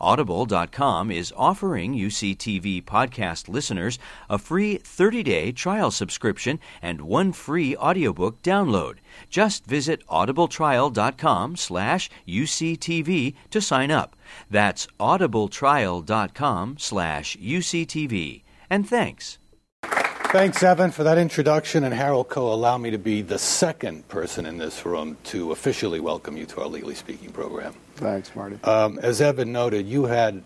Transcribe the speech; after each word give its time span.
Audible.com 0.00 1.10
is 1.10 1.32
offering 1.36 1.94
UCTV 1.94 2.84
podcast 2.84 3.48
listeners 3.48 3.98
a 4.28 4.38
free 4.38 4.78
30-day 4.78 5.52
trial 5.52 5.90
subscription 5.90 6.58
and 6.82 7.00
one 7.00 7.32
free 7.32 7.76
audiobook 7.76 8.42
download. 8.42 8.96
Just 9.30 9.64
visit 9.66 10.06
audibletrial.com 10.08 11.56
slash 11.56 12.10
UCTV 12.26 13.34
to 13.50 13.60
sign 13.60 13.90
up. 13.90 14.16
That's 14.50 14.86
audibletrial.com 15.00 16.76
slash 16.78 17.36
UCTV. 17.36 18.42
And 18.68 18.88
thanks. 18.88 19.38
Thanks, 20.30 20.62
Evan, 20.62 20.90
for 20.90 21.04
that 21.04 21.18
introduction. 21.18 21.84
And 21.84 21.94
Harold 21.94 22.28
Koh, 22.28 22.52
allow 22.52 22.76
me 22.76 22.90
to 22.90 22.98
be 22.98 23.22
the 23.22 23.38
second 23.38 24.06
person 24.08 24.44
in 24.44 24.58
this 24.58 24.84
room 24.84 25.16
to 25.24 25.52
officially 25.52 26.00
welcome 26.00 26.36
you 26.36 26.44
to 26.46 26.62
our 26.62 26.66
Legally 26.66 26.96
Speaking 26.96 27.30
program. 27.30 27.74
Thanks, 27.94 28.34
Marty. 28.34 28.58
Um, 28.64 28.98
as 28.98 29.20
Evan 29.20 29.52
noted, 29.52 29.86
you 29.86 30.04
had 30.04 30.42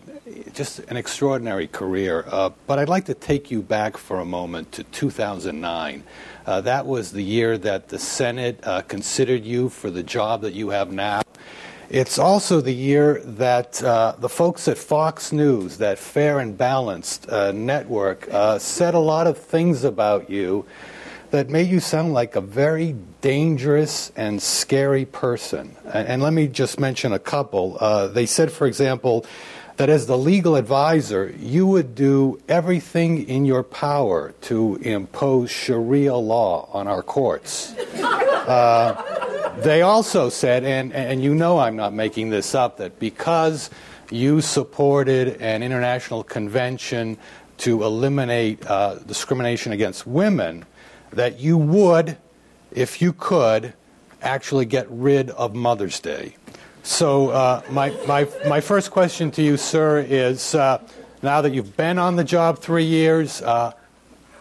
just 0.53 0.79
an 0.79 0.97
extraordinary 0.97 1.67
career, 1.67 2.25
uh, 2.27 2.51
but 2.67 2.77
I'd 2.77 2.89
like 2.89 3.05
to 3.05 3.15
take 3.15 3.49
you 3.49 3.63
back 3.63 3.97
for 3.97 4.19
a 4.19 4.25
moment 4.25 4.71
to 4.73 4.83
2009. 4.83 6.03
Uh, 6.45 6.61
that 6.61 6.85
was 6.85 7.11
the 7.11 7.23
year 7.23 7.57
that 7.57 7.89
the 7.89 7.99
Senate 7.99 8.59
uh, 8.63 8.81
considered 8.81 9.43
you 9.43 9.67
for 9.67 9.89
the 9.89 10.03
job 10.03 10.41
that 10.41 10.53
you 10.53 10.69
have 10.69 10.91
now. 10.91 11.23
It's 11.91 12.17
also 12.17 12.61
the 12.61 12.73
year 12.73 13.19
that 13.19 13.83
uh, 13.83 14.15
the 14.17 14.29
folks 14.29 14.69
at 14.69 14.77
Fox 14.77 15.33
News, 15.33 15.79
that 15.79 15.99
fair 15.99 16.39
and 16.39 16.57
balanced 16.57 17.29
uh, 17.29 17.51
network, 17.51 18.29
uh, 18.31 18.59
said 18.59 18.93
a 18.93 18.99
lot 18.99 19.27
of 19.27 19.37
things 19.37 19.83
about 19.83 20.29
you 20.29 20.65
that 21.31 21.49
made 21.49 21.67
you 21.67 21.81
sound 21.81 22.13
like 22.13 22.37
a 22.37 22.39
very 22.39 22.95
dangerous 23.19 24.09
and 24.15 24.41
scary 24.41 25.03
person. 25.03 25.75
And, 25.83 26.07
and 26.07 26.21
let 26.21 26.31
me 26.31 26.47
just 26.47 26.79
mention 26.79 27.11
a 27.11 27.19
couple. 27.19 27.75
Uh, 27.77 28.07
they 28.07 28.25
said, 28.25 28.53
for 28.53 28.67
example, 28.67 29.25
that 29.75 29.89
as 29.89 30.07
the 30.07 30.17
legal 30.17 30.55
advisor, 30.55 31.35
you 31.37 31.67
would 31.67 31.93
do 31.93 32.41
everything 32.47 33.27
in 33.27 33.43
your 33.43 33.63
power 33.63 34.33
to 34.43 34.77
impose 34.77 35.51
Sharia 35.51 36.15
law 36.15 36.69
on 36.71 36.87
our 36.87 37.03
courts. 37.03 37.75
They 39.57 39.81
also 39.81 40.29
said, 40.29 40.63
and, 40.63 40.93
and 40.93 41.23
you 41.23 41.35
know 41.35 41.59
I'm 41.59 41.75
not 41.75 41.93
making 41.93 42.29
this 42.29 42.55
up, 42.55 42.77
that 42.77 42.99
because 42.99 43.69
you 44.09 44.41
supported 44.41 45.41
an 45.41 45.61
international 45.63 46.23
convention 46.23 47.17
to 47.59 47.83
eliminate 47.83 48.65
uh, 48.65 48.95
discrimination 48.95 49.71
against 49.71 50.07
women, 50.07 50.65
that 51.11 51.39
you 51.39 51.57
would, 51.57 52.17
if 52.71 53.01
you 53.01 53.13
could, 53.13 53.73
actually 54.21 54.65
get 54.65 54.87
rid 54.89 55.29
of 55.31 55.53
Mother's 55.53 55.99
Day. 55.99 56.35
So, 56.83 57.29
uh, 57.29 57.61
my, 57.69 57.91
my, 58.07 58.27
my 58.47 58.61
first 58.61 58.89
question 58.89 59.29
to 59.31 59.43
you, 59.43 59.57
sir, 59.57 59.99
is 59.99 60.55
uh, 60.55 60.81
now 61.21 61.41
that 61.41 61.53
you've 61.53 61.77
been 61.77 61.99
on 61.99 62.15
the 62.15 62.23
job 62.23 62.59
three 62.59 62.85
years, 62.85 63.41
uh, 63.41 63.73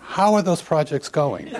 how 0.01 0.35
are 0.35 0.43
those 0.43 0.63
projects 0.63 1.09
going? 1.09 1.55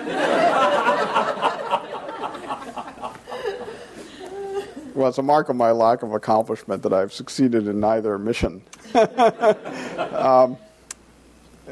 Well, 4.93 5.07
it's 5.07 5.17
a 5.17 5.23
mark 5.23 5.47
of 5.47 5.55
my 5.55 5.71
lack 5.71 6.03
of 6.03 6.13
accomplishment 6.13 6.83
that 6.83 6.91
I've 6.91 7.13
succeeded 7.13 7.67
in 7.67 7.79
neither 7.79 8.17
mission. 8.17 8.61
um, 8.93 10.57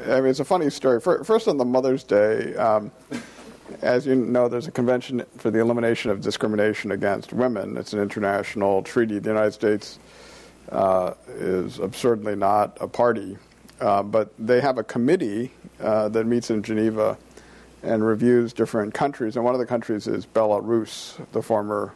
I 0.06 0.20
mean, 0.20 0.26
it's 0.26 0.40
a 0.40 0.44
funny 0.44 0.70
story. 0.70 1.00
First, 1.00 1.46
on 1.46 1.58
the 1.58 1.64
Mother's 1.66 2.02
Day, 2.02 2.54
um, 2.56 2.90
as 3.82 4.06
you 4.06 4.14
know, 4.14 4.48
there's 4.48 4.68
a 4.68 4.70
convention 4.70 5.22
for 5.36 5.50
the 5.50 5.58
elimination 5.58 6.10
of 6.10 6.22
discrimination 6.22 6.92
against 6.92 7.34
women. 7.34 7.76
It's 7.76 7.92
an 7.92 8.00
international 8.00 8.82
treaty. 8.82 9.18
The 9.18 9.28
United 9.28 9.52
States 9.52 9.98
uh, 10.72 11.12
is 11.28 11.78
absurdly 11.78 12.36
not 12.36 12.78
a 12.80 12.88
party, 12.88 13.36
uh, 13.80 14.02
but 14.02 14.32
they 14.38 14.62
have 14.62 14.78
a 14.78 14.84
committee 14.84 15.50
uh, 15.78 16.08
that 16.08 16.26
meets 16.26 16.50
in 16.50 16.62
Geneva 16.62 17.18
and 17.82 18.06
reviews 18.06 18.54
different 18.54 18.94
countries. 18.94 19.36
And 19.36 19.44
one 19.44 19.54
of 19.54 19.60
the 19.60 19.66
countries 19.66 20.06
is 20.06 20.24
Belarus, 20.24 21.18
the 21.32 21.42
former 21.42 21.92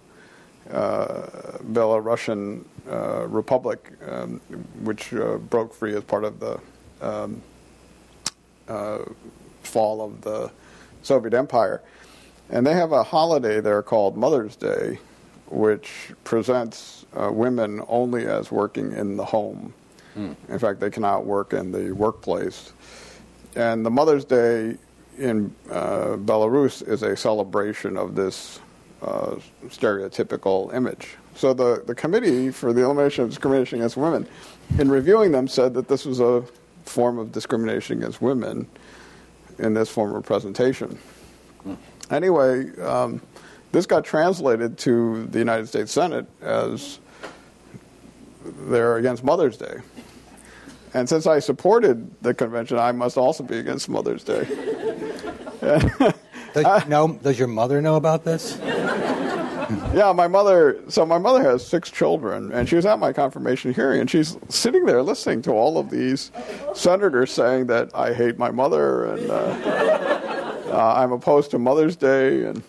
Belarusian 0.68 2.64
uh, 2.90 3.26
Republic, 3.26 3.92
um, 4.08 4.40
which 4.82 5.12
uh, 5.14 5.38
broke 5.38 5.74
free 5.74 5.94
as 5.94 6.04
part 6.04 6.24
of 6.24 6.40
the 6.40 6.60
um, 7.00 7.42
fall 9.62 10.02
of 10.02 10.20
the 10.22 10.50
Soviet 11.02 11.34
Empire. 11.34 11.82
And 12.50 12.66
they 12.66 12.74
have 12.74 12.92
a 12.92 13.02
holiday 13.02 13.60
there 13.60 13.82
called 13.82 14.16
Mother's 14.16 14.56
Day, 14.56 14.98
which 15.48 16.12
presents 16.24 17.06
uh, 17.14 17.30
women 17.32 17.82
only 17.88 18.26
as 18.26 18.50
working 18.50 18.92
in 18.92 19.16
the 19.16 19.24
home. 19.24 19.72
Mm. 20.16 20.36
In 20.48 20.58
fact, 20.58 20.80
they 20.80 20.90
cannot 20.90 21.24
work 21.24 21.52
in 21.52 21.72
the 21.72 21.92
workplace. 21.92 22.72
And 23.56 23.84
the 23.84 23.90
Mother's 23.90 24.24
Day 24.24 24.76
in 25.18 25.54
uh, 25.70 26.16
Belarus 26.16 26.86
is 26.86 27.02
a 27.02 27.16
celebration 27.16 27.96
of 27.96 28.14
this 28.14 28.60
uh, 29.04 29.36
stereotypical 29.66 30.72
image. 30.74 31.16
So 31.36 31.52
the, 31.52 31.82
the 31.86 31.94
Committee 31.94 32.50
for 32.50 32.72
the 32.72 32.84
Elimination 32.84 33.24
of 33.24 33.30
Discrimination 33.30 33.80
Against 33.80 33.96
Women, 33.96 34.26
in 34.78 34.90
reviewing 34.90 35.32
them, 35.32 35.48
said 35.48 35.74
that 35.74 35.88
this 35.88 36.04
was 36.04 36.20
a 36.20 36.44
form 36.84 37.18
of 37.18 37.32
discrimination 37.32 37.98
against 37.98 38.22
women 38.22 38.68
in 39.58 39.74
this 39.74 39.88
form 39.88 40.14
of 40.14 40.24
presentation. 40.24 40.98
Anyway, 42.10 42.70
um, 42.80 43.20
this 43.72 43.86
got 43.86 44.04
translated 44.04 44.78
to 44.78 45.26
the 45.26 45.38
United 45.38 45.66
States 45.66 45.92
Senate 45.92 46.26
as 46.40 46.98
they're 48.44 48.96
against 48.96 49.24
Mother's 49.24 49.56
Day. 49.56 49.76
And 50.92 51.08
since 51.08 51.26
I 51.26 51.40
supported 51.40 52.22
the 52.22 52.34
convention, 52.34 52.78
I 52.78 52.92
must 52.92 53.16
also 53.16 53.42
be 53.42 53.58
against 53.58 53.88
Mother's 53.88 54.22
Day. 54.22 54.44
does, 56.54 56.86
no, 56.88 57.18
does 57.20 57.38
your 57.38 57.48
mother 57.48 57.82
know 57.82 57.96
about 57.96 58.24
this? 58.24 58.56
Yeah, 59.94 60.12
my 60.12 60.28
mother. 60.28 60.80
So 60.88 61.04
my 61.06 61.18
mother 61.18 61.42
has 61.42 61.66
six 61.66 61.90
children, 61.90 62.52
and 62.52 62.68
she 62.68 62.76
was 62.76 62.86
at 62.86 62.98
my 62.98 63.12
confirmation 63.12 63.74
hearing, 63.74 64.00
and 64.00 64.10
she's 64.10 64.36
sitting 64.48 64.84
there 64.86 65.02
listening 65.02 65.42
to 65.42 65.52
all 65.52 65.78
of 65.78 65.90
these 65.90 66.30
senators 66.74 67.30
saying 67.30 67.66
that 67.66 67.90
I 67.94 68.12
hate 68.12 68.38
my 68.38 68.50
mother 68.50 69.04
and 69.04 69.30
uh, 69.30 70.14
uh, 70.72 70.94
I'm 70.96 71.12
opposed 71.12 71.50
to 71.52 71.58
Mother's 71.58 71.96
Day, 71.96 72.44
and 72.44 72.62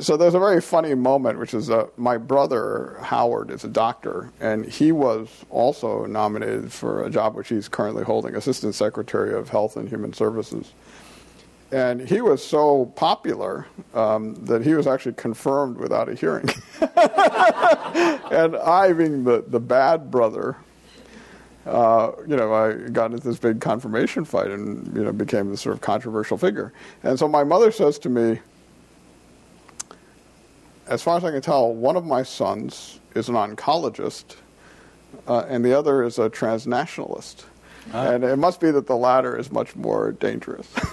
so 0.00 0.16
there's 0.16 0.34
a 0.34 0.40
very 0.40 0.60
funny 0.60 0.94
moment, 0.94 1.38
which 1.38 1.54
is 1.54 1.70
uh, 1.70 1.86
my 1.96 2.16
brother 2.16 2.96
Howard 3.00 3.50
is 3.50 3.62
a 3.62 3.68
doctor, 3.68 4.32
and 4.40 4.64
he 4.66 4.90
was 4.90 5.28
also 5.50 6.04
nominated 6.06 6.72
for 6.72 7.04
a 7.04 7.10
job 7.10 7.34
which 7.34 7.48
he's 7.48 7.68
currently 7.68 8.02
holding, 8.02 8.34
Assistant 8.34 8.74
Secretary 8.74 9.32
of 9.32 9.50
Health 9.50 9.76
and 9.76 9.88
Human 9.88 10.12
Services. 10.12 10.72
And 11.74 12.08
he 12.08 12.20
was 12.20 12.40
so 12.40 12.86
popular 12.94 13.66
um, 13.94 14.36
that 14.44 14.62
he 14.62 14.74
was 14.74 14.86
actually 14.86 15.14
confirmed 15.14 15.76
without 15.76 16.08
a 16.08 16.14
hearing. 16.14 16.48
and 16.80 18.54
I, 18.54 18.92
being 18.96 19.24
the, 19.24 19.44
the 19.44 19.58
bad 19.58 20.08
brother, 20.08 20.56
uh, 21.66 22.12
you 22.28 22.36
know, 22.36 22.54
I 22.54 22.74
got 22.74 23.10
into 23.10 23.26
this 23.26 23.38
big 23.38 23.60
confirmation 23.60 24.24
fight 24.24 24.52
and, 24.52 24.86
you 24.96 25.02
know, 25.02 25.12
became 25.12 25.50
this 25.50 25.62
sort 25.62 25.74
of 25.74 25.80
controversial 25.80 26.38
figure. 26.38 26.72
And 27.02 27.18
so 27.18 27.26
my 27.26 27.42
mother 27.42 27.72
says 27.72 27.98
to 28.00 28.08
me, 28.08 28.38
as 30.86 31.02
far 31.02 31.16
as 31.16 31.24
I 31.24 31.32
can 31.32 31.42
tell, 31.42 31.74
one 31.74 31.96
of 31.96 32.04
my 32.04 32.22
sons 32.22 33.00
is 33.16 33.28
an 33.28 33.34
oncologist 33.34 34.36
uh, 35.26 35.40
and 35.48 35.64
the 35.64 35.76
other 35.76 36.04
is 36.04 36.20
a 36.20 36.30
transnationalist. 36.30 37.46
Uh, 37.92 38.12
and 38.12 38.24
it 38.24 38.36
must 38.36 38.60
be 38.60 38.70
that 38.70 38.86
the 38.86 38.96
latter 38.96 39.36
is 39.38 39.52
much 39.52 39.76
more 39.76 40.12
dangerous. 40.12 40.66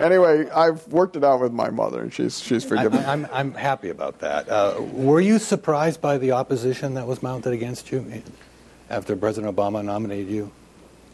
anyway, 0.00 0.48
I've 0.50 0.86
worked 0.88 1.16
it 1.16 1.24
out 1.24 1.40
with 1.40 1.52
my 1.52 1.70
mother, 1.70 2.00
and 2.02 2.12
she's 2.12 2.40
she's 2.40 2.64
forgiven. 2.64 2.98
I'm, 3.00 3.24
I'm, 3.26 3.30
I'm 3.32 3.54
happy 3.54 3.90
about 3.90 4.20
that. 4.20 4.48
Uh, 4.48 4.80
were 4.92 5.20
you 5.20 5.38
surprised 5.38 6.00
by 6.00 6.18
the 6.18 6.32
opposition 6.32 6.94
that 6.94 7.06
was 7.06 7.22
mounted 7.22 7.52
against 7.52 7.92
you 7.92 8.22
after 8.90 9.14
President 9.16 9.54
Obama 9.54 9.84
nominated 9.84 10.28
you? 10.28 10.50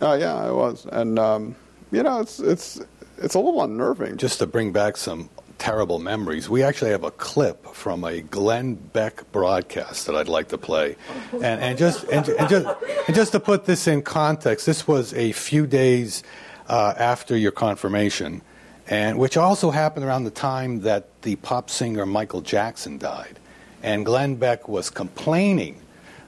Oh 0.00 0.14
yeah, 0.14 0.34
I 0.34 0.50
was, 0.50 0.86
and 0.86 1.18
um, 1.18 1.54
you 1.90 2.02
know, 2.02 2.20
it's 2.20 2.40
it's 2.40 2.80
it's 3.18 3.34
a 3.34 3.38
little 3.38 3.62
unnerving. 3.62 4.16
Just 4.16 4.38
to 4.38 4.46
bring 4.46 4.72
back 4.72 4.96
some 4.96 5.28
terrible 5.62 6.00
memories, 6.00 6.50
we 6.50 6.64
actually 6.64 6.90
have 6.90 7.04
a 7.04 7.12
clip 7.12 7.68
from 7.68 8.02
a 8.02 8.20
Glenn 8.20 8.74
Beck 8.74 9.30
broadcast 9.30 10.06
that 10.06 10.16
I'd 10.16 10.26
like 10.26 10.48
to 10.48 10.58
play, 10.58 10.96
and, 11.34 11.44
and 11.62 11.78
just 11.78 12.02
and, 12.08 12.28
and 12.28 12.48
just 12.48 12.66
and 13.06 13.14
just 13.14 13.30
to 13.30 13.38
put 13.38 13.64
this 13.64 13.86
in 13.86 14.02
context, 14.02 14.66
this 14.66 14.88
was 14.88 15.14
a 15.14 15.30
few 15.30 15.68
days 15.68 16.24
uh, 16.66 16.94
after 16.98 17.36
your 17.36 17.52
confirmation, 17.52 18.42
and 18.88 19.20
which 19.20 19.36
also 19.36 19.70
happened 19.70 20.04
around 20.04 20.24
the 20.24 20.32
time 20.32 20.80
that 20.80 21.22
the 21.22 21.36
pop 21.36 21.70
singer 21.70 22.06
Michael 22.06 22.40
Jackson 22.40 22.98
died, 22.98 23.38
and 23.84 24.04
Glenn 24.04 24.34
Beck 24.34 24.66
was 24.66 24.90
complaining 24.90 25.80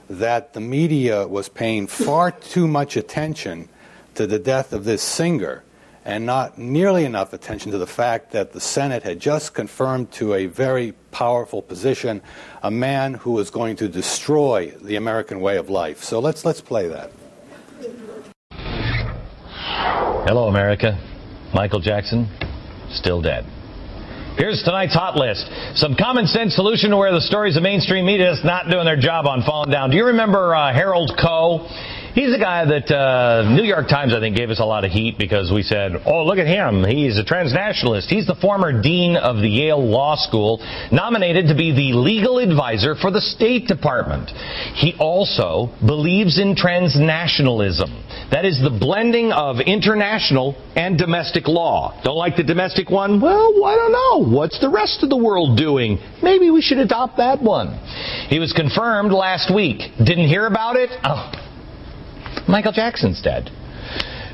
that 0.09 0.53
the 0.53 0.61
media 0.61 1.27
was 1.27 1.49
paying 1.49 1.87
far 1.87 2.31
too 2.31 2.69
much 2.69 2.95
attention 2.95 3.67
to 4.13 4.25
the 4.25 4.39
death 4.39 4.71
of 4.71 4.85
this 4.85 5.01
singer 5.01 5.64
and 6.05 6.23
not 6.25 6.57
nearly 6.59 7.03
enough 7.03 7.33
attention 7.33 7.71
to 7.71 7.79
the 7.79 7.87
fact 7.87 8.31
that 8.31 8.53
the 8.53 8.61
Senate 8.61 9.01
had 9.01 9.19
just 9.19 9.55
confirmed 9.55 10.11
to 10.11 10.35
a 10.35 10.45
very 10.45 10.93
powerful 11.09 11.63
position 11.63 12.21
a 12.61 12.69
man 12.69 13.15
who 13.15 13.31
was 13.31 13.49
going 13.49 13.75
to 13.77 13.89
destroy 13.89 14.71
the 14.83 14.95
American 14.95 15.41
way 15.41 15.57
of 15.57 15.69
life. 15.69 16.03
So 16.03 16.19
let's 16.19 16.45
let's 16.45 16.61
play 16.61 16.87
that. 16.89 17.11
Hello 20.27 20.47
America. 20.47 20.99
Michael 21.53 21.79
Jackson 21.79 22.27
still 22.91 23.21
dead. 23.21 23.45
Here's 24.37 24.61
tonight's 24.63 24.93
hot 24.93 25.15
list. 25.15 25.47
Some 25.75 25.95
common 25.95 26.27
sense 26.27 26.55
solution 26.55 26.89
to 26.89 26.97
where 26.97 27.13
the 27.13 27.21
stories 27.21 27.55
of 27.55 27.63
mainstream 27.63 28.05
media 28.05 28.33
is 28.33 28.43
not 28.43 28.69
doing 28.69 28.83
their 28.83 28.99
job 28.99 29.25
on 29.25 29.43
falling 29.43 29.71
down. 29.71 29.91
Do 29.91 29.95
you 29.95 30.07
remember 30.07 30.53
uh, 30.53 30.73
Harold 30.73 31.17
Koh? 31.17 31.65
He's 32.15 32.33
a 32.33 32.39
guy 32.39 32.63
that 32.63 32.89
uh, 32.89 33.43
New 33.43 33.65
York 33.67 33.89
Times, 33.89 34.13
I 34.15 34.21
think, 34.21 34.37
gave 34.37 34.49
us 34.49 34.61
a 34.61 34.63
lot 34.63 34.85
of 34.85 34.91
heat 34.91 35.17
because 35.19 35.51
we 35.51 35.63
said, 35.63 35.91
"Oh, 36.05 36.23
look 36.23 36.37
at 36.37 36.47
him! 36.47 36.85
He's 36.85 37.19
a 37.19 37.25
transnationalist." 37.25 38.07
He's 38.07 38.25
the 38.25 38.39
former 38.39 38.71
dean 38.81 39.17
of 39.17 39.41
the 39.41 39.49
Yale 39.49 39.83
Law 39.83 40.15
School, 40.15 40.63
nominated 40.93 41.49
to 41.49 41.55
be 41.55 41.75
the 41.75 41.91
legal 41.91 42.39
advisor 42.39 42.95
for 42.95 43.11
the 43.11 43.19
State 43.19 43.67
Department. 43.67 44.29
He 44.75 44.95
also 44.97 45.75
believes 45.85 46.39
in 46.39 46.55
transnationalism. 46.55 47.91
That 48.31 48.45
is 48.45 48.61
the 48.63 48.71
blending 48.71 49.33
of 49.33 49.59
international 49.59 50.55
and 50.77 50.97
domestic 50.97 51.49
law. 51.49 51.99
Don't 52.05 52.15
like 52.15 52.37
the 52.37 52.43
domestic 52.43 52.89
one? 52.89 53.19
Well, 53.19 53.65
I 53.65 53.75
don't 53.75 53.91
know. 53.91 54.33
What's 54.33 54.61
the 54.61 54.69
rest 54.69 55.03
of 55.03 55.09
the 55.09 55.17
world 55.17 55.57
doing? 55.57 55.99
Maybe 56.23 56.49
we 56.49 56.61
should 56.61 56.77
adopt 56.77 57.17
that 57.17 57.41
one. 57.41 57.77
He 58.29 58.39
was 58.39 58.53
confirmed 58.53 59.11
last 59.11 59.53
week. 59.53 59.79
Didn't 59.97 60.29
hear 60.29 60.47
about 60.47 60.77
it? 60.77 60.91
Oh, 61.03 61.44
Michael 62.47 62.71
Jackson's 62.71 63.21
dead. 63.21 63.51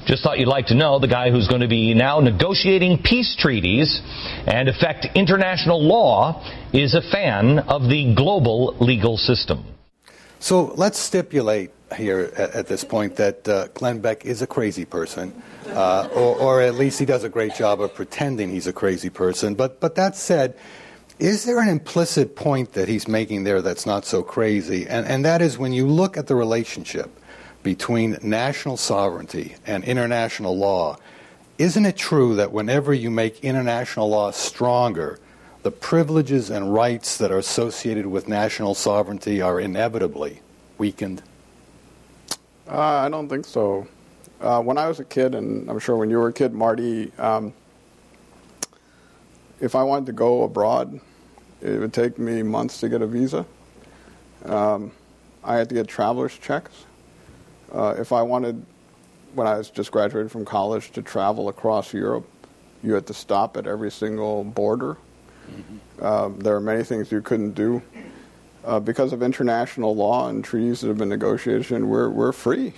Just 0.06 0.24
thought 0.24 0.39
you'd 0.39 0.48
like 0.48 0.68
to 0.68 0.75
know 0.75 1.00
the 1.00 1.07
guy 1.07 1.30
who's 1.30 1.48
going 1.48 1.62
to 1.62 1.68
be 1.68 1.94
now 1.94 2.19
negotiating 2.19 3.03
peace 3.03 3.36
treaties 3.38 4.01
and 4.48 4.68
affect 4.68 5.07
international 5.15 5.81
law 5.81 6.44
is 6.74 6.95
a 6.95 7.01
fan 7.01 7.59
of 7.59 7.83
the 7.83 8.13
global 8.15 8.75
legal 8.80 9.18
system. 9.18 9.63
So 10.39 10.74
let's 10.75 10.98
stipulate 10.98 11.69
here 11.95 12.31
at, 12.36 12.51
at 12.51 12.68
this 12.68 12.83
point 12.83 13.18
that 13.18 13.48
uh, 13.48 13.68
Glenn 13.75 14.00
Beck 14.00 14.25
is 14.25 14.42
a 14.42 14.48
crazy 14.48 14.86
person, 14.86 15.39
uh, 15.68 16.09
or, 16.15 16.36
or 16.39 16.62
at 16.62 16.75
least 16.75 16.98
he 16.98 17.06
does 17.06 17.24
a 17.24 17.30
great 17.30 17.53
job 17.53 17.80
of 17.80 17.94
pretending 17.94 18.50
he's 18.50 18.65
a 18.65 18.74
crazy 18.74 19.12
person. 19.12 19.53
But, 19.53 19.80
but 19.80 19.95
that 19.95 20.15
said, 20.15 20.57
is 21.19 21.45
there 21.45 21.59
an 21.59 21.69
implicit 21.69 22.36
point 22.36 22.74
that 22.74 22.88
he's 22.88 23.07
making 23.07 23.44
there 23.44 23.62
that's 23.62 23.86
not 23.86 24.06
so 24.06 24.24
crazy? 24.24 24.88
And, 24.88 25.06
and 25.06 25.25
that 25.25 25.44
is 25.44 25.59
when 25.59 25.74
you 25.74 25.86
look 25.86 26.18
at 26.18 26.25
the 26.25 26.33
relationship 26.33 27.12
between 27.63 28.18
national 28.22 28.78
sovereignty 28.78 29.56
and 29.66 29.84
international 29.84 30.58
law, 30.58 30.98
isn't 31.58 31.86
it 31.86 31.96
true 31.96 32.36
that 32.36 32.52
whenever 32.52 32.94
you 32.94 33.12
make 33.12 33.44
international 33.44 34.10
law 34.10 34.31
stronger, 34.31 35.19
the 35.63 35.72
privileges 35.72 36.50
and 36.50 36.74
rights 36.74 37.18
that 37.18 37.31
are 37.31 37.38
associated 37.38 38.08
with 38.08 38.28
national 38.28 38.74
sovereignty 38.74 39.42
are 39.42 39.60
inevitably 39.60 40.42
weakened? 40.78 41.22
Uh, 42.68 42.80
I 42.80 43.10
don't 43.10 43.30
think 43.30 43.46
so. 43.46 43.88
Uh, 44.40 44.60
when 44.62 44.78
I 44.78 44.88
was 44.88 45.00
a 45.00 45.04
kid, 45.04 45.36
and 45.36 45.69
I'm 45.69 45.78
sure 45.78 45.96
when 45.98 46.10
you 46.10 46.18
were 46.18 46.30
a 46.30 46.34
kid, 46.34 46.54
Marty, 46.54 47.12
um, 47.19 47.54
if 49.60 49.75
I 49.75 49.84
wanted 49.84 50.08
to 50.08 50.13
go 50.13 50.42
abroad, 50.44 51.00
it 51.62 51.80
would 51.80 51.94
take 51.94 52.18
me 52.18 52.42
months 52.42 52.80
to 52.80 52.90
get 52.90 53.04
a 53.04 53.08
visa. 53.08 53.46
Um, 54.46 54.92
I 55.44 55.58
had 55.58 55.69
to 55.69 55.75
get 55.75 55.88
traveler's 55.88 56.36
checks. 56.36 56.72
Uh, 57.74 57.96
if 57.98 58.12
I 58.12 58.22
wanted, 58.22 58.66
when 59.34 59.48
I 59.48 59.58
was 59.58 59.70
just 59.70 59.92
graduated 59.92 60.32
from 60.32 60.46
college, 60.46 60.92
to 60.92 61.02
travel 61.02 61.50
across 61.50 61.94
Europe, 61.94 62.28
you 62.84 62.94
had 62.94 63.08
to 63.08 63.14
stop 63.14 63.58
at 63.58 63.68
every 63.68 63.92
single 63.92 64.44
border. 64.44 64.98
Mm-hmm. 65.50 66.06
Um, 66.06 66.40
there 66.40 66.56
are 66.56 66.62
many 66.62 66.84
things 66.84 67.12
you 67.12 67.22
couldn't 67.22 67.54
do. 67.54 67.82
Uh, 68.64 68.80
because 68.80 69.12
of 69.12 69.24
international 69.24 69.96
law 69.96 70.30
and 70.30 70.44
treaties 70.44 70.82
that 70.82 70.88
have 70.88 70.98
been 70.98 71.10
negotiated, 71.10 71.84
we're, 71.84 72.10
we're 72.10 72.32
free. 72.32 72.74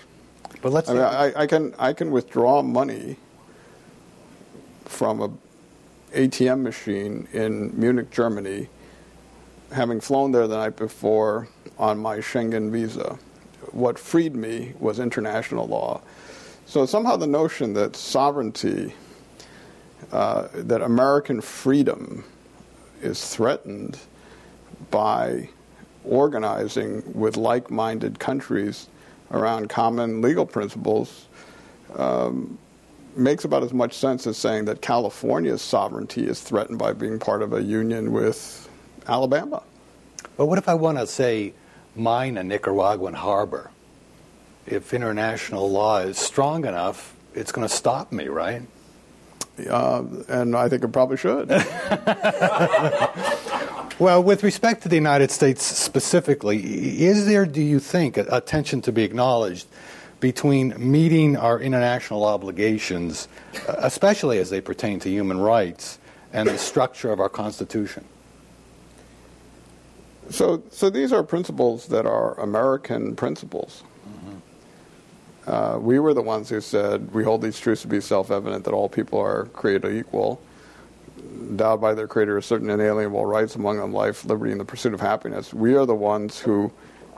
But 0.61 0.71
let's. 0.71 0.89
I, 0.89 0.93
mean, 0.93 1.01
I, 1.01 1.33
I, 1.41 1.47
can 1.47 1.75
I 1.77 1.91
can 1.91 2.09
withdraw 2.09 2.61
money 2.61 3.17
from 4.85 5.21
a 5.21 5.29
ATM 6.17 6.61
machine 6.61 7.27
in 7.33 7.77
Munich, 7.77 8.11
Germany, 8.11 8.69
having 9.73 9.99
flown 9.99 10.31
there 10.31 10.47
the 10.47 10.55
night 10.55 10.77
before 10.77 11.49
on 11.77 11.97
my 11.97 12.19
Schengen 12.19 12.71
visa 12.71 13.19
what 13.73 13.99
freed 13.99 14.35
me 14.35 14.73
was 14.79 14.99
international 14.99 15.67
law. 15.67 16.01
So 16.65 16.85
somehow 16.85 17.17
the 17.17 17.27
notion 17.27 17.73
that 17.73 17.95
sovereignty, 17.95 18.93
uh, 20.11 20.47
that 20.53 20.81
American 20.81 21.41
freedom 21.41 22.23
is 23.01 23.27
threatened 23.27 23.99
by 24.89 25.49
organizing 26.05 27.03
with 27.13 27.37
like 27.37 27.69
minded 27.69 28.19
countries 28.19 28.87
around 29.31 29.69
common 29.69 30.21
legal 30.21 30.45
principles 30.45 31.27
um, 31.95 32.57
makes 33.15 33.45
about 33.45 33.63
as 33.63 33.73
much 33.73 33.93
sense 33.93 34.25
as 34.25 34.37
saying 34.37 34.65
that 34.65 34.81
California's 34.81 35.61
sovereignty 35.61 36.25
is 36.25 36.41
threatened 36.41 36.79
by 36.79 36.93
being 36.93 37.19
part 37.19 37.41
of 37.41 37.53
a 37.53 37.61
union 37.61 38.11
with 38.11 38.69
Alabama. 39.07 39.61
But 40.37 40.47
what 40.47 40.57
if 40.57 40.67
I 40.67 40.73
want 40.73 40.97
to 40.97 41.07
say 41.07 41.53
mine 41.95 42.37
a 42.37 42.43
Nicaraguan 42.43 43.13
harbor. 43.13 43.71
If 44.65 44.93
international 44.93 45.69
law 45.69 45.99
is 45.99 46.17
strong 46.17 46.65
enough, 46.65 47.15
it's 47.33 47.51
going 47.51 47.67
to 47.67 47.73
stop 47.73 48.11
me, 48.11 48.27
right? 48.27 48.63
Uh, 49.69 50.03
and 50.29 50.55
I 50.55 50.69
think 50.69 50.83
it 50.83 50.87
probably 50.87 51.17
should. 51.17 51.49
well, 53.99 54.23
with 54.23 54.41
respect 54.43 54.81
to 54.83 54.89
the 54.89 54.95
United 54.95 55.31
States 55.31 55.63
specifically, 55.63 57.03
is 57.03 57.27
there, 57.27 57.45
do 57.45 57.61
you 57.61 57.79
think, 57.79 58.17
a, 58.17 58.25
a 58.31 58.41
tension 58.41 58.81
to 58.81 58.91
be 58.91 59.03
acknowledged 59.03 59.67
between 60.19 60.73
meeting 60.77 61.37
our 61.37 61.59
international 61.59 62.25
obligations, 62.25 63.27
uh, 63.67 63.75
especially 63.79 64.39
as 64.39 64.49
they 64.49 64.61
pertain 64.61 64.99
to 65.01 65.09
human 65.09 65.37
rights, 65.37 65.99
and 66.31 66.49
the 66.49 66.57
structure 66.57 67.11
of 67.11 67.19
our 67.19 67.29
Constitution? 67.29 68.05
So, 70.29 70.63
so 70.69 70.89
these 70.89 71.13
are 71.13 71.23
principles 71.23 71.87
that 71.87 72.05
are 72.05 72.39
American 72.39 73.15
principles. 73.15 73.83
Mm-hmm. 74.07 75.51
Uh, 75.51 75.77
we 75.77 75.99
were 75.99 76.13
the 76.13 76.21
ones 76.21 76.49
who 76.49 76.61
said 76.61 77.13
we 77.13 77.23
hold 77.23 77.41
these 77.41 77.59
truths 77.59 77.81
to 77.83 77.87
be 77.87 78.01
self-evident 78.01 78.63
that 78.63 78.73
all 78.73 78.89
people 78.89 79.19
are 79.19 79.45
created 79.47 79.93
equal, 79.95 80.41
endowed 81.19 81.81
by 81.81 81.93
their 81.93 82.07
Creator 82.07 82.35
with 82.35 82.45
certain 82.45 82.69
inalienable 82.69 83.25
rights, 83.25 83.55
among 83.55 83.77
them 83.77 83.93
life, 83.93 84.25
liberty, 84.25 84.51
and 84.51 84.59
the 84.59 84.65
pursuit 84.65 84.93
of 84.93 85.01
happiness. 85.01 85.53
We 85.53 85.75
are 85.75 85.85
the 85.85 85.95
ones 85.95 86.39
who 86.39 86.71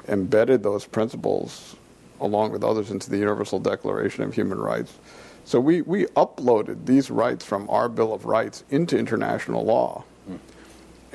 embedded 0.07 0.63
those 0.63 0.85
principles, 0.85 1.75
along 2.19 2.51
with 2.51 2.63
others, 2.63 2.91
into 2.91 3.09
the 3.09 3.17
Universal 3.17 3.59
Declaration 3.59 4.23
of 4.23 4.33
Human 4.33 4.59
Rights. 4.59 4.97
So 5.45 5.59
we, 5.59 5.83
we 5.83 6.05
uploaded 6.07 6.85
these 6.85 7.11
rights 7.11 7.45
from 7.45 7.69
our 7.69 7.87
Bill 7.87 8.13
of 8.13 8.25
Rights 8.25 8.63
into 8.71 8.97
international 8.97 9.63
law 9.63 10.03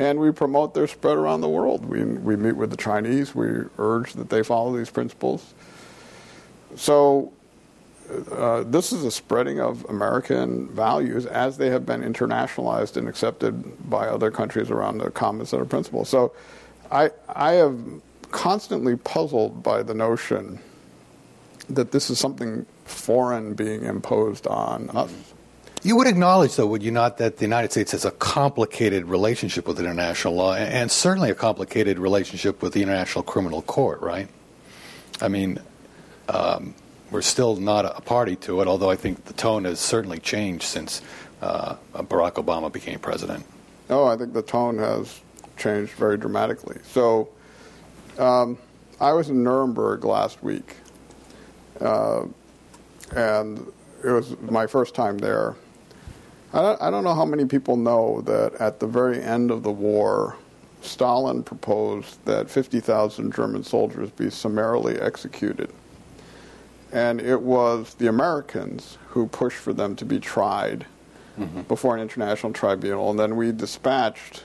and 0.01 0.19
we 0.19 0.33
promote 0.33 0.73
their 0.73 0.87
spread 0.87 1.19
around 1.19 1.43
the 1.43 1.49
world. 1.49 1.85
We, 1.85 2.03
we 2.03 2.35
meet 2.35 2.57
with 2.57 2.71
the 2.71 2.77
Chinese, 2.77 3.35
we 3.35 3.49
urge 3.77 4.15
that 4.15 4.31
they 4.31 4.43
follow 4.43 4.75
these 4.77 4.89
principles. 4.89 5.53
So, 6.75 7.33
uh, 8.33 8.65
this 8.65 8.93
is 8.93 9.05
a 9.05 9.11
spreading 9.11 9.61
of 9.61 9.85
American 9.85 10.69
values 10.69 11.27
as 11.27 11.59
they 11.59 11.69
have 11.69 11.85
been 11.85 12.01
internationalized 12.01 12.97
and 12.97 13.09
accepted 13.09 13.89
by 13.89 14.09
other 14.09 14.31
countries 14.31 14.71
around 14.71 14.99
the 14.99 15.11
common 15.11 15.45
set 15.45 15.61
of 15.61 15.69
principles. 15.69 16.09
So, 16.09 16.33
I, 16.91 17.11
I 17.29 17.53
have 17.53 17.79
constantly 18.31 18.97
puzzled 18.97 19.63
by 19.63 19.83
the 19.83 19.95
notion 19.95 20.61
that 21.69 21.93
this 21.93 22.09
is 22.09 22.19
something 22.19 22.65
foreign 22.87 23.53
being 23.53 23.85
imposed 23.85 24.47
on 24.47 24.89
us. 24.91 25.13
You 25.83 25.97
would 25.97 26.07
acknowledge, 26.07 26.57
though, 26.57 26.67
would 26.67 26.83
you 26.83 26.91
not, 26.91 27.17
that 27.19 27.39
the 27.39 27.45
United 27.45 27.71
States 27.71 27.93
has 27.93 28.05
a 28.05 28.11
complicated 28.11 29.07
relationship 29.07 29.67
with 29.67 29.81
international 29.81 30.35
law 30.35 30.55
and 30.55 30.91
certainly 30.91 31.31
a 31.31 31.35
complicated 31.35 31.99
relationship 31.99 32.61
with 32.61 32.75
the 32.75 32.83
International 32.83 33.25
Criminal 33.25 33.63
Court, 33.63 34.03
right? 34.03 34.29
I 35.23 35.29
mean, 35.29 35.59
um, 36.29 36.75
we're 37.11 37.23
still 37.23 37.57
not 37.57 37.87
a 37.87 38.03
party 38.03 38.37
to 38.37 38.61
it, 38.61 38.69
although 38.69 38.91
I 38.91 38.97
think 38.97 39.25
the 39.25 39.33
tone 39.33 39.65
has 39.65 39.81
certainly 39.81 40.19
changed 40.19 40.65
since 40.65 41.01
uh, 41.41 41.77
Barack 41.95 42.33
Obama 42.33 42.71
became 42.71 42.99
president? 42.99 43.47
Oh, 43.89 44.05
I 44.05 44.17
think 44.17 44.35
the 44.35 44.43
tone 44.43 44.77
has 44.79 45.19
changed 45.57 45.93
very 45.93 46.19
dramatically. 46.19 46.79
So, 46.85 47.31
um, 48.19 48.59
I 49.01 49.15
was 49.15 49.31
in 49.31 49.43
Nuremberg 49.43 50.05
last 50.05 50.43
week, 50.43 50.77
uh, 51.81 52.27
and 53.17 53.67
it 54.05 54.11
was 54.11 54.39
my 54.41 54.67
first 54.67 54.95
time 54.95 55.17
there. 55.17 55.57
I 56.53 56.63
don't, 56.63 56.83
I 56.83 56.91
don't 56.91 57.05
know 57.05 57.15
how 57.15 57.25
many 57.25 57.45
people 57.45 57.77
know 57.77 58.23
that 58.23 58.55
at 58.55 58.81
the 58.81 58.87
very 58.87 59.23
end 59.23 59.51
of 59.51 59.63
the 59.63 59.71
war, 59.71 60.37
Stalin 60.83 61.43
proposed 61.43 62.25
that 62.25 62.51
50,000 62.51 63.33
German 63.33 63.63
soldiers 63.63 64.11
be 64.11 64.31
summarily 64.31 64.99
executed. 64.99 65.71
And 66.93 67.21
it 67.21 67.41
was 67.41 67.95
the 67.95 68.09
Americans 68.09 68.99
who 69.09 69.27
pushed 69.29 69.59
for 69.59 69.73
them 69.73 69.95
to 69.97 70.05
be 70.05 70.19
tried 70.19 70.87
mm-hmm. 71.39 71.63
before 71.63 71.95
an 71.95 72.03
international 72.03 72.53
tribunal. 72.53 73.11
And 73.11 73.19
then 73.19 73.37
we 73.37 73.53
dispatched 73.53 74.45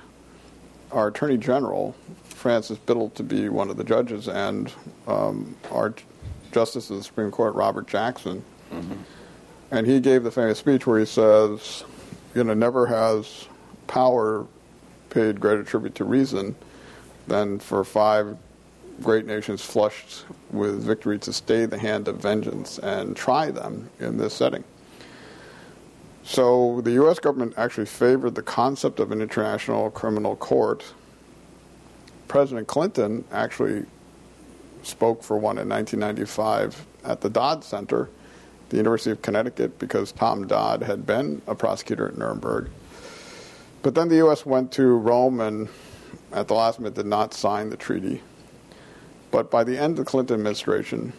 our 0.91 1.07
Attorney 1.07 1.38
General, 1.38 1.95
Francis 2.24 2.77
Biddle, 2.77 3.09
to 3.12 3.24
be 3.24 3.50
one 3.50 3.71
of 3.71 3.77
the 3.77 3.83
judges, 3.83 4.27
and 4.27 4.71
um, 5.07 5.55
our 5.71 5.93
Justice 6.51 6.89
of 6.89 6.97
the 6.97 7.03
Supreme 7.03 7.31
Court, 7.31 7.55
Robert 7.55 7.88
Jackson. 7.88 8.43
Mm-hmm. 8.71 8.93
And 9.71 9.88
he 9.88 10.00
gave 10.00 10.24
the 10.24 10.31
famous 10.31 10.59
speech 10.59 10.85
where 10.85 11.00
he 11.00 11.05
says, 11.05 11.83
you 12.35 12.43
know, 12.43 12.53
never 12.53 12.85
has 12.85 13.47
power 13.87 14.45
paid 15.09 15.39
greater 15.39 15.63
tribute 15.63 15.95
to 15.95 16.03
reason 16.03 16.55
than 17.27 17.57
for 17.57 17.83
five 17.83 18.37
great 19.01 19.25
nations 19.25 19.61
flushed 19.61 20.25
with 20.51 20.83
victory 20.83 21.17
to 21.19 21.33
stay 21.33 21.65
the 21.65 21.77
hand 21.77 22.07
of 22.07 22.17
vengeance 22.17 22.77
and 22.79 23.15
try 23.15 23.49
them 23.49 23.89
in 23.99 24.17
this 24.17 24.33
setting. 24.33 24.63
So 26.23 26.81
the 26.81 26.91
U.S. 26.93 27.19
government 27.19 27.53
actually 27.57 27.85
favored 27.85 28.35
the 28.35 28.41
concept 28.41 28.99
of 28.99 29.11
an 29.11 29.21
international 29.21 29.91
criminal 29.91 30.35
court. 30.35 30.83
President 32.27 32.67
Clinton 32.67 33.23
actually 33.31 33.85
spoke 34.81 35.23
for 35.23 35.37
one 35.37 35.57
in 35.57 35.69
1995 35.69 36.85
at 37.03 37.21
the 37.21 37.29
Dodd 37.29 37.63
Center, 37.63 38.09
the 38.69 38.77
University 38.77 39.12
of 39.12 39.22
Connecticut, 39.22 39.79
because 39.79 40.12
Tom 40.12 40.48
Dodd 40.48 40.84
had 40.84 41.05
been 41.05 41.41
a 41.48 41.55
prosecutor 41.55 42.07
at 42.07 42.17
Nuremberg 42.17 42.69
but 43.86 43.93
then 43.93 44.07
the 44.07 44.15
U.S. 44.15 44.48
went 44.48 44.72
to 44.72 44.88
Rome 44.88 45.39
and 45.39 45.69
at 46.31 46.48
the 46.48 46.55
last 46.55 46.79
minute 46.79 46.95
did 46.95 47.05
not 47.05 47.36
sign 47.36 47.69
the 47.69 47.77
treaty. 47.77 48.24
But 49.29 49.51
by 49.51 49.63
the 49.63 49.77
end 49.77 50.00
of 50.00 50.05
the 50.05 50.10
Clinton 50.10 50.34
administration, 50.34 51.13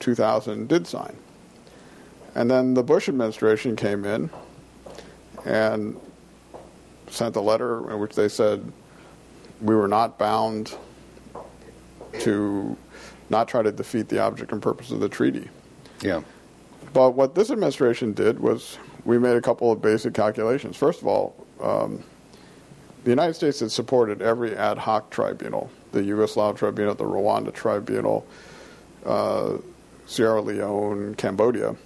2000 0.00 0.68
did 0.68 0.86
sign. 0.86 1.16
And 2.34 2.50
then 2.50 2.74
the 2.74 2.82
Bush 2.82 3.08
administration 3.08 3.74
came 3.74 4.04
in 4.04 4.28
and 5.46 5.98
sent 7.08 7.36
a 7.36 7.40
letter 7.40 7.90
in 7.90 7.98
which 8.00 8.14
they 8.14 8.28
said 8.28 8.70
we 9.62 9.74
were 9.74 9.88
not 9.88 10.18
bound 10.18 10.76
to 12.20 12.76
not 13.30 13.48
try 13.48 13.62
to 13.62 13.72
defeat 13.72 14.10
the 14.10 14.18
object 14.18 14.52
and 14.52 14.60
purpose 14.60 14.90
of 14.90 15.00
the 15.00 15.08
treaty. 15.08 15.48
Yeah. 16.02 16.20
But 16.94 17.10
what 17.10 17.34
this 17.34 17.50
administration 17.50 18.12
did 18.12 18.38
was 18.38 18.78
we 19.04 19.18
made 19.18 19.36
a 19.36 19.42
couple 19.42 19.70
of 19.70 19.82
basic 19.82 20.14
calculations. 20.14 20.76
First 20.76 21.02
of 21.02 21.08
all, 21.08 21.34
um, 21.60 22.02
the 23.02 23.10
United 23.10 23.34
States 23.34 23.60
has 23.60 23.74
supported 23.74 24.22
every 24.22 24.56
ad 24.56 24.78
hoc 24.78 25.10
tribunal 25.10 25.70
the 25.94 26.00
Yugoslav 26.00 26.56
tribunal, 26.56 26.94
the 26.94 27.04
Rwanda 27.04 27.54
tribunal, 27.54 28.26
uh, 29.06 29.58
Sierra 30.06 30.42
Leone, 30.42 31.14
Cambodia. 31.14 31.76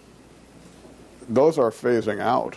Those 1.29 1.59
are 1.59 1.71
phasing 1.71 2.21
out. 2.21 2.57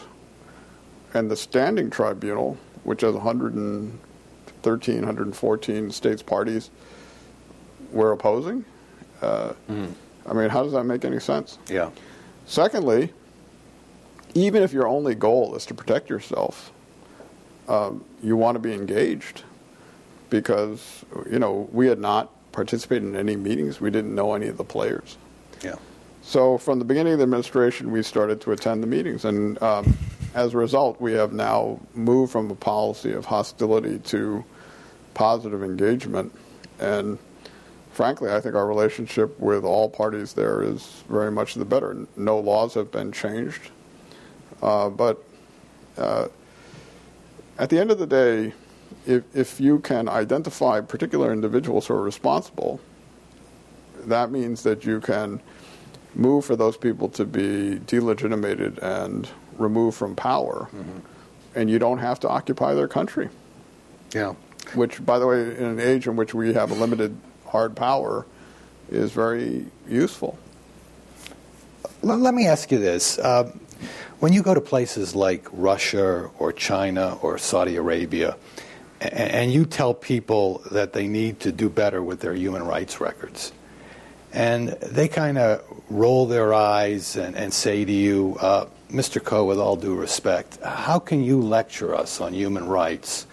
And 1.13 1.29
the 1.29 1.35
standing 1.35 1.89
tribunal, 1.89 2.57
which 2.85 3.01
has 3.01 3.13
113, 3.13 4.95
114 4.95 5.91
states 5.91 6.21
parties, 6.23 6.69
we're 7.91 8.13
opposing. 8.13 8.63
Uh, 9.21 9.51
mm. 9.69 9.91
I 10.25 10.33
mean, 10.33 10.49
how 10.49 10.63
does 10.63 10.71
that 10.71 10.85
make 10.85 11.03
any 11.03 11.19
sense? 11.19 11.59
Yeah. 11.67 11.89
Secondly, 12.45 13.13
even 14.33 14.63
if 14.63 14.73
your 14.73 14.87
only 14.87 15.15
goal 15.15 15.55
is 15.55 15.65
to 15.67 15.73
protect 15.73 16.09
yourself, 16.09 16.71
um, 17.67 18.03
you 18.23 18.35
want 18.35 18.55
to 18.55 18.59
be 18.59 18.73
engaged 18.73 19.43
because 20.29 21.05
you 21.29 21.39
know 21.39 21.69
we 21.71 21.87
had 21.87 21.99
not 21.99 22.29
participated 22.51 23.07
in 23.07 23.15
any 23.15 23.35
meetings. 23.35 23.79
We 23.79 23.91
didn't 23.91 24.13
know 24.13 24.33
any 24.33 24.47
of 24.47 24.57
the 24.57 24.63
players. 24.63 25.17
Yeah. 25.63 25.75
So 26.21 26.57
from 26.57 26.79
the 26.79 26.85
beginning 26.85 27.13
of 27.13 27.19
the 27.19 27.23
administration, 27.23 27.91
we 27.91 28.03
started 28.03 28.41
to 28.41 28.51
attend 28.51 28.83
the 28.83 28.87
meetings, 28.87 29.25
and 29.25 29.61
um, 29.61 29.97
as 30.33 30.53
a 30.53 30.57
result, 30.57 31.01
we 31.01 31.13
have 31.13 31.33
now 31.33 31.79
moved 31.93 32.31
from 32.31 32.49
a 32.51 32.55
policy 32.55 33.11
of 33.13 33.25
hostility 33.25 33.99
to 33.99 34.43
positive 35.13 35.63
engagement. 35.63 36.33
And 36.79 37.17
frankly, 38.01 38.31
I 38.31 38.41
think 38.41 38.55
our 38.55 38.65
relationship 38.65 39.39
with 39.39 39.63
all 39.63 39.87
parties 39.87 40.33
there 40.33 40.63
is 40.63 41.03
very 41.07 41.29
much 41.29 41.53
the 41.53 41.65
better. 41.65 41.95
No 42.17 42.39
laws 42.39 42.73
have 42.73 42.91
been 42.91 43.11
changed, 43.11 43.69
uh, 44.63 44.89
but 44.89 45.23
uh, 45.99 46.27
at 47.59 47.69
the 47.69 47.79
end 47.79 47.91
of 47.91 47.99
the 47.99 48.07
day, 48.07 48.53
if, 49.05 49.23
if 49.35 49.59
you 49.59 49.77
can 49.77 50.09
identify 50.09 50.81
particular 50.81 51.31
individuals 51.31 51.85
who 51.85 51.93
are 51.93 52.01
responsible, 52.01 52.79
that 54.05 54.31
means 54.31 54.63
that 54.63 54.83
you 54.83 54.99
can 54.99 55.39
move 56.15 56.43
for 56.43 56.55
those 56.55 56.77
people 56.77 57.07
to 57.09 57.23
be 57.23 57.77
delegitimated 57.85 58.79
and 58.79 59.29
removed 59.59 59.95
from 59.95 60.15
power, 60.15 60.69
mm-hmm. 60.73 60.99
and 61.53 61.69
you 61.69 61.77
don't 61.77 61.99
have 61.99 62.19
to 62.21 62.27
occupy 62.27 62.73
their 62.73 62.87
country. 62.87 63.29
Yeah. 64.11 64.33
Which, 64.73 65.05
by 65.05 65.19
the 65.19 65.27
way, 65.27 65.41
in 65.55 65.65
an 65.65 65.79
age 65.79 66.07
in 66.07 66.15
which 66.15 66.33
we 66.33 66.55
have 66.55 66.71
a 66.71 66.73
limited 66.73 67.15
hard 67.51 67.75
power, 67.75 68.25
is 68.89 69.11
very 69.11 69.65
useful. 69.87 70.37
Let 72.01 72.33
me 72.33 72.47
ask 72.47 72.71
you 72.71 72.79
this. 72.79 73.19
Uh, 73.19 73.51
when 74.19 74.33
you 74.33 74.41
go 74.41 74.53
to 74.53 74.61
places 74.61 75.15
like 75.15 75.47
Russia 75.51 76.29
or 76.39 76.53
China 76.53 77.17
or 77.21 77.37
Saudi 77.37 77.75
Arabia, 77.75 78.37
and 78.99 79.51
you 79.51 79.65
tell 79.65 79.93
people 79.93 80.61
that 80.71 80.93
they 80.93 81.07
need 81.07 81.39
to 81.41 81.51
do 81.51 81.69
better 81.69 82.01
with 82.01 82.19
their 82.19 82.33
human 82.33 82.63
rights 82.63 83.01
records, 83.01 83.51
and 84.31 84.69
they 84.69 85.07
kind 85.07 85.37
of 85.37 85.63
roll 85.89 86.25
their 86.25 86.53
eyes 86.53 87.15
and, 87.15 87.35
and 87.35 87.53
say 87.53 87.83
to 87.83 87.91
you, 87.91 88.37
uh, 88.39 88.65
Mr. 88.89 89.23
Koh, 89.23 89.45
with 89.45 89.59
all 89.59 89.75
due 89.75 89.95
respect, 89.95 90.61
how 90.63 90.99
can 90.99 91.23
you 91.23 91.41
lecture 91.41 91.95
us 91.95 92.21
on 92.21 92.33
human 92.33 92.67
rights 92.67 93.25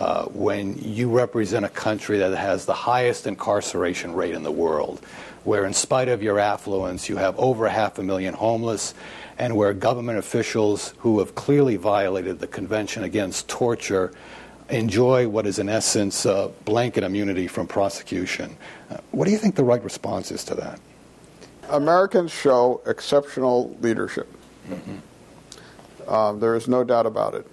uh, 0.00 0.24
when 0.32 0.78
you 0.78 1.10
represent 1.10 1.62
a 1.62 1.68
country 1.68 2.16
that 2.16 2.34
has 2.34 2.64
the 2.64 2.72
highest 2.72 3.26
incarceration 3.26 4.14
rate 4.14 4.34
in 4.34 4.42
the 4.42 4.50
world, 4.50 4.98
where, 5.44 5.66
in 5.66 5.74
spite 5.74 6.08
of 6.08 6.22
your 6.22 6.38
affluence, 6.38 7.10
you 7.10 7.18
have 7.18 7.38
over 7.38 7.68
half 7.68 7.98
a 7.98 8.02
million 8.02 8.32
homeless, 8.32 8.94
and 9.38 9.54
where 9.54 9.74
government 9.74 10.18
officials 10.18 10.94
who 11.00 11.18
have 11.18 11.34
clearly 11.34 11.76
violated 11.76 12.38
the 12.38 12.46
Convention 12.46 13.04
Against 13.04 13.46
Torture 13.46 14.10
enjoy 14.70 15.28
what 15.28 15.46
is, 15.46 15.58
in 15.58 15.68
essence, 15.68 16.24
uh, 16.24 16.48
blanket 16.64 17.04
immunity 17.04 17.46
from 17.46 17.66
prosecution. 17.66 18.56
Uh, 18.90 18.96
what 19.10 19.26
do 19.26 19.32
you 19.32 19.38
think 19.38 19.54
the 19.54 19.64
right 19.64 19.84
response 19.84 20.30
is 20.30 20.44
to 20.44 20.54
that? 20.54 20.80
Americans 21.68 22.32
show 22.32 22.80
exceptional 22.86 23.76
leadership. 23.82 24.34
Mm-hmm. 24.66 26.10
Um, 26.10 26.40
there 26.40 26.56
is 26.56 26.68
no 26.68 26.84
doubt 26.84 27.04
about 27.04 27.34
it. 27.34 27.46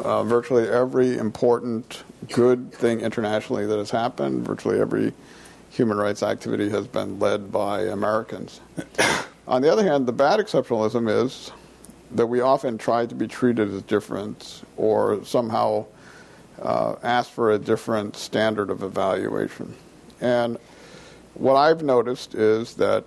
Uh, 0.00 0.22
virtually 0.24 0.68
every 0.68 1.16
important 1.16 2.04
good 2.32 2.72
thing 2.72 3.00
internationally 3.00 3.66
that 3.66 3.78
has 3.78 3.90
happened, 3.90 4.46
virtually 4.46 4.80
every 4.80 5.12
human 5.70 5.96
rights 5.96 6.22
activity 6.22 6.68
has 6.68 6.86
been 6.86 7.18
led 7.18 7.50
by 7.50 7.82
Americans. 7.82 8.60
On 9.48 9.62
the 9.62 9.70
other 9.70 9.84
hand, 9.84 10.06
the 10.06 10.12
bad 10.12 10.40
exceptionalism 10.40 11.08
is 11.24 11.50
that 12.12 12.26
we 12.26 12.40
often 12.40 12.78
try 12.78 13.06
to 13.06 13.14
be 13.14 13.26
treated 13.26 13.72
as 13.72 13.82
different 13.82 14.62
or 14.76 15.24
somehow 15.24 15.86
uh, 16.62 16.96
ask 17.02 17.30
for 17.30 17.52
a 17.52 17.58
different 17.58 18.16
standard 18.16 18.70
of 18.70 18.82
evaluation. 18.82 19.74
And 20.20 20.58
what 21.34 21.56
I've 21.56 21.82
noticed 21.82 22.34
is 22.34 22.74
that 22.74 23.04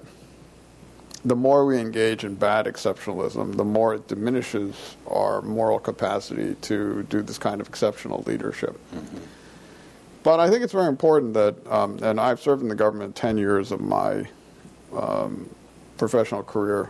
the 1.25 1.35
more 1.35 1.65
we 1.65 1.77
engage 1.77 2.23
in 2.23 2.35
bad 2.35 2.65
exceptionalism, 2.65 3.57
the 3.57 3.65
more 3.65 3.95
it 3.95 4.07
diminishes 4.07 4.95
our 5.07 5.41
moral 5.41 5.79
capacity 5.79 6.55
to 6.61 7.03
do 7.03 7.21
this 7.21 7.37
kind 7.37 7.59
of 7.59 7.67
exceptional 7.67 8.23
leadership. 8.25 8.79
Mm-hmm. 8.93 9.17
But 10.23 10.39
I 10.39 10.49
think 10.49 10.63
it's 10.63 10.73
very 10.73 10.87
important 10.87 11.33
that, 11.33 11.55
um, 11.67 11.99
and 12.01 12.19
I've 12.19 12.39
served 12.39 12.61
in 12.61 12.67
the 12.69 12.75
government 12.75 13.15
10 13.15 13.37
years 13.37 13.71
of 13.71 13.81
my 13.81 14.25
um, 14.95 15.49
professional 15.97 16.43
career. 16.43 16.89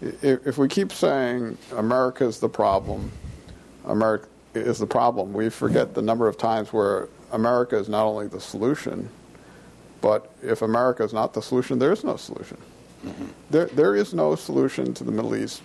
If, 0.00 0.46
if 0.46 0.58
we 0.58 0.68
keep 0.68 0.92
saying 0.92 1.58
America 1.76 2.24
is 2.24 2.40
the 2.40 2.48
problem, 2.48 3.10
America 3.86 4.28
is 4.54 4.78
the 4.78 4.86
problem, 4.86 5.32
we 5.32 5.50
forget 5.50 5.94
the 5.94 6.02
number 6.02 6.28
of 6.28 6.36
times 6.36 6.72
where 6.72 7.08
America 7.32 7.76
is 7.76 7.88
not 7.88 8.04
only 8.04 8.28
the 8.28 8.40
solution, 8.40 9.08
but 10.00 10.32
if 10.42 10.62
America 10.62 11.02
is 11.02 11.12
not 11.12 11.34
the 11.34 11.42
solution, 11.42 11.78
there 11.78 11.92
is 11.92 12.04
no 12.04 12.16
solution. 12.16 12.56
Mm-hmm. 13.04 13.26
There, 13.50 13.66
there 13.66 13.94
is 13.94 14.12
no 14.12 14.34
solution 14.34 14.94
to 14.94 15.04
the 15.04 15.12
Middle 15.12 15.36
East 15.36 15.62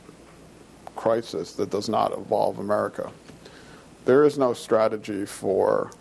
crisis 0.96 1.54
that 1.54 1.70
does 1.70 1.90
not 1.90 2.14
involve 2.14 2.60
America. 2.60 3.12
There 4.06 4.24
is 4.26 4.38
no 4.38 4.54
strategy 4.54 5.26
for 5.26 5.92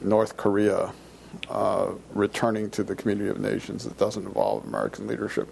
North 0.00 0.36
Korea 0.36 0.92
uh, 1.48 1.92
returning 2.12 2.70
to 2.70 2.82
the 2.82 2.94
community 2.94 3.28
of 3.28 3.40
nations 3.40 3.84
that 3.84 3.98
doesn't 3.98 4.24
involve 4.24 4.64
American 4.64 5.06
leadership. 5.06 5.48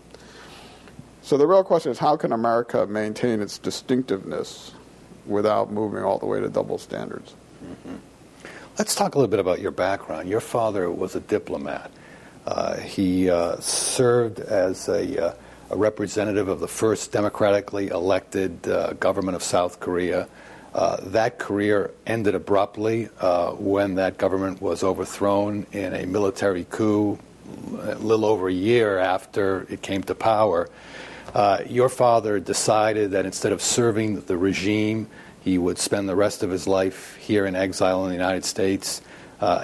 So 1.22 1.36
the 1.36 1.46
real 1.46 1.64
question 1.64 1.92
is 1.92 1.98
how 1.98 2.16
can 2.16 2.32
America 2.32 2.86
maintain 2.86 3.40
its 3.40 3.58
distinctiveness 3.58 4.72
without 5.26 5.70
moving 5.70 6.02
all 6.02 6.18
the 6.18 6.26
way 6.26 6.40
to 6.40 6.48
double 6.48 6.78
standards? 6.78 7.34
Mm-hmm. 7.64 7.96
Let's 8.78 8.94
talk 8.94 9.14
a 9.14 9.18
little 9.18 9.30
bit 9.30 9.40
about 9.40 9.60
your 9.60 9.72
background. 9.72 10.28
Your 10.28 10.40
father 10.40 10.90
was 10.90 11.16
a 11.16 11.20
diplomat. 11.20 11.90
Uh, 12.48 12.78
he 12.78 13.28
uh, 13.28 13.60
served 13.60 14.40
as 14.40 14.88
a, 14.88 15.22
uh, 15.22 15.34
a, 15.68 15.76
representative 15.76 16.48
of 16.48 16.60
the 16.60 16.66
first 16.66 17.12
democratically 17.12 17.88
elected 17.88 18.66
uh, 18.66 18.94
government 18.94 19.36
of 19.36 19.42
South 19.42 19.80
Korea. 19.80 20.26
Uh, 20.72 20.96
that 21.08 21.38
career 21.38 21.90
ended 22.06 22.34
abruptly 22.34 23.10
uh, 23.20 23.50
when 23.50 23.96
that 23.96 24.16
government 24.16 24.62
was 24.62 24.82
overthrown 24.82 25.66
in 25.72 25.92
a 25.92 26.06
military 26.06 26.64
coup 26.70 27.18
a 27.82 27.96
little 27.96 28.24
over 28.24 28.48
a 28.48 28.52
year 28.52 28.96
after 28.96 29.66
it 29.68 29.82
came 29.82 30.02
to 30.02 30.14
power. 30.14 30.70
your 31.66 31.90
father 31.90 32.40
decided 32.40 33.10
that 33.10 33.26
instead 33.26 33.52
of 33.52 33.60
serving 33.60 34.22
the 34.22 34.38
regime, 34.38 35.06
he 35.44 35.58
would 35.58 35.78
spend 35.78 36.08
the 36.08 36.16
rest 36.16 36.42
of 36.42 36.48
his 36.48 36.66
life 36.66 37.16
here 37.16 37.44
in 37.44 37.54
exile 37.54 38.04
in 38.04 38.08
the 38.08 38.16
United 38.16 38.46
States. 38.46 39.02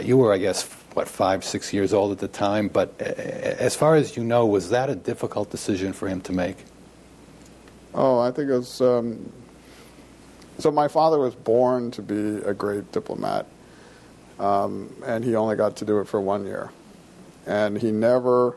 you 0.03 0.19
were, 0.19 0.35
I 0.35 0.39
guess, 0.39 0.63
what 0.95 1.09
five, 1.09 1.45
six 1.45 1.73
years 1.73 1.93
old 1.93 2.13
at 2.13 2.19
the 2.19 2.29
time. 2.29 2.69
But 2.69 2.99
as 3.01 3.75
far 3.75 3.97
as 3.97 4.17
you 4.17 4.25
know, 4.25 4.47
was 4.47 4.71
that 4.71 4.89
a 4.89 4.95
difficult 4.95 5.51
decision 5.51 5.93
for 5.93 6.09
him 6.09 6.21
to 6.23 6.33
make? 6.33 6.57
Oh, 7.93 8.19
I 8.19 8.31
think 8.31 8.49
it 8.49 8.55
was. 8.55 8.81
Um, 8.81 9.33
so 10.59 10.71
my 10.71 10.89
father 10.89 11.19
was 11.19 11.35
born 11.35 11.91
to 11.93 12.03
be 12.03 12.45
a 12.45 12.55
great 12.55 12.91
diplomat, 12.93 13.47
um, 14.39 14.95
and 15.05 15.25
he 15.25 15.35
only 15.35 15.57
got 15.57 15.77
to 15.77 15.85
do 15.85 16.01
it 16.01 16.07
for 16.07 16.21
one 16.21 16.45
year, 16.45 16.71
and 17.47 17.77
he 17.77 17.91
never 17.91 18.57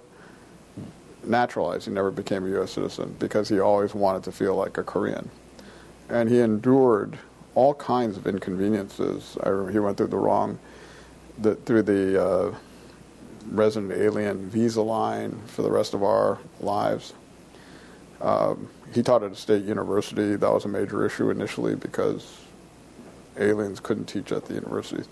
naturalized. 1.23 1.85
He 1.85 1.91
never 1.91 2.11
became 2.11 2.45
a 2.45 2.49
U.S. 2.49 2.71
citizen 2.71 3.15
because 3.19 3.49
he 3.49 3.59
always 3.59 3.93
wanted 3.95 4.23
to 4.23 4.31
feel 4.31 4.55
like 4.55 4.77
a 4.77 4.83
Korean, 4.83 5.29
and 6.07 6.29
he 6.29 6.39
endured 6.39 7.17
all 7.55 7.73
kinds 7.73 8.17
of 8.17 8.27
inconveniences. 8.27 9.35
I, 9.43 9.49
he 9.71 9.79
went 9.79 9.97
through 9.97 10.07
the 10.07 10.17
wrong 10.17 10.59
the, 11.39 11.55
through 11.55 11.83
the 11.83 12.23
uh, 12.23 12.55
resident 13.51 13.93
alien 13.93 14.49
visa 14.49 14.81
line 14.81 15.39
for 15.47 15.61
the 15.61 15.71
rest 15.71 15.93
of 15.93 16.03
our 16.03 16.39
lives. 16.59 17.13
Um, 18.21 18.69
he 18.93 19.03
taught 19.03 19.23
at 19.23 19.31
a 19.31 19.35
state 19.35 19.63
university. 19.63 20.35
That 20.35 20.51
was 20.51 20.65
a 20.65 20.67
major 20.67 21.05
issue 21.05 21.29
initially 21.29 21.75
because 21.75 22.39
aliens 23.37 23.79
couldn't 23.79 24.05
teach 24.05 24.31
at 24.31 24.45
the 24.45 24.55
universities. 24.55 25.07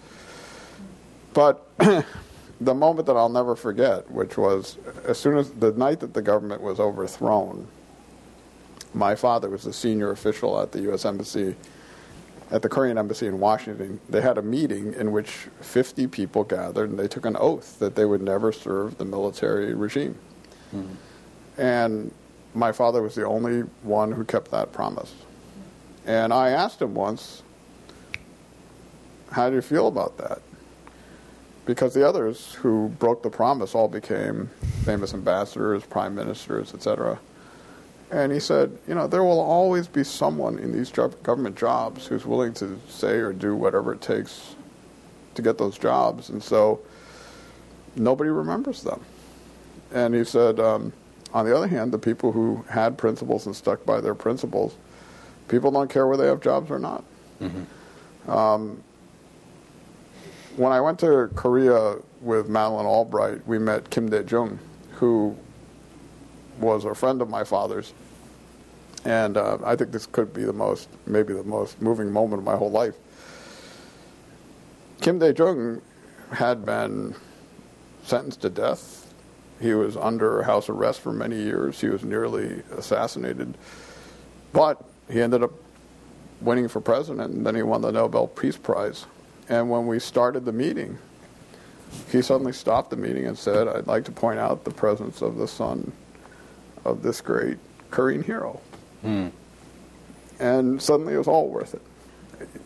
But 1.33 1.67
the 2.61 2.73
moment 2.73 3.05
that 3.07 3.15
I'll 3.15 3.29
never 3.29 3.55
forget, 3.55 4.09
which 4.09 4.37
was 4.37 4.77
as 5.05 5.19
soon 5.19 5.37
as 5.37 5.51
the 5.51 5.71
night 5.73 5.99
that 5.99 6.13
the 6.13 6.21
government 6.21 6.61
was 6.61 6.79
overthrown, 6.79 7.67
my 8.93 9.15
father 9.15 9.49
was 9.49 9.65
a 9.65 9.73
senior 9.73 10.11
official 10.11 10.59
at 10.59 10.71
the 10.71 10.81
U.S. 10.83 11.05
Embassy 11.05 11.55
at 12.51 12.61
the 12.61 12.69
Korean 12.69 12.97
embassy 12.97 13.27
in 13.27 13.39
Washington, 13.39 13.99
they 14.09 14.21
had 14.21 14.37
a 14.37 14.41
meeting 14.41 14.93
in 14.93 15.11
which 15.11 15.47
50 15.61 16.07
people 16.07 16.43
gathered 16.43 16.89
and 16.89 16.99
they 16.99 17.07
took 17.07 17.25
an 17.25 17.35
oath 17.37 17.79
that 17.79 17.95
they 17.95 18.05
would 18.05 18.21
never 18.21 18.51
serve 18.51 18.97
the 18.97 19.05
military 19.05 19.73
regime. 19.73 20.17
Mm-hmm. 20.73 21.61
And 21.61 22.11
my 22.53 22.71
father 22.71 23.01
was 23.01 23.15
the 23.15 23.25
only 23.25 23.61
one 23.81 24.11
who 24.11 24.23
kept 24.23 24.51
that 24.51 24.71
promise. 24.71 25.13
And 26.05 26.31
I 26.31 26.49
asked 26.49 26.81
him 26.81 26.93
once, 26.93 27.41
How 29.31 29.49
do 29.49 29.55
you 29.55 29.61
feel 29.61 29.87
about 29.87 30.17
that? 30.17 30.41
Because 31.65 31.95
the 31.95 32.07
others 32.07 32.53
who 32.53 32.89
broke 32.99 33.23
the 33.23 33.29
promise 33.29 33.73
all 33.73 33.87
became 33.87 34.51
famous 34.83 35.15
ambassadors, 35.15 35.83
prime 35.83 36.13
ministers, 36.13 36.75
etc. 36.75 37.19
And 38.15 38.31
he 38.31 38.39
said, 38.39 38.77
you 38.87 38.95
know, 38.95 39.07
there 39.07 39.25
will 39.25 39.41
always 39.41 39.89
be 39.89 40.05
someone 40.05 40.57
in 40.57 40.71
these 40.71 40.89
government 40.89 41.57
jobs 41.57 42.07
who's 42.07 42.25
willing 42.25 42.53
to 42.53 42.79
say 42.87 43.17
or 43.17 43.33
do 43.33 43.57
whatever 43.57 43.91
it 43.91 43.99
takes 43.99 44.55
to 45.33 45.41
get 45.41 45.57
those 45.57 45.77
jobs. 45.77 46.29
And 46.29 46.41
so 46.41 46.79
nobody 47.97 48.29
remembers 48.29 48.83
them. 48.83 49.03
And 49.93 50.15
he 50.15 50.23
said, 50.23 50.61
um, 50.61 50.93
on 51.33 51.45
the 51.45 51.53
other 51.53 51.67
hand, 51.67 51.91
the 51.91 51.99
people 51.99 52.31
who 52.31 52.63
had 52.69 52.97
principles 52.97 53.47
and 53.47 53.53
stuck 53.53 53.85
by 53.85 53.99
their 53.99 54.15
principles, 54.15 54.77
people 55.49 55.69
don't 55.69 55.89
care 55.89 56.07
whether 56.07 56.23
they 56.23 56.29
have 56.29 56.39
jobs 56.39 56.71
or 56.71 56.79
not. 56.79 57.03
Mm-hmm. 57.41 58.31
Um, 58.31 58.81
when 60.55 60.71
I 60.71 60.79
went 60.79 60.99
to 60.99 61.29
Korea 61.35 61.97
with 62.21 62.47
Madeleine 62.47 62.85
Albright, 62.85 63.45
we 63.45 63.59
met 63.59 63.89
Kim 63.89 64.09
Dae 64.09 64.23
Jung, 64.23 64.57
who 64.91 65.35
was 66.61 66.85
a 66.85 66.95
friend 66.95 67.21
of 67.21 67.29
my 67.29 67.43
father's. 67.43 67.91
And 69.05 69.37
uh, 69.37 69.59
I 69.63 69.75
think 69.75 69.91
this 69.91 70.07
could 70.07 70.33
be 70.33 70.43
the 70.43 70.53
most, 70.53 70.89
maybe 71.05 71.33
the 71.33 71.43
most 71.43 71.79
moving 71.81 72.11
moment 72.11 72.39
of 72.39 72.43
my 72.43 72.55
whole 72.55 72.71
life. 72.71 72.95
Kim 75.01 75.19
Dae 75.19 75.33
Jung 75.37 75.81
had 76.31 76.65
been 76.65 77.15
sentenced 78.03 78.41
to 78.41 78.49
death. 78.49 79.13
He 79.61 79.73
was 79.73 79.95
under 79.95 80.41
house 80.41 80.69
arrest 80.69 81.01
for 81.01 81.13
many 81.13 81.37
years. 81.37 81.79
He 81.79 81.87
was 81.87 82.03
nearly 82.03 82.63
assassinated. 82.75 83.55
But 84.51 84.83
he 85.09 85.21
ended 85.21 85.43
up 85.43 85.51
winning 86.41 86.67
for 86.67 86.81
president, 86.81 87.33
and 87.33 87.45
then 87.45 87.55
he 87.55 87.61
won 87.61 87.81
the 87.81 87.91
Nobel 87.91 88.27
Peace 88.27 88.57
Prize. 88.57 89.05
And 89.47 89.69
when 89.69 89.85
we 89.85 89.99
started 89.99 90.45
the 90.45 90.51
meeting, 90.51 90.97
he 92.11 92.21
suddenly 92.21 92.53
stopped 92.53 92.89
the 92.89 92.97
meeting 92.97 93.27
and 93.27 93.37
said, 93.37 93.67
I'd 93.67 93.87
like 93.87 94.05
to 94.05 94.11
point 94.11 94.39
out 94.39 94.63
the 94.63 94.71
presence 94.71 95.21
of 95.21 95.37
the 95.37 95.47
son 95.47 95.91
of 96.83 97.03
this 97.03 97.21
great 97.21 97.57
Korean 97.91 98.23
hero. 98.23 98.59
Hmm. 99.05 99.27
And 100.39 100.81
suddenly 100.81 101.13
it 101.13 101.17
was 101.17 101.27
all 101.27 101.47
worth 101.47 101.73
it. 101.73 101.81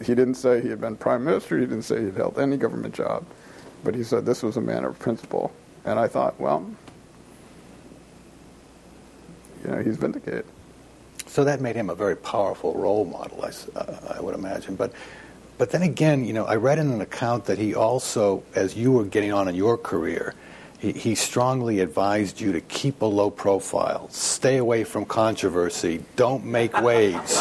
He 0.04 0.16
didn't 0.16 0.36
say 0.36 0.62
he 0.62 0.70
had 0.70 0.82
been 0.82 0.96
prime 0.96 1.24
minister, 1.24 1.60
he 1.60 1.66
didn't 1.66 1.84
say 1.84 2.00
he 2.00 2.06
had 2.06 2.16
held 2.16 2.40
any 2.40 2.58
government 2.58 2.96
job, 2.96 3.26
but 3.84 3.94
he 3.94 4.04
said 4.04 4.26
this 4.26 4.42
was 4.42 4.58
a 4.58 4.62
man 4.62 4.86
of 4.86 4.98
principle. 4.98 5.52
And 5.86 6.00
I 6.00 6.08
thought, 6.08 6.40
well, 6.40 6.66
you 9.64 9.72
know, 9.72 9.82
he's 9.82 9.98
vindicated. 9.98 10.46
So 11.28 11.44
that 11.44 11.62
made 11.62 11.76
him 11.76 11.90
a 11.90 11.96
very 11.96 12.16
powerful 12.16 12.74
role 12.74 13.06
model, 13.06 13.44
I, 13.44 13.52
uh, 13.78 14.16
I 14.18 14.22
would 14.22 14.34
imagine. 14.34 14.76
But, 14.76 14.94
but 15.58 15.70
then 15.70 15.84
again, 15.84 16.26
you 16.26 16.34
know, 16.34 16.46
I 16.46 16.56
read 16.56 16.80
in 16.80 16.90
an 16.90 17.02
account 17.02 17.46
that 17.46 17.60
he 17.60 17.76
also, 17.76 18.44
as 18.56 18.76
you 18.76 18.92
were 18.92 19.04
getting 19.06 19.32
on 19.32 19.48
in 19.48 19.56
your 19.56 19.78
career, 19.78 20.34
he, 20.80 20.94
he 20.94 21.16
strongly 21.16 21.82
advised 21.82 22.40
you 22.40 22.54
to 22.54 22.62
keep 22.62 23.02
a 23.02 23.06
low 23.06 23.30
profile, 23.30 24.10
stay 24.10 24.58
away 24.58 24.84
from 24.84 25.06
controversy, 25.06 26.04
don't 26.16 26.46
make 26.46 26.82
waves. 26.82 27.34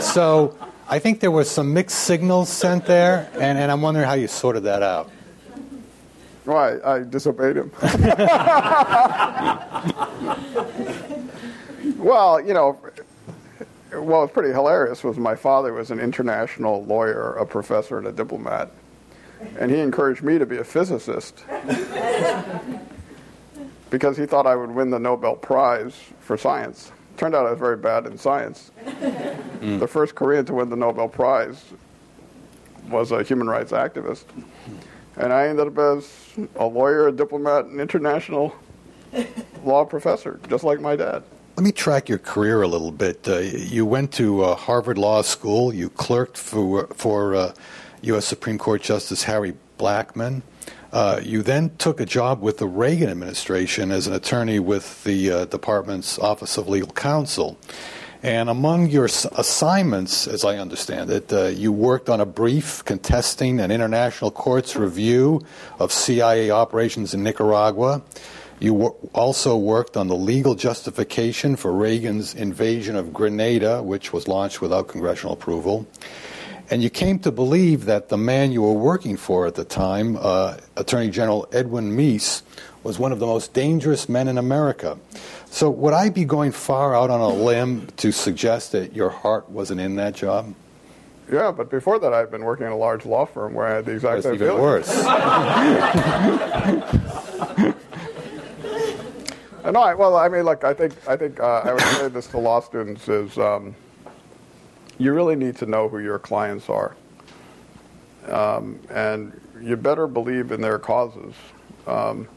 so 0.00 0.56
I 0.88 0.98
think 0.98 1.20
there 1.20 1.30
were 1.30 1.44
some 1.44 1.72
mixed 1.74 2.00
signals 2.00 2.48
sent 2.48 2.86
there, 2.86 3.30
and, 3.34 3.58
and 3.58 3.70
I'm 3.70 3.82
wondering 3.82 4.06
how 4.06 4.14
you 4.14 4.26
sorted 4.26 4.64
that 4.64 4.82
out. 4.82 5.10
Why? 6.44 6.78
I, 6.78 6.96
I 6.96 7.02
disobeyed 7.04 7.56
him. 7.56 7.70
well, 11.98 12.40
you 12.40 12.52
know, 12.52 12.80
what 13.92 14.06
was 14.06 14.30
pretty 14.32 14.52
hilarious 14.52 15.04
was 15.04 15.18
my 15.18 15.36
father 15.36 15.72
was 15.72 15.90
an 15.90 16.00
international 16.00 16.84
lawyer, 16.84 17.34
a 17.34 17.46
professor, 17.46 17.98
and 17.98 18.06
a 18.08 18.12
diplomat 18.12 18.72
and 19.58 19.70
he 19.70 19.78
encouraged 19.78 20.22
me 20.22 20.38
to 20.38 20.46
be 20.46 20.58
a 20.58 20.64
physicist 20.64 21.44
because 23.90 24.16
he 24.16 24.26
thought 24.26 24.46
I 24.46 24.56
would 24.56 24.70
win 24.70 24.90
the 24.90 24.98
Nobel 24.98 25.36
Prize 25.36 25.94
for 26.20 26.36
science. 26.36 26.92
Turned 27.16 27.34
out 27.34 27.46
I 27.46 27.50
was 27.50 27.58
very 27.58 27.76
bad 27.76 28.06
in 28.06 28.16
science. 28.16 28.70
Mm. 29.60 29.78
The 29.78 29.86
first 29.86 30.14
Korean 30.14 30.44
to 30.46 30.54
win 30.54 30.70
the 30.70 30.76
Nobel 30.76 31.08
Prize 31.08 31.62
was 32.88 33.12
a 33.12 33.22
human 33.22 33.48
rights 33.48 33.72
activist. 33.72 34.24
And 35.16 35.32
I 35.32 35.46
ended 35.46 35.66
up 35.66 35.78
as 35.78 36.10
a 36.56 36.64
lawyer, 36.64 37.08
a 37.08 37.12
diplomat, 37.12 37.66
an 37.66 37.78
international 37.80 38.56
law 39.62 39.84
professor, 39.84 40.40
just 40.48 40.64
like 40.64 40.80
my 40.80 40.96
dad. 40.96 41.22
Let 41.56 41.64
me 41.64 41.72
track 41.72 42.08
your 42.08 42.18
career 42.18 42.62
a 42.62 42.66
little 42.66 42.90
bit. 42.90 43.28
Uh, 43.28 43.40
you 43.40 43.84
went 43.84 44.10
to 44.12 44.42
uh, 44.42 44.54
Harvard 44.54 44.96
Law 44.96 45.20
School. 45.20 45.72
You 45.72 45.90
clerked 45.90 46.38
for 46.38 46.86
for 46.94 47.34
uh, 47.34 47.52
U.S. 48.02 48.26
Supreme 48.26 48.58
Court 48.58 48.82
Justice 48.82 49.24
Harry 49.24 49.54
Blackmun. 49.78 50.42
Uh, 50.92 51.20
you 51.22 51.42
then 51.42 51.74
took 51.78 52.00
a 52.00 52.06
job 52.06 52.42
with 52.42 52.58
the 52.58 52.66
Reagan 52.66 53.08
administration 53.08 53.90
as 53.90 54.06
an 54.06 54.12
attorney 54.12 54.58
with 54.58 55.04
the 55.04 55.30
uh, 55.30 55.44
department's 55.46 56.18
Office 56.18 56.58
of 56.58 56.68
Legal 56.68 56.92
Counsel. 56.92 57.56
And 58.22 58.48
among 58.48 58.88
your 58.88 59.06
assignments, 59.06 60.28
as 60.28 60.44
I 60.44 60.58
understand 60.58 61.10
it, 61.10 61.32
uh, 61.32 61.46
you 61.46 61.72
worked 61.72 62.08
on 62.08 62.20
a 62.20 62.26
brief 62.26 62.84
contesting 62.84 63.58
an 63.58 63.70
international 63.72 64.30
court's 64.30 64.76
review 64.76 65.44
of 65.80 65.92
CIA 65.92 66.50
operations 66.50 67.14
in 67.14 67.22
Nicaragua. 67.24 68.02
You 68.60 68.74
wor- 68.74 68.96
also 69.12 69.56
worked 69.56 69.96
on 69.96 70.06
the 70.06 70.14
legal 70.14 70.54
justification 70.54 71.56
for 71.56 71.72
Reagan's 71.72 72.32
invasion 72.34 72.94
of 72.94 73.12
Grenada, 73.12 73.82
which 73.82 74.12
was 74.12 74.28
launched 74.28 74.60
without 74.60 74.86
congressional 74.86 75.32
approval. 75.32 75.86
And 76.72 76.82
you 76.82 76.88
came 76.88 77.18
to 77.18 77.30
believe 77.30 77.84
that 77.84 78.08
the 78.08 78.16
man 78.16 78.50
you 78.50 78.62
were 78.62 78.72
working 78.72 79.18
for 79.18 79.46
at 79.46 79.56
the 79.56 79.64
time, 79.64 80.16
uh, 80.18 80.56
Attorney 80.74 81.10
General 81.10 81.46
Edwin 81.52 81.94
Meese, 81.94 82.40
was 82.82 82.98
one 82.98 83.12
of 83.12 83.18
the 83.18 83.26
most 83.26 83.52
dangerous 83.52 84.08
men 84.08 84.26
in 84.26 84.38
America. 84.38 84.96
So, 85.50 85.68
would 85.68 85.92
I 85.92 86.08
be 86.08 86.24
going 86.24 86.50
far 86.50 86.96
out 86.96 87.10
on 87.10 87.20
a 87.20 87.28
limb 87.28 87.88
to 87.98 88.10
suggest 88.10 88.72
that 88.72 88.94
your 88.94 89.10
heart 89.10 89.50
wasn't 89.50 89.82
in 89.82 89.96
that 89.96 90.14
job? 90.14 90.54
Yeah, 91.30 91.52
but 91.52 91.70
before 91.70 91.98
that, 91.98 92.14
I'd 92.14 92.30
been 92.30 92.42
working 92.42 92.64
in 92.64 92.72
a 92.72 92.78
large 92.78 93.04
law 93.04 93.26
firm 93.26 93.52
where 93.52 93.66
I 93.66 93.74
had 93.74 93.84
the 93.84 93.92
exact 93.92 94.22
same 94.22 94.36
even 94.36 94.48
feeling. 94.48 94.62
worse. 94.62 94.88
Uh, 99.64 99.70
No, 99.70 99.80
I, 99.80 99.94
well, 99.94 100.16
I 100.16 100.28
mean, 100.28 100.42
look, 100.42 100.64
I 100.64 100.74
think 100.74 100.92
I 101.06 101.16
think 101.16 101.38
uh, 101.38 101.62
I 101.64 101.72
would 101.72 101.82
say 101.82 102.08
this 102.08 102.26
to 102.28 102.38
law 102.38 102.60
students 102.60 103.08
is 103.08 103.38
um, 103.38 103.76
you 104.98 105.12
really 105.12 105.36
need 105.36 105.56
to 105.56 105.66
know 105.66 105.88
who 105.88 105.98
your 105.98 106.18
clients 106.18 106.68
are, 106.68 106.94
um, 108.28 108.78
and 108.90 109.38
you 109.60 109.76
better 109.76 110.06
believe 110.06 110.52
in 110.52 110.60
their 110.60 110.78
causes. 110.78 111.34
Um, 111.86 112.28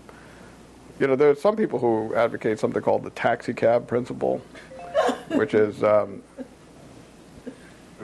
you 0.99 1.07
know, 1.07 1.15
there's 1.15 1.41
some 1.41 1.55
people 1.55 1.79
who 1.79 2.15
advocate 2.15 2.59
something 2.59 2.81
called 2.81 3.03
the 3.03 3.09
taxi 3.11 3.53
cab 3.53 3.87
principle, 3.87 4.41
which 5.29 5.53
is 5.53 5.83
um, 5.83 6.21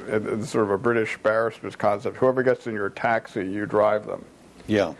it- 0.07 0.25
it's 0.25 0.49
sort 0.49 0.65
of 0.65 0.71
a 0.71 0.77
British 0.77 1.17
barrister's 1.19 1.75
concept. 1.75 2.17
Whoever 2.17 2.43
gets 2.43 2.67
in 2.67 2.73
your 2.73 2.89
taxi, 2.89 3.45
you 3.47 3.65
drive 3.65 4.05
them. 4.05 4.25
Yeah. 4.67 4.93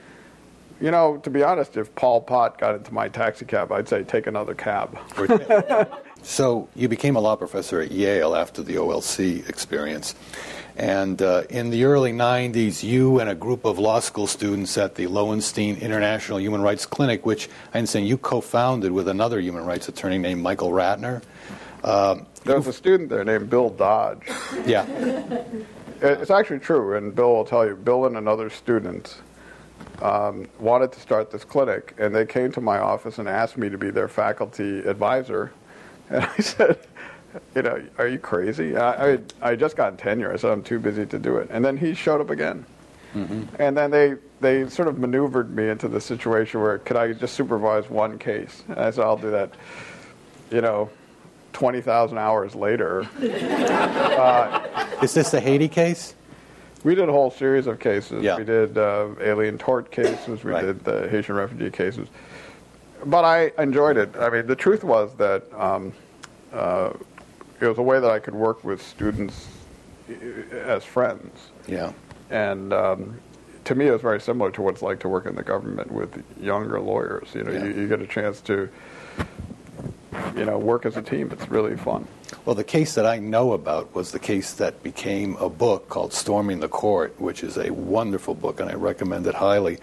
You 0.80 0.90
know, 0.90 1.18
to 1.18 1.30
be 1.30 1.44
honest, 1.44 1.78
if 1.78 1.94
Pol 1.94 2.22
Pot 2.22 2.58
got 2.58 2.74
into 2.76 2.92
my 2.94 3.08
taxi 3.08 3.46
cab, 3.46 3.72
I'd 3.72 3.88
say 3.88 4.04
take 4.04 4.26
another 4.26 4.56
cab. 4.56 4.98
So 6.24 6.70
you 6.76 6.88
became 6.88 7.16
a 7.16 7.20
law 7.20 7.36
professor 7.36 7.82
at 7.82 7.92
Yale 7.92 8.36
after 8.36 8.62
the 8.64 8.76
OLC 8.76 9.48
experience. 9.50 10.16
And 10.78 11.22
uh, 11.22 11.44
in 11.50 11.70
the 11.70 11.84
early 11.84 12.14
90s, 12.14 12.82
you 12.84 13.20
and 13.20 13.30
a 13.30 13.36
group 13.36 13.66
of 13.66 13.78
law 13.78 14.00
school 14.00 14.28
students 14.28 14.78
at 14.78 14.96
the 14.96 15.08
Lowenstein 15.08 15.78
International 15.78 16.40
Human 16.40 16.62
Rights 16.62 16.86
Clinic, 16.86 17.26
which 17.26 17.50
I 17.74 17.80
understand 17.80 18.08
you 18.08 18.18
co 18.18 18.40
founded 18.42 18.92
with 18.92 19.08
another 19.08 19.40
human 19.40 19.66
rights 19.66 19.90
attorney 19.90 20.18
named 20.18 20.42
Michael 20.42 20.72
Ratner. 20.72 21.22
Um, 21.84 22.26
There 22.46 22.56
was 22.56 22.68
a 22.68 22.74
student 22.74 23.10
there 23.10 23.24
named 23.26 23.50
Bill 23.50 23.70
Dodge. 23.70 24.28
yeah. 24.66 24.86
It's 26.04 26.32
actually 26.32 26.58
true, 26.58 26.96
and 26.96 27.14
Bill 27.14 27.32
will 27.32 27.46
tell 27.46 27.64
you. 27.64 27.76
Bill 27.76 28.08
and 28.08 28.18
another 28.18 28.50
student 28.50 29.22
um, 30.02 30.48
wanted 30.60 30.92
to 30.94 31.00
start 31.00 31.30
this 31.30 31.44
clinic, 31.44 31.94
and 32.00 32.16
they 32.16 32.26
came 32.26 32.52
to 32.54 32.62
my 32.62 32.80
office 32.80 33.20
and 33.20 33.30
asked 33.30 33.56
me 33.56 33.70
to 33.70 33.78
be 33.78 33.92
their 33.92 34.08
faculty 34.08 34.80
advisor. 34.80 35.52
And 36.12 36.24
I 36.26 36.38
said, 36.42 36.78
"You 37.56 37.62
know, 37.64 37.82
are 37.98 38.08
you 38.08 38.20
crazy? 38.20 38.76
I, 38.78 39.14
I, 39.14 39.20
I 39.42 39.56
just 39.56 39.76
got 39.76 39.98
tenure. 39.98 40.32
I 40.32 40.36
said 40.36 40.52
I'm 40.52 40.62
too 40.64 40.78
busy 40.80 41.06
to 41.08 41.18
do 41.18 41.38
it." 41.38 41.48
And 41.52 41.64
then 41.66 41.78
he 41.78 41.94
showed 41.94 42.22
up 42.22 42.30
again, 42.30 42.66
and 43.16 43.76
then 43.78 43.90
they 43.92 44.16
they 44.42 44.68
sort 44.70 44.88
of 44.88 45.00
maneuvered 45.00 45.56
me 45.56 45.70
into 45.70 45.88
the 45.88 46.02
situation 46.02 46.62
where 46.62 46.78
could 46.80 46.98
I 46.98 47.14
just 47.14 47.34
supervise 47.36 47.90
one 47.90 48.20
case? 48.20 48.64
And 48.68 48.78
I 48.80 48.92
said, 48.92 49.04
"I'll 49.06 49.18
do 49.18 49.32
that." 49.32 49.52
You 50.52 50.60
know, 50.62 50.90
twenty 51.54 51.80
thousand 51.82 52.18
hours 52.18 52.54
later. 52.56 53.08
Is 55.02 55.14
this 55.14 55.32
the 55.32 55.40
Haiti 55.40 55.68
case? 55.68 56.14
We 56.84 56.96
did 56.96 57.08
a 57.10 57.12
whole 57.12 57.32
series 57.32 57.68
of 57.68 57.80
cases. 57.80 58.24
Yeah. 58.24 58.38
We 58.38 58.44
did 58.44 58.78
uh, 58.78 59.10
alien 59.22 59.58
tort 59.58 59.92
cases. 59.92 60.44
We 60.44 60.52
Right. 60.52 60.66
did 60.66 60.84
the 60.84 61.08
Haitian 61.10 61.36
refugee 61.36 61.70
cases. 61.70 62.08
But 63.06 63.26
I 63.26 63.52
enjoyed 63.62 63.98
it. 63.98 64.16
I 64.20 64.30
mean, 64.30 64.48
the 64.48 64.56
truth 64.56 64.84
was 64.84 65.14
that 65.16 65.44
um, 65.54 65.94
uh, 66.54 66.94
it 67.60 67.68
was 67.68 67.78
a 67.78 67.82
way 67.82 68.00
that 68.00 68.10
I 68.12 68.20
could 68.20 68.36
work 68.36 68.64
with 68.64 68.82
students 68.82 69.48
as 70.52 70.84
friends. 70.84 71.52
Yeah. 71.68 71.94
And 72.30 72.74
um, 72.74 73.20
to 73.66 73.76
me, 73.76 73.88
it 73.88 73.92
was 73.92 74.02
very 74.02 74.22
similar 74.22 74.52
to 74.52 74.62
what 74.62 74.74
it's 74.76 74.82
like 74.82 75.00
to 75.02 75.10
work 75.10 75.26
in 75.26 75.36
the 75.36 75.44
government 75.44 75.92
with 75.92 76.24
younger 76.40 76.80
lawyers. 76.80 77.30
You 77.34 77.44
know, 77.44 77.52
Yeah. 77.52 77.66
you, 77.66 77.82
you 77.82 77.88
get 77.88 78.02
a 78.02 78.08
chance 78.08 78.42
to, 78.42 78.70
you 80.36 80.46
know, 80.46 80.58
work 80.58 80.86
as 80.86 80.98
a 80.98 81.02
team. 81.02 81.32
It's 81.32 81.50
really 81.50 81.78
fun. 81.78 82.08
Well, 82.46 82.56
the 82.56 82.64
case 82.64 82.96
that 82.96 83.06
I 83.06 83.20
know 83.20 83.54
about 83.54 83.94
was 83.94 84.12
the 84.12 84.20
case 84.20 84.54
that 84.54 84.82
became 84.84 85.36
a 85.38 85.50
book 85.50 85.90
called 85.90 86.14
Storming 86.14 86.60
the 86.60 86.70
Court, 86.70 87.20
which 87.20 87.44
is 87.44 87.58
a 87.58 87.72
wonderful 87.72 88.34
book, 88.34 88.60
and 88.60 88.70
I 88.70 88.74
recommend 88.74 89.28
it 89.28 89.36
highly. 89.36 89.80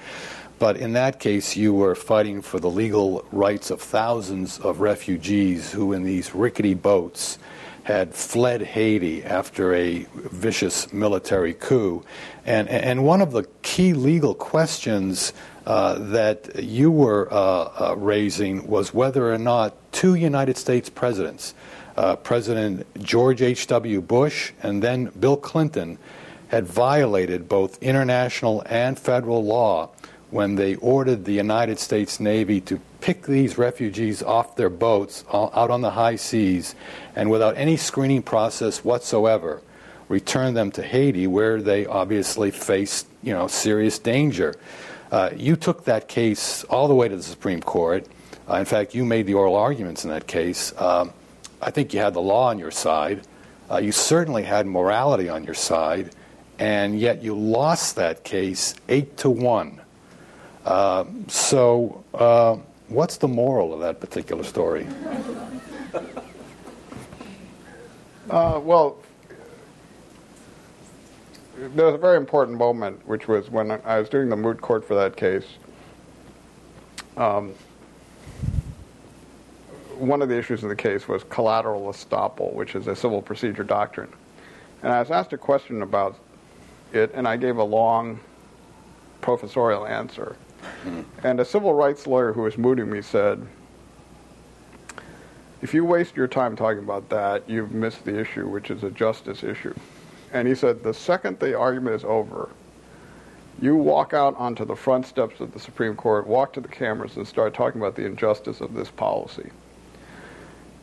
But 0.58 0.76
in 0.76 0.92
that 0.94 1.20
case, 1.20 1.56
you 1.56 1.72
were 1.72 1.94
fighting 1.94 2.42
for 2.42 2.58
the 2.58 2.70
legal 2.70 3.24
rights 3.30 3.70
of 3.70 3.80
thousands 3.80 4.58
of 4.58 4.80
refugees 4.80 5.70
who, 5.72 5.92
in 5.92 6.02
these 6.02 6.34
rickety 6.34 6.74
boats, 6.74 7.38
had 7.84 8.14
fled 8.14 8.60
Haiti 8.60 9.24
after 9.24 9.72
a 9.74 10.06
vicious 10.14 10.92
military 10.92 11.54
coup. 11.54 12.04
And, 12.44 12.68
and 12.68 13.04
one 13.04 13.22
of 13.22 13.32
the 13.32 13.44
key 13.62 13.94
legal 13.94 14.34
questions 14.34 15.32
uh, 15.64 15.94
that 15.98 16.62
you 16.62 16.90
were 16.90 17.32
uh, 17.32 17.36
uh, 17.36 17.94
raising 17.96 18.66
was 18.66 18.92
whether 18.92 19.32
or 19.32 19.38
not 19.38 19.74
two 19.92 20.16
United 20.16 20.56
States 20.56 20.90
presidents, 20.90 21.54
uh, 21.96 22.16
President 22.16 22.86
George 23.02 23.42
H.W. 23.42 24.00
Bush 24.02 24.52
and 24.62 24.82
then 24.82 25.06
Bill 25.18 25.36
Clinton, 25.36 25.98
had 26.48 26.66
violated 26.66 27.48
both 27.48 27.82
international 27.82 28.62
and 28.66 28.98
federal 28.98 29.44
law 29.44 29.90
when 30.30 30.56
they 30.56 30.74
ordered 30.76 31.24
the 31.24 31.32
United 31.32 31.78
States 31.78 32.20
Navy 32.20 32.60
to 32.62 32.80
pick 33.00 33.22
these 33.22 33.56
refugees 33.56 34.22
off 34.22 34.56
their 34.56 34.70
boats 34.70 35.24
o- 35.32 35.50
out 35.54 35.70
on 35.70 35.80
the 35.80 35.92
high 35.92 36.16
seas 36.16 36.74
and 37.16 37.30
without 37.30 37.56
any 37.56 37.76
screening 37.76 38.22
process 38.22 38.84
whatsoever 38.84 39.62
return 40.08 40.54
them 40.54 40.70
to 40.72 40.82
Haiti 40.82 41.26
where 41.26 41.60
they 41.62 41.86
obviously 41.86 42.50
faced 42.50 43.06
you 43.22 43.32
know 43.32 43.46
serious 43.46 43.98
danger. 43.98 44.54
Uh, 45.10 45.30
you 45.34 45.56
took 45.56 45.84
that 45.84 46.08
case 46.08 46.64
all 46.64 46.88
the 46.88 46.94
way 46.94 47.08
to 47.08 47.16
the 47.16 47.22
Supreme 47.22 47.62
Court. 47.62 48.06
Uh, 48.48 48.56
in 48.56 48.64
fact, 48.64 48.94
you 48.94 49.04
made 49.04 49.26
the 49.26 49.34
oral 49.34 49.56
arguments 49.56 50.04
in 50.04 50.10
that 50.10 50.26
case. 50.26 50.72
Um, 50.78 51.12
I 51.60 51.70
think 51.70 51.92
you 51.92 52.00
had 52.00 52.14
the 52.14 52.20
law 52.20 52.48
on 52.48 52.58
your 52.58 52.70
side. 52.70 53.22
Uh, 53.70 53.78
you 53.78 53.92
certainly 53.92 54.42
had 54.42 54.66
morality 54.66 55.28
on 55.28 55.44
your 55.44 55.54
side, 55.54 56.14
and 56.58 56.98
yet 56.98 57.22
you 57.22 57.36
lost 57.36 57.96
that 57.96 58.24
case 58.24 58.74
eight 58.88 59.16
to 59.18 59.30
one. 59.30 59.80
So, 61.48 62.04
uh, 62.14 62.56
what's 62.88 63.16
the 63.16 63.28
moral 63.28 63.72
of 63.72 63.80
that 63.80 64.00
particular 64.00 64.44
story? 64.44 64.86
Uh, 68.28 68.60
well, 68.62 68.98
there 71.56 71.86
was 71.86 71.94
a 71.94 71.98
very 71.98 72.18
important 72.18 72.58
moment, 72.58 73.06
which 73.06 73.28
was 73.28 73.48
when 73.50 73.70
I 73.70 73.98
was 73.98 74.10
doing 74.10 74.28
the 74.28 74.36
moot 74.36 74.60
court 74.60 74.86
for 74.86 74.94
that 74.94 75.16
case. 75.16 75.46
Um, 77.16 77.54
one 79.96 80.20
of 80.20 80.28
the 80.28 80.36
issues 80.36 80.62
in 80.62 80.68
the 80.68 80.76
case 80.76 81.08
was 81.08 81.24
collateral 81.24 81.90
estoppel, 81.92 82.52
which 82.52 82.74
is 82.74 82.86
a 82.86 82.94
civil 82.94 83.22
procedure 83.22 83.64
doctrine. 83.64 84.12
And 84.82 84.92
I 84.92 85.00
was 85.00 85.10
asked 85.10 85.32
a 85.32 85.38
question 85.38 85.82
about 85.82 86.18
it, 86.92 87.10
and 87.14 87.26
I 87.26 87.36
gave 87.38 87.56
a 87.56 87.64
long 87.64 88.20
professorial 89.20 89.86
answer. 89.86 90.36
And 91.22 91.40
a 91.40 91.44
civil 91.44 91.74
rights 91.74 92.06
lawyer 92.06 92.32
who 92.32 92.42
was 92.42 92.56
mooting 92.56 92.90
me 92.90 93.02
said, 93.02 93.46
if 95.60 95.74
you 95.74 95.84
waste 95.84 96.16
your 96.16 96.28
time 96.28 96.54
talking 96.54 96.82
about 96.82 97.08
that, 97.08 97.48
you've 97.48 97.72
missed 97.72 98.04
the 98.04 98.18
issue, 98.18 98.48
which 98.48 98.70
is 98.70 98.84
a 98.84 98.90
justice 98.90 99.42
issue. 99.42 99.74
And 100.32 100.46
he 100.46 100.54
said, 100.54 100.82
the 100.82 100.94
second 100.94 101.40
the 101.40 101.58
argument 101.58 101.96
is 101.96 102.04
over, 102.04 102.50
you 103.60 103.74
walk 103.74 104.14
out 104.14 104.36
onto 104.36 104.64
the 104.64 104.76
front 104.76 105.06
steps 105.06 105.40
of 105.40 105.52
the 105.52 105.58
Supreme 105.58 105.96
Court, 105.96 106.28
walk 106.28 106.52
to 106.52 106.60
the 106.60 106.68
cameras, 106.68 107.16
and 107.16 107.26
start 107.26 107.54
talking 107.54 107.80
about 107.80 107.96
the 107.96 108.06
injustice 108.06 108.60
of 108.60 108.72
this 108.74 108.88
policy. 108.88 109.50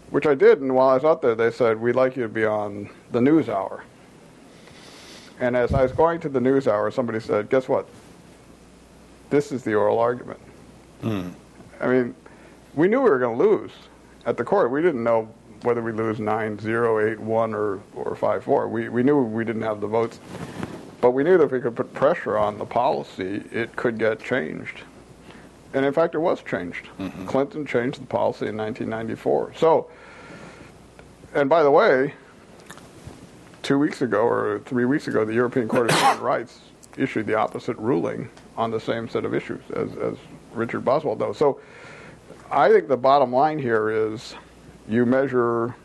Which 0.10 0.26
I 0.26 0.36
did, 0.36 0.60
and 0.60 0.76
while 0.76 0.90
I 0.90 0.96
was 0.96 1.06
out 1.06 1.22
there, 1.22 1.36
they 1.36 1.52
said, 1.52 1.80
we'd 1.80 1.96
like 1.96 2.18
you 2.18 2.24
to 2.24 2.30
be 2.30 2.44
on 2.46 2.90
the 3.12 3.22
news 3.22 3.48
hour. 3.48 3.86
And 5.40 5.56
as 5.56 5.74
I 5.74 5.84
was 5.84 5.94
going 5.94 6.20
to 6.22 6.30
the 6.30 6.42
news 6.42 6.68
hour, 6.68 6.92
somebody 6.92 7.22
said, 7.22 7.50
guess 7.50 7.70
what? 7.70 7.88
This 9.36 9.52
is 9.52 9.64
the 9.64 9.74
oral 9.74 10.00
argument. 10.00 10.40
Hmm. 11.02 11.28
I 11.82 11.88
mean, 11.88 12.16
we 12.74 12.88
knew 12.88 13.02
we 13.02 13.10
were 13.10 13.20
going 13.20 13.38
to 13.38 13.44
lose 13.44 13.72
at 14.26 14.38
the 14.38 14.46
court. 14.46 14.72
We 14.72 14.82
didn't 14.82 15.04
know 15.04 15.28
whether 15.64 15.82
we 15.82 15.92
lose 15.92 16.22
9 16.22 16.58
0, 16.58 17.12
8 17.12 17.20
1, 17.20 17.54
or, 17.54 17.82
or 17.96 18.16
5 18.16 18.44
4. 18.46 18.70
We, 18.70 18.88
we 18.88 19.04
knew 19.04 19.22
we 19.22 19.44
didn't 19.44 19.64
have 19.64 19.82
the 19.82 19.88
votes. 19.88 20.22
But 21.02 21.12
we 21.12 21.26
knew 21.26 21.38
that 21.38 21.44
if 21.44 21.52
we 21.52 21.60
could 21.60 21.76
put 21.76 21.94
pressure 21.94 22.38
on 22.38 22.58
the 22.58 22.64
policy, 22.64 23.44
it 23.52 23.76
could 23.76 24.00
get 24.00 24.22
changed. 24.22 24.84
And 25.74 25.86
in 25.86 25.92
fact, 25.92 26.16
it 26.16 26.20
was 26.20 26.42
changed. 26.42 26.88
Mm-hmm. 26.98 27.26
Clinton 27.26 27.66
changed 27.66 28.02
the 28.02 28.08
policy 28.08 28.48
in 28.48 28.56
1994. 28.56 29.56
So, 29.58 29.90
and 31.34 31.50
by 31.50 31.62
the 31.62 31.72
way, 31.72 32.14
two 33.64 33.78
weeks 33.78 34.02
ago 34.02 34.26
or 34.26 34.60
three 34.60 34.86
weeks 34.86 35.10
ago, 35.10 35.26
the 35.26 35.34
European 35.34 35.68
Court 35.68 35.92
of 35.92 36.00
Human 36.00 36.22
Rights 36.22 36.62
issued 36.96 37.26
the 37.28 37.36
opposite 37.36 37.78
ruling 37.78 38.30
on 38.58 38.72
the 38.72 38.80
same 38.80 39.10
set 39.10 39.26
of 39.26 39.34
issues 39.34 39.62
as, 39.74 39.96
as 39.98 40.16
Richard 40.54 40.86
Boswell 40.86 41.16
does. 41.16 41.38
So, 41.38 41.60
I 42.52 42.70
think 42.70 42.88
the 42.88 42.98
bottom 42.98 43.34
line 43.34 43.60
here 43.60 43.90
is 43.90 44.36
you 44.88 45.06
measure 45.06 45.76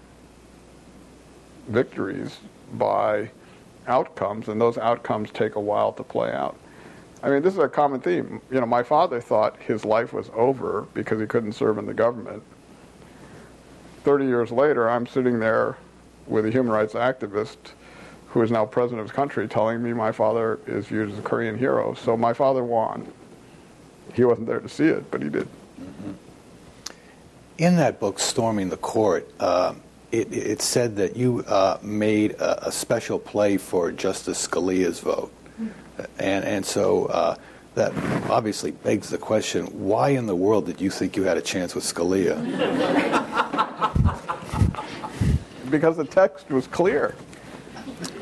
victories 1.69 2.39
by 2.75 3.31
outcomes, 3.87 4.49
and 4.49 4.61
those 4.61 4.79
outcomes 4.79 5.31
take 5.31 5.57
a 5.57 5.61
while 5.61 5.93
to 5.93 6.03
play 6.03 6.33
out. 6.33 6.57
I 7.23 7.31
mean, 7.31 7.43
this 7.43 7.55
is 7.55 7.61
a 7.61 7.69
common 7.69 8.01
theme. 8.01 8.41
You 8.51 8.61
know, 8.61 8.67
my 8.67 8.83
father 8.83 9.21
thought 9.21 9.57
his 9.59 9.85
life 9.85 10.13
was 10.13 10.31
over 10.35 10.87
because 10.95 11.21
he 11.21 11.27
couldn't 11.27 11.53
serve 11.53 11.79
in 11.79 11.87
the 11.87 11.95
government. 11.95 12.43
30 14.05 14.27
years 14.27 14.51
later, 14.51 14.89
I'm 14.89 15.07
sitting 15.07 15.39
there 15.39 15.77
with 16.27 16.47
a 16.47 16.51
human 16.51 16.73
rights 16.73 16.95
activist 16.95 17.73
who 18.31 18.43
is 18.43 18.51
now 18.51 18.65
president 18.65 19.01
of 19.01 19.07
his 19.07 19.15
country 19.15 19.49
telling 19.49 19.83
me 19.83 19.93
my 19.93 20.13
father 20.13 20.61
is 20.67 20.87
viewed 20.87 21.11
as 21.11 21.19
a 21.19 21.23
Korean 21.23 21.59
hero. 21.59 21.95
So 21.95 22.17
my 22.17 22.33
father 22.33 22.63
won. 22.63 23.13
He 24.15 24.25
wasn't 24.25 24.47
there 24.47 24.61
to 24.61 24.69
see 24.69 24.87
it, 24.87 25.11
but 25.11 25.23
he 25.23 25.29
did. 25.29 25.49
Mm-hmm. 25.81 26.13
In 27.59 27.77
that 27.77 28.01
book, 28.01 28.19
Storming 28.19 28.69
the 28.69 28.77
Court, 28.77 29.29
uh, 29.41 29.75
it, 30.13 30.33
it, 30.33 30.63
said 30.63 30.97
that 30.97 31.17
you 31.17 31.45
uh, 31.47 31.79
made 31.83 32.33
a, 32.33 32.69
a, 32.69 32.73
special 32.73 33.19
play 33.19 33.57
for 33.57 33.93
Justice 33.93 34.47
Scalia's 34.47 34.99
vote. 34.99 35.33
And, 36.19 36.45
and 36.45 36.67
so 36.67 37.07
uh, 37.07 37.37
that 37.75 37.93
obviously 38.29 38.71
begs 38.71 39.11
the 39.11 39.19
question 39.19 39.67
why 39.67 40.11
in 40.11 40.27
the 40.27 40.35
world 40.35 40.67
did 40.67 40.81
you 40.81 40.91
think 40.91 41.17
you 41.17 41.25
had 41.25 41.37
a 41.37 41.43
chance 41.43 41.75
with 41.75 41.85
Scalia? 41.85 42.37
because 45.71 45.97
the 45.97 46.05
text 46.05 46.51
was 46.51 46.67
clear. 46.67 47.15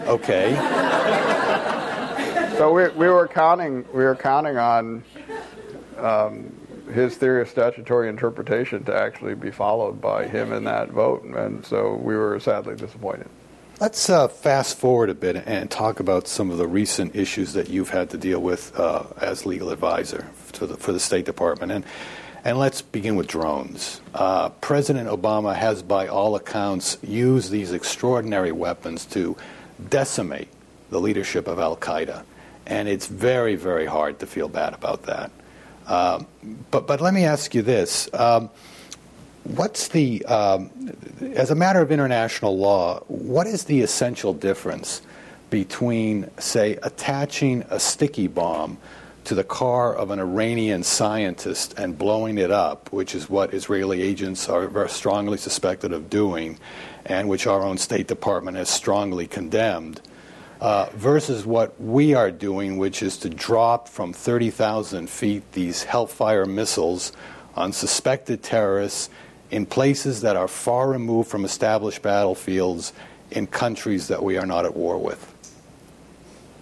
Okay. 0.09 0.55
so 2.57 2.73
we, 2.73 2.89
we 2.91 3.09
were 3.09 3.29
counting 3.29 3.85
we 3.93 4.05
were 4.05 4.17
counting 4.17 4.57
on 4.57 5.05
um, 5.99 6.53
his 6.93 7.17
theory 7.17 7.43
of 7.43 7.49
statutory 7.49 8.09
interpretation 8.09 8.83
to 8.85 8.95
actually 8.95 9.35
be 9.35 9.51
followed 9.51 10.01
by 10.01 10.27
him 10.27 10.53
in 10.53 10.65
that 10.65 10.91
vote, 10.91 11.25
and 11.25 11.65
so 11.67 11.95
we 11.97 12.17
were 12.17 12.41
sadly 12.41 12.75
disappointed. 12.75 13.29
Let's 13.81 14.11
uh, 14.11 14.27
fast 14.27 14.79
forward 14.79 15.09
a 15.09 15.15
bit 15.15 15.37
and 15.37 15.71
talk 15.71 16.01
about 16.01 16.27
some 16.27 16.51
of 16.51 16.59
the 16.59 16.67
recent 16.67 17.15
issues 17.15 17.53
that 17.53 17.69
you've 17.69 17.91
had 17.91 18.11
to 18.11 18.19
deal 18.19 18.41
with 18.41 18.77
uh, 18.77 19.05
as 19.21 19.47
legal 19.47 19.71
advisor 19.71 20.27
to 20.55 20.67
the, 20.67 20.77
for 20.77 20.91
the 20.91 20.99
State 20.99 21.27
Department. 21.27 21.71
And, 21.71 21.85
and 22.45 22.59
let's 22.59 22.83
begin 22.83 23.15
with 23.15 23.29
drones. 23.29 24.01
Uh, 24.15 24.49
President 24.49 25.09
Obama 25.09 25.55
has, 25.55 25.83
by 25.83 26.09
all 26.09 26.35
accounts, 26.35 26.99
used 27.05 27.53
these 27.53 27.71
extraordinary 27.73 28.51
weapons 28.51 29.05
to 29.07 29.37
decimate 29.89 30.49
the 30.91 31.01
leadership 31.01 31.47
of 31.47 31.59
Al 31.59 31.77
Qaeda. 31.77 32.25
And 32.67 32.89
it's 32.89 33.07
very, 33.07 33.55
very 33.55 33.87
hard 33.87 34.19
to 34.21 34.27
feel 34.27 34.49
bad 34.49 34.75
about 34.75 35.05
that. 35.05 35.31
Um, 35.87 36.27
but, 36.71 36.87
but 36.87 37.01
let 37.01 37.15
me 37.15 37.25
ask 37.25 37.55
you 37.55 37.63
this. 37.63 38.13
Um, 38.13 38.51
what's 39.45 39.89
the, 39.89 40.25
um, 40.27 40.71
as 41.35 41.51
a 41.51 41.55
matter 41.55 41.81
of 41.81 41.91
international 41.91 42.59
law, 42.59 43.01
what 43.09 43.47
is 43.47 43.65
the 43.65 43.81
essential 43.81 44.35
difference 44.35 45.01
between, 45.49 46.29
say, 46.39 46.79
attaching 46.83 47.65
a 47.71 47.81
sticky 47.81 48.27
bomb 48.27 48.77
to 49.29 49.35
the 49.35 49.45
car 49.45 49.95
of 49.95 50.11
an 50.11 50.19
Iranian 50.19 50.83
scientist 50.83 51.79
and 51.79 51.99
blowing 51.99 52.39
it 52.39 52.51
up, 52.51 52.91
which 52.91 53.15
is 53.15 53.29
what 53.29 53.53
Israeli 53.53 54.01
agents 54.01 54.49
are 54.49 54.67
very 54.69 54.89
strongly 54.89 55.37
suspected 55.37 55.93
of 55.93 56.09
doing, 56.09 56.59
and 57.05 57.29
which 57.29 57.47
our 57.47 57.63
own 57.63 57.77
State 57.77 58.09
Department 58.09 58.57
has 58.57 58.71
strongly 58.71 59.27
condemned, 59.27 60.01
uh, 60.63 60.87
versus 60.95 61.45
what 61.45 61.79
we 61.79 62.15
are 62.15 62.31
doing, 62.31 62.79
which 62.79 63.03
is 63.03 63.19
to 63.19 63.29
drop 63.29 63.87
from 63.87 64.15
30,000 64.15 65.11
feet 65.11 65.53
these 65.53 65.83
Hellfire 65.83 66.47
missiles 66.47 67.13
on 67.55 67.71
suspected 67.71 68.43
terrorists 68.43 69.11
in 69.51 69.67
places 69.67 70.23
that 70.23 70.37
are 70.37 70.49
far 70.49 70.89
removed 70.89 71.29
from 71.29 71.45
established 71.45 72.01
battlefields 72.01 72.95
in 73.31 73.47
countries 73.47 74.09
that 74.09 74.23
we 74.23 74.39
are 74.39 74.47
not 74.47 74.65
at 74.65 74.75
war 74.75 74.97
with? 74.97 75.35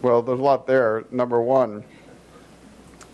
Well, 0.02 0.20
there's 0.20 0.40
a 0.40 0.42
lot 0.42 0.66
there. 0.66 1.04
Number 1.12 1.40
one, 1.40 1.84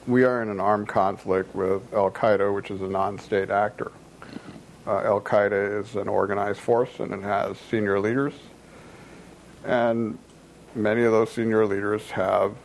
we 0.06 0.24
are 0.24 0.42
in 0.42 0.48
an 0.48 0.60
armed 0.60 0.88
conflict 0.88 1.54
with 1.54 1.92
Al 1.94 2.10
Qaeda, 2.10 2.52
which 2.54 2.70
is 2.70 2.80
a 2.80 2.88
non 2.88 3.18
state 3.18 3.50
actor. 3.50 3.92
Uh, 4.86 4.98
Al 5.00 5.20
Qaeda 5.20 5.80
is 5.80 5.94
an 5.94 6.08
organized 6.08 6.60
force 6.60 6.98
and 6.98 7.12
it 7.12 7.22
has 7.22 7.56
senior 7.70 8.00
leaders. 8.00 8.34
And 9.64 10.18
many 10.74 11.02
of 11.04 11.12
those 11.12 11.30
senior 11.30 11.66
leaders 11.66 12.10
have 12.10 12.56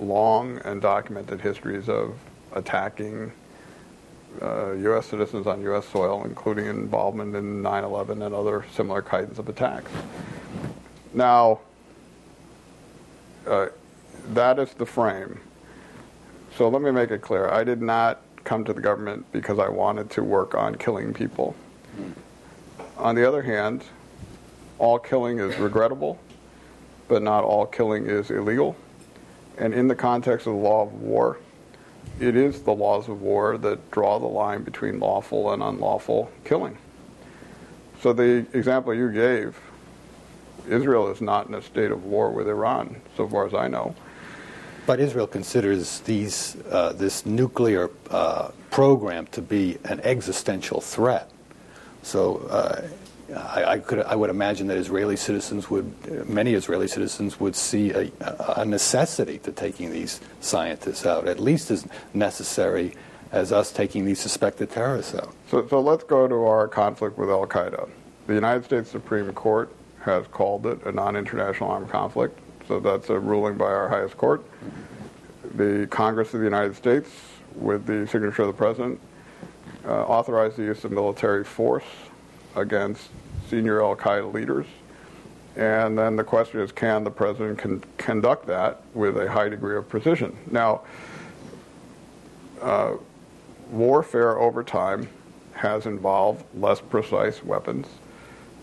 long 0.00 0.58
and 0.64 0.82
documented 0.82 1.40
histories 1.40 1.88
of 1.88 2.16
attacking 2.52 3.30
uh, 4.40 4.72
U.S. 4.72 5.06
citizens 5.06 5.46
on 5.46 5.60
U.S. 5.62 5.86
soil, 5.86 6.24
including 6.24 6.66
involvement 6.66 7.36
in 7.36 7.62
9 7.62 7.84
11 7.84 8.22
and 8.22 8.34
other 8.34 8.64
similar 8.74 9.02
kinds 9.02 9.38
of 9.38 9.48
attacks. 9.48 9.92
Now, 11.14 11.60
uh, 13.46 13.66
that 14.30 14.58
is 14.58 14.72
the 14.74 14.86
frame. 14.86 15.38
So 16.56 16.68
let 16.68 16.82
me 16.82 16.90
make 16.90 17.10
it 17.10 17.22
clear 17.22 17.48
I 17.48 17.64
did 17.64 17.80
not 17.80 18.22
come 18.44 18.64
to 18.64 18.72
the 18.72 18.80
government 18.80 19.24
because 19.32 19.58
I 19.58 19.68
wanted 19.68 20.10
to 20.10 20.22
work 20.22 20.54
on 20.54 20.74
killing 20.74 21.14
people. 21.14 21.54
Hmm. 21.96 22.10
On 22.98 23.14
the 23.14 23.26
other 23.26 23.42
hand, 23.42 23.84
all 24.78 24.98
killing 24.98 25.38
is 25.38 25.56
regrettable, 25.58 26.18
but 27.08 27.22
not 27.22 27.44
all 27.44 27.66
killing 27.66 28.06
is 28.06 28.30
illegal. 28.30 28.76
And 29.56 29.72
in 29.72 29.88
the 29.88 29.94
context 29.94 30.46
of 30.46 30.54
the 30.54 30.58
law 30.58 30.82
of 30.82 30.92
war, 30.94 31.38
it 32.20 32.36
is 32.36 32.62
the 32.62 32.72
laws 32.72 33.08
of 33.08 33.22
war 33.22 33.56
that 33.58 33.90
draw 33.90 34.18
the 34.18 34.26
line 34.26 34.62
between 34.62 35.00
lawful 35.00 35.52
and 35.52 35.62
unlawful 35.62 36.30
killing. 36.44 36.76
So 38.00 38.12
the 38.12 38.46
example 38.52 38.92
you 38.92 39.10
gave, 39.10 39.56
Israel 40.68 41.08
is 41.08 41.20
not 41.20 41.46
in 41.46 41.54
a 41.54 41.62
state 41.62 41.90
of 41.90 42.04
war 42.04 42.30
with 42.30 42.48
Iran, 42.48 43.00
so 43.16 43.28
far 43.28 43.46
as 43.46 43.54
I 43.54 43.68
know. 43.68 43.94
But 44.86 45.00
Israel 45.00 45.26
considers 45.26 46.00
these, 46.00 46.56
uh, 46.70 46.92
this 46.92 47.24
nuclear 47.24 47.90
uh, 48.10 48.50
program 48.70 49.26
to 49.28 49.42
be 49.42 49.78
an 49.84 50.00
existential 50.00 50.80
threat. 50.80 51.30
So 52.02 52.38
uh, 52.50 52.82
I, 53.36 53.64
I, 53.64 53.78
could, 53.78 54.00
I 54.00 54.16
would 54.16 54.30
imagine 54.30 54.66
that 54.66 54.76
Israeli 54.76 55.16
citizens 55.16 55.70
would, 55.70 56.28
many 56.28 56.54
Israeli 56.54 56.88
citizens 56.88 57.38
would 57.38 57.54
see 57.54 57.90
a, 57.92 58.10
a 58.56 58.64
necessity 58.64 59.38
to 59.38 59.52
taking 59.52 59.90
these 59.90 60.20
scientists 60.40 61.06
out, 61.06 61.28
at 61.28 61.38
least 61.38 61.70
as 61.70 61.86
necessary 62.12 62.94
as 63.30 63.52
us 63.52 63.72
taking 63.72 64.04
these 64.04 64.20
suspected 64.20 64.70
terrorists 64.70 65.14
out. 65.14 65.34
So, 65.48 65.66
so 65.68 65.80
let's 65.80 66.04
go 66.04 66.28
to 66.28 66.44
our 66.44 66.68
conflict 66.68 67.16
with 67.16 67.30
Al 67.30 67.46
Qaeda. 67.46 67.88
The 68.26 68.34
United 68.34 68.64
States 68.64 68.90
Supreme 68.90 69.32
Court 69.32 69.70
has 70.00 70.26
called 70.28 70.66
it 70.66 70.84
a 70.84 70.92
non 70.92 71.16
international 71.16 71.70
armed 71.70 71.88
conflict, 71.88 72.38
so 72.68 72.80
that's 72.80 73.10
a 73.10 73.18
ruling 73.18 73.56
by 73.56 73.66
our 73.66 73.88
highest 73.88 74.16
court. 74.16 74.44
The 75.54 75.86
Congress 75.90 76.32
of 76.34 76.40
the 76.40 76.46
United 76.46 76.76
States, 76.76 77.10
with 77.54 77.86
the 77.86 78.06
signature 78.06 78.42
of 78.42 78.48
the 78.48 78.54
President, 78.54 79.00
uh, 79.84 80.04
authorized 80.04 80.56
the 80.56 80.62
use 80.62 80.84
of 80.84 80.92
military 80.92 81.44
force 81.44 81.84
against 82.54 83.08
senior 83.48 83.82
Al 83.82 83.96
Qaeda 83.96 84.32
leaders. 84.32 84.66
And 85.56 85.98
then 85.98 86.16
the 86.16 86.24
question 86.24 86.60
is 86.60 86.72
can 86.72 87.04
the 87.04 87.10
president 87.10 87.58
con- 87.58 87.84
conduct 87.98 88.46
that 88.46 88.82
with 88.94 89.18
a 89.18 89.30
high 89.30 89.48
degree 89.48 89.76
of 89.76 89.88
precision? 89.88 90.36
Now, 90.50 90.82
uh, 92.62 92.94
warfare 93.70 94.38
over 94.38 94.62
time 94.62 95.08
has 95.52 95.84
involved 95.86 96.44
less 96.54 96.80
precise 96.80 97.44
weapons, 97.44 97.86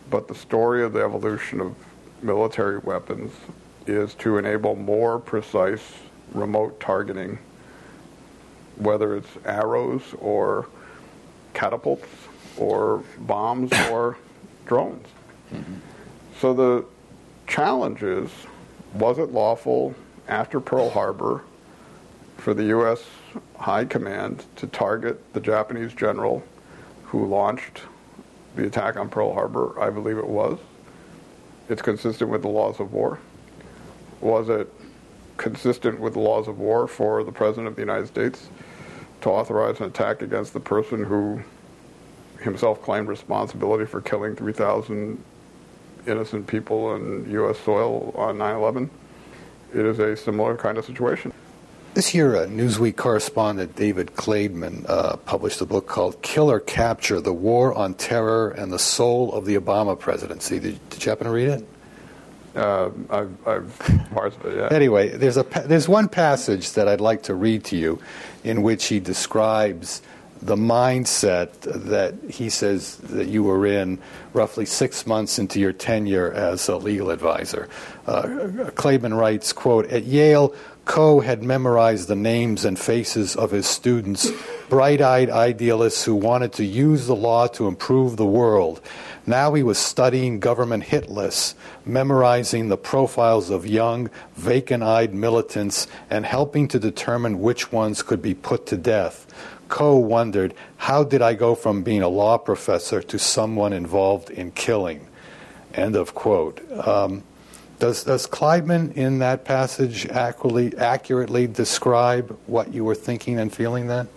but 0.09 0.27
the 0.27 0.35
story 0.35 0.83
of 0.83 0.93
the 0.93 1.03
evolution 1.03 1.61
of 1.61 1.75
military 2.23 2.79
weapons 2.79 3.31
is 3.89 4.13
to 4.15 4.37
enable 4.37 4.75
more 4.75 5.19
precise 5.19 5.93
remote 6.33 6.79
targeting, 6.79 7.39
whether 8.77 9.15
it's 9.15 9.29
arrows 9.45 10.03
or 10.19 10.67
catapults 11.53 12.07
or 12.57 13.03
bombs 13.19 13.71
or 13.91 14.17
drones. 14.65 15.07
Mm-hmm. 15.53 15.75
So 16.39 16.53
the 16.53 16.85
challenge 17.47 18.03
is 18.03 18.29
was 18.93 19.19
it 19.19 19.31
lawful 19.31 19.93
after 20.27 20.59
Pearl 20.59 20.89
Harbor 20.89 21.43
for 22.37 22.53
the 22.53 22.65
U.S. 22.65 23.03
High 23.57 23.85
Command 23.85 24.45
to 24.55 24.67
target 24.67 25.33
the 25.33 25.39
Japanese 25.39 25.93
general 25.93 26.43
who 27.03 27.25
launched 27.25 27.81
the 28.55 28.65
attack 28.65 28.97
on 28.97 29.09
Pearl 29.09 29.33
Harbor? 29.33 29.79
I 29.79 29.89
believe 29.89 30.17
it 30.17 30.27
was. 30.27 30.57
It's 31.67 31.81
consistent 31.81 32.31
with 32.31 32.41
the 32.41 32.47
laws 32.47 32.79
of 32.79 32.93
war. 32.93 33.19
Was 34.21 34.49
it 34.49 34.71
consistent 35.37 35.99
with 35.99 36.13
the 36.13 36.19
laws 36.19 36.47
of 36.47 36.59
war 36.59 36.87
for 36.87 37.23
the 37.23 37.31
President 37.31 37.67
of 37.67 37.75
the 37.75 37.81
United 37.81 38.07
States 38.07 38.49
to 39.21 39.29
authorize 39.29 39.79
an 39.79 39.85
attack 39.85 40.21
against 40.21 40.53
the 40.53 40.59
person 40.59 41.03
who 41.03 41.41
himself 42.41 42.81
claimed 42.81 43.07
responsibility 43.07 43.85
for 43.85 44.01
killing 44.01 44.35
3,000 44.35 45.21
innocent 46.07 46.47
people 46.47 46.85
on 46.85 47.29
U.S. 47.31 47.59
soil 47.59 48.13
on 48.15 48.37
9 48.37 48.55
11. 48.55 48.89
It 49.73 49.85
is 49.85 49.99
a 49.99 50.15
similar 50.15 50.55
kind 50.55 50.77
of 50.77 50.85
situation. 50.85 51.33
This 51.93 52.13
year, 52.13 52.35
a 52.35 52.47
Newsweek 52.47 52.95
correspondent, 52.95 53.75
David 53.75 54.13
Klaidman, 54.13 54.87
uh, 54.87 55.17
published 55.17 55.59
a 55.59 55.65
book 55.65 55.87
called 55.87 56.21
Kill 56.21 56.49
or 56.49 56.59
Capture 56.59 57.19
The 57.19 57.33
War 57.33 57.73
on 57.73 57.95
Terror 57.95 58.51
and 58.51 58.71
the 58.71 58.79
Soul 58.79 59.33
of 59.33 59.45
the 59.45 59.55
Obama 59.55 59.97
Presidency. 59.97 60.59
Did, 60.59 60.89
did 60.89 61.03
you 61.03 61.09
happen 61.09 61.25
to 61.25 61.33
read 61.33 61.49
it? 61.49 61.67
Uh, 62.55 62.89
I've, 63.09 63.47
I've 63.47 63.79
parts 64.13 64.35
of 64.37 64.45
it, 64.45 64.57
yeah. 64.57 64.75
Anyway, 64.75 65.09
there's, 65.09 65.37
a, 65.37 65.43
there's 65.65 65.87
one 65.87 66.09
passage 66.09 66.73
that 66.73 66.87
I'd 66.87 67.01
like 67.01 67.23
to 67.23 67.35
read 67.35 67.63
to 67.65 67.77
you 67.77 68.01
in 68.43 68.61
which 68.63 68.85
he 68.85 68.99
describes 68.99 70.01
the 70.41 70.55
mindset 70.55 71.51
that 71.61 72.15
he 72.29 72.49
says 72.49 72.95
that 72.97 73.27
you 73.27 73.43
were 73.43 73.65
in 73.65 73.99
roughly 74.33 74.65
six 74.65 75.05
months 75.05 75.37
into 75.37 75.59
your 75.59 75.73
tenure 75.73 76.31
as 76.31 76.69
a 76.69 76.77
legal 76.77 77.09
advisor. 77.09 77.67
Uh, 78.07 78.23
Klaidman 78.73 79.17
writes, 79.17 79.51
quote, 79.51 79.85
At 79.87 80.05
Yale, 80.05 80.55
Koh 80.85 81.19
had 81.19 81.43
memorized 81.43 82.07
the 82.07 82.15
names 82.15 82.65
and 82.65 82.79
faces 82.79 83.35
of 83.35 83.51
his 83.51 83.67
students, 83.67 84.31
bright 84.69 85.01
eyed 85.01 85.29
idealists 85.29 86.05
who 86.05 86.15
wanted 86.15 86.53
to 86.53 86.65
use 86.65 87.05
the 87.05 87.15
law 87.15 87.47
to 87.47 87.67
improve 87.67 88.17
the 88.17 88.25
world. 88.25 88.81
Now 89.29 89.53
he 89.53 89.61
was 89.61 89.77
studying 89.77 90.39
government 90.39 90.85
hit 90.85 91.07
lists, 91.07 91.53
memorizing 91.85 92.67
the 92.67 92.77
profiles 92.77 93.51
of 93.51 93.67
young, 93.67 94.09
vacant 94.35 94.81
eyed 94.81 95.13
militants, 95.13 95.85
and 96.09 96.25
helping 96.25 96.67
to 96.69 96.79
determine 96.79 97.39
which 97.39 97.71
ones 97.71 98.01
could 98.01 98.23
be 98.23 98.33
put 98.33 98.65
to 98.65 98.75
death. 98.75 99.27
Koh 99.67 99.97
wondered, 99.97 100.55
how 100.77 101.03
did 101.03 101.21
I 101.21 101.35
go 101.35 101.53
from 101.53 101.83
being 101.83 102.01
a 102.01 102.07
law 102.07 102.39
professor 102.39 103.03
to 103.03 103.19
someone 103.19 103.71
involved 103.71 104.31
in 104.31 104.49
killing? 104.49 105.05
End 105.75 105.95
of 105.95 106.15
quote. 106.15 106.59
Um, 106.71 107.21
does, 107.77 108.05
does 108.05 108.25
Klaidman 108.25 108.93
in 108.93 109.19
that 109.19 109.45
passage 109.45 110.07
accurately, 110.07 110.75
accurately 110.75 111.45
describe 111.45 112.35
what 112.47 112.73
you 112.73 112.83
were 112.83 112.95
thinking 112.95 113.37
and 113.37 113.53
feeling 113.53 113.85
then? 113.85 114.07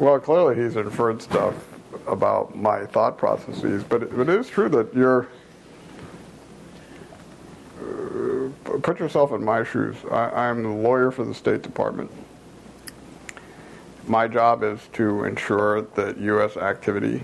Well, 0.00 0.18
clearly 0.18 0.60
he's 0.60 0.74
inferred 0.74 1.22
stuff 1.22 1.69
about 2.06 2.56
my 2.56 2.86
thought 2.86 3.18
processes, 3.18 3.84
but 3.84 4.02
it, 4.02 4.12
it 4.12 4.28
is 4.28 4.48
true 4.48 4.68
that 4.68 4.94
you're. 4.94 5.28
Uh, 7.80 8.50
put 8.82 8.98
yourself 8.98 9.32
in 9.32 9.44
my 9.44 9.64
shoes. 9.64 9.96
I, 10.10 10.48
I'm 10.48 10.62
the 10.62 10.68
lawyer 10.68 11.10
for 11.10 11.24
the 11.24 11.34
State 11.34 11.62
Department 11.62 12.10
my 14.10 14.26
job 14.26 14.64
is 14.64 14.80
to 14.92 15.24
ensure 15.24 15.82
that 15.82 16.18
U.S. 16.18 16.56
activity 16.56 17.22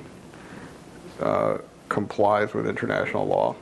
uh, 1.21 1.59
complies 1.89 2.55
with 2.55 2.69
international 2.69 3.27
law. 3.27 3.57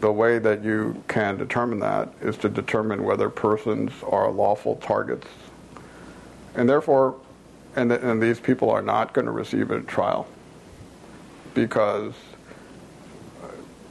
The 0.00 0.12
way 0.12 0.38
that 0.38 0.64
you 0.64 1.02
can 1.08 1.36
determine 1.36 1.80
that 1.80 2.12
is 2.20 2.36
to 2.38 2.48
determine 2.48 3.02
whether 3.02 3.28
persons 3.28 3.92
are 4.04 4.30
lawful 4.30 4.76
targets. 4.76 5.26
And 6.54 6.68
therefore, 6.68 7.16
and, 7.76 7.90
th- 7.90 8.02
and 8.02 8.22
these 8.22 8.40
people 8.40 8.70
are 8.70 8.82
not 8.82 9.12
going 9.12 9.26
to 9.26 9.32
receive 9.32 9.70
a 9.70 9.80
trial 9.80 10.26
because 11.54 12.14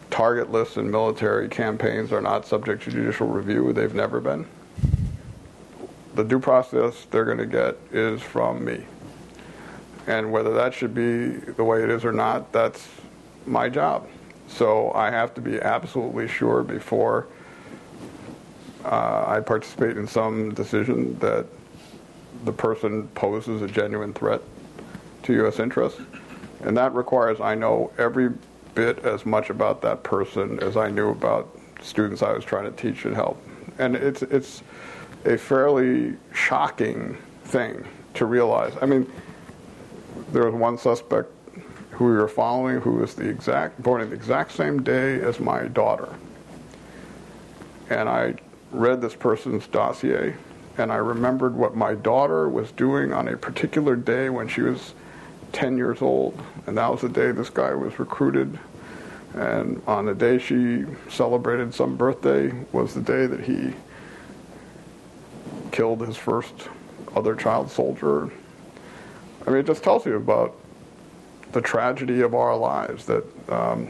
target 0.09 0.51
lists 0.51 0.77
in 0.77 0.91
military 0.91 1.47
campaigns 1.47 2.11
are 2.11 2.21
not 2.21 2.45
subject 2.45 2.83
to 2.83 2.91
judicial 2.91 3.27
review. 3.27 3.71
They've 3.73 3.93
never 3.93 4.19
been 4.19 4.45
the 6.15 6.23
due 6.23 6.39
process 6.39 7.05
they're 7.09 7.25
going 7.25 7.37
to 7.37 7.45
get 7.45 7.77
is 7.91 8.21
from 8.21 8.63
me. 8.65 8.85
And 10.07 10.31
whether 10.31 10.53
that 10.53 10.73
should 10.73 10.93
be 10.93 11.29
the 11.29 11.63
way 11.63 11.83
it 11.83 11.89
is 11.89 12.03
or 12.03 12.11
not, 12.11 12.51
that's 12.51 12.87
my 13.45 13.69
job. 13.69 14.07
So 14.47 14.91
I 14.93 15.09
have 15.09 15.33
to 15.35 15.41
be 15.41 15.59
absolutely 15.59 16.27
sure 16.27 16.63
before 16.63 17.27
uh, 18.83 19.25
I 19.27 19.39
participate 19.39 19.97
in 19.97 20.07
some 20.07 20.53
decision 20.53 21.17
that 21.19 21.45
the 22.43 22.51
person 22.51 23.07
poses 23.09 23.61
a 23.61 23.67
genuine 23.67 24.13
threat 24.13 24.41
to 25.23 25.33
U.S. 25.33 25.59
interests. 25.59 25.99
And 26.61 26.75
that 26.77 26.93
requires 26.93 27.39
I 27.39 27.55
know 27.55 27.91
every 27.97 28.31
bit 28.75 28.99
as 28.99 29.25
much 29.25 29.49
about 29.49 29.81
that 29.81 30.03
person 30.03 30.59
as 30.61 30.77
I 30.77 30.89
knew 30.89 31.09
about 31.09 31.57
students 31.81 32.21
I 32.21 32.31
was 32.31 32.45
trying 32.45 32.65
to 32.65 32.71
teach 32.71 33.05
and 33.05 33.15
help. 33.15 33.41
And 33.77 33.95
it's, 33.95 34.21
it's, 34.21 34.61
a 35.25 35.37
fairly 35.37 36.15
shocking 36.33 37.17
thing 37.45 37.85
to 38.15 38.25
realize. 38.25 38.73
I 38.81 38.85
mean, 38.85 39.11
there 40.31 40.45
was 40.45 40.53
one 40.53 40.77
suspect 40.77 41.29
who 41.91 42.05
we 42.05 42.11
were 42.11 42.27
following 42.27 42.79
who 42.79 42.93
was 42.93 43.13
the 43.13 43.27
exact 43.27 43.81
born 43.81 44.01
on 44.01 44.09
the 44.09 44.15
exact 44.15 44.51
same 44.51 44.81
day 44.81 45.21
as 45.21 45.39
my 45.39 45.67
daughter. 45.67 46.09
And 47.89 48.09
I 48.09 48.35
read 48.71 49.01
this 49.01 49.15
person's 49.15 49.67
dossier 49.67 50.35
and 50.77 50.91
I 50.91 50.95
remembered 50.95 51.55
what 51.55 51.75
my 51.75 51.95
daughter 51.95 52.47
was 52.47 52.71
doing 52.71 53.13
on 53.13 53.27
a 53.27 53.37
particular 53.37 53.95
day 53.95 54.29
when 54.29 54.47
she 54.47 54.61
was 54.61 54.93
10 55.53 55.77
years 55.77 56.01
old. 56.01 56.41
And 56.65 56.77
that 56.77 56.89
was 56.89 57.01
the 57.01 57.09
day 57.09 57.31
this 57.31 57.49
guy 57.49 57.73
was 57.73 57.99
recruited. 57.99 58.57
And 59.33 59.81
on 59.87 60.05
the 60.05 60.15
day 60.15 60.37
she 60.37 60.85
celebrated 61.09 61.73
some 61.73 61.95
birthday 61.95 62.53
was 62.71 62.93
the 62.93 63.01
day 63.01 63.25
that 63.25 63.41
he 63.41 63.73
killed 65.71 66.01
his 66.01 66.17
first 66.17 66.53
other 67.15 67.35
child 67.35 67.71
soldier. 67.71 68.29
I 69.45 69.49
mean, 69.49 69.59
it 69.59 69.65
just 69.65 69.83
tells 69.83 70.05
you 70.05 70.15
about 70.15 70.55
the 71.51 71.61
tragedy 71.61 72.21
of 72.21 72.33
our 72.33 72.55
lives 72.55 73.05
that 73.05 73.23
um, 73.49 73.89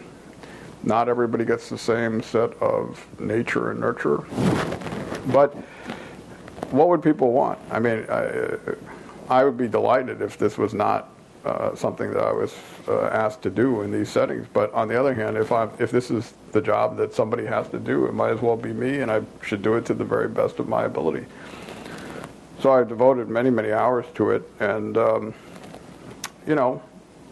not 0.83 1.09
everybody 1.09 1.45
gets 1.45 1.69
the 1.69 1.77
same 1.77 2.21
set 2.23 2.53
of 2.61 3.05
nature 3.19 3.71
and 3.71 3.79
nurture. 3.79 4.23
But 5.27 5.55
what 6.71 6.87
would 6.89 7.03
people 7.03 7.31
want? 7.31 7.59
I 7.69 7.79
mean, 7.79 8.05
I, 8.09 8.57
I 9.29 9.43
would 9.43 9.57
be 9.57 9.67
delighted 9.67 10.21
if 10.21 10.37
this 10.37 10.57
was 10.57 10.73
not 10.73 11.09
uh, 11.45 11.75
something 11.75 12.11
that 12.11 12.23
I 12.23 12.31
was 12.31 12.55
uh, 12.87 13.07
asked 13.07 13.41
to 13.43 13.49
do 13.49 13.81
in 13.81 13.91
these 13.91 14.09
settings. 14.09 14.47
But 14.53 14.73
on 14.73 14.87
the 14.87 14.99
other 14.99 15.13
hand, 15.13 15.37
if 15.37 15.51
I 15.51 15.69
if 15.79 15.91
this 15.91 16.11
is 16.11 16.33
the 16.51 16.61
job 16.61 16.97
that 16.97 17.13
somebody 17.13 17.45
has 17.45 17.67
to 17.69 17.79
do, 17.79 18.05
it 18.05 18.13
might 18.13 18.31
as 18.31 18.41
well 18.41 18.57
be 18.57 18.73
me, 18.73 19.01
and 19.01 19.11
I 19.11 19.21
should 19.41 19.61
do 19.61 19.75
it 19.75 19.85
to 19.85 19.93
the 19.93 20.03
very 20.03 20.27
best 20.27 20.59
of 20.59 20.67
my 20.67 20.83
ability. 20.83 21.25
So 22.59 22.71
I've 22.71 22.89
devoted 22.89 23.27
many, 23.27 23.49
many 23.49 23.71
hours 23.71 24.05
to 24.15 24.31
it, 24.31 24.43
and 24.59 24.97
um, 24.97 25.33
you 26.45 26.55
know, 26.55 26.81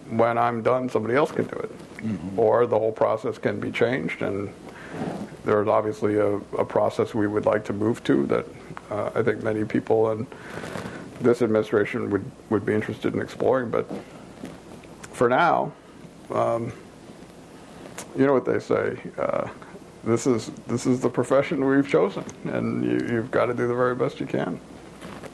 when 0.10 0.38
I'm 0.38 0.64
done, 0.64 0.90
somebody 0.90 1.16
else 1.16 1.32
can 1.32 1.46
do 1.46 1.56
it, 1.56 1.78
mm-hmm. 1.98 2.40
or 2.40 2.66
the 2.66 2.80
whole 2.80 2.92
process 2.92 3.38
can 3.38 3.60
be 3.60 3.72
changed. 3.72 4.22
And 4.24 4.52
there's 5.46 5.68
obviously 5.68 6.16
a, 6.18 6.38
a 6.58 6.66
process 6.66 7.14
we 7.14 7.28
would 7.28 7.46
like 7.46 7.64
to 7.66 7.74
move 7.74 8.04
to 8.06 8.26
that 8.28 8.46
uh, 8.90 9.12
I 9.16 9.24
think 9.24 9.44
many 9.44 9.66
people 9.66 10.12
in 10.12 10.28
this 11.22 11.42
administration 11.42 12.10
would 12.10 12.30
would 12.50 12.66
be 12.66 12.74
interested 12.74 13.14
in 13.14 13.22
exploring. 13.22 13.70
But 13.70 13.90
for 15.12 15.30
now, 15.30 15.72
um, 16.32 16.72
you 18.18 18.26
know 18.26 18.34
what 18.34 18.46
they 18.46 18.60
say. 18.60 18.98
Uh, 19.18 19.48
this 20.04 20.26
is 20.26 20.50
this 20.68 20.86
is 20.86 21.02
the 21.02 21.10
profession 21.10 21.66
we've 21.66 21.88
chosen, 21.88 22.24
and 22.46 22.84
you, 22.86 23.14
you've 23.14 23.32
got 23.32 23.48
to 23.48 23.54
do 23.54 23.68
the 23.68 23.76
very 23.76 23.96
best 23.96 24.20
you 24.20 24.26
can 24.26 24.60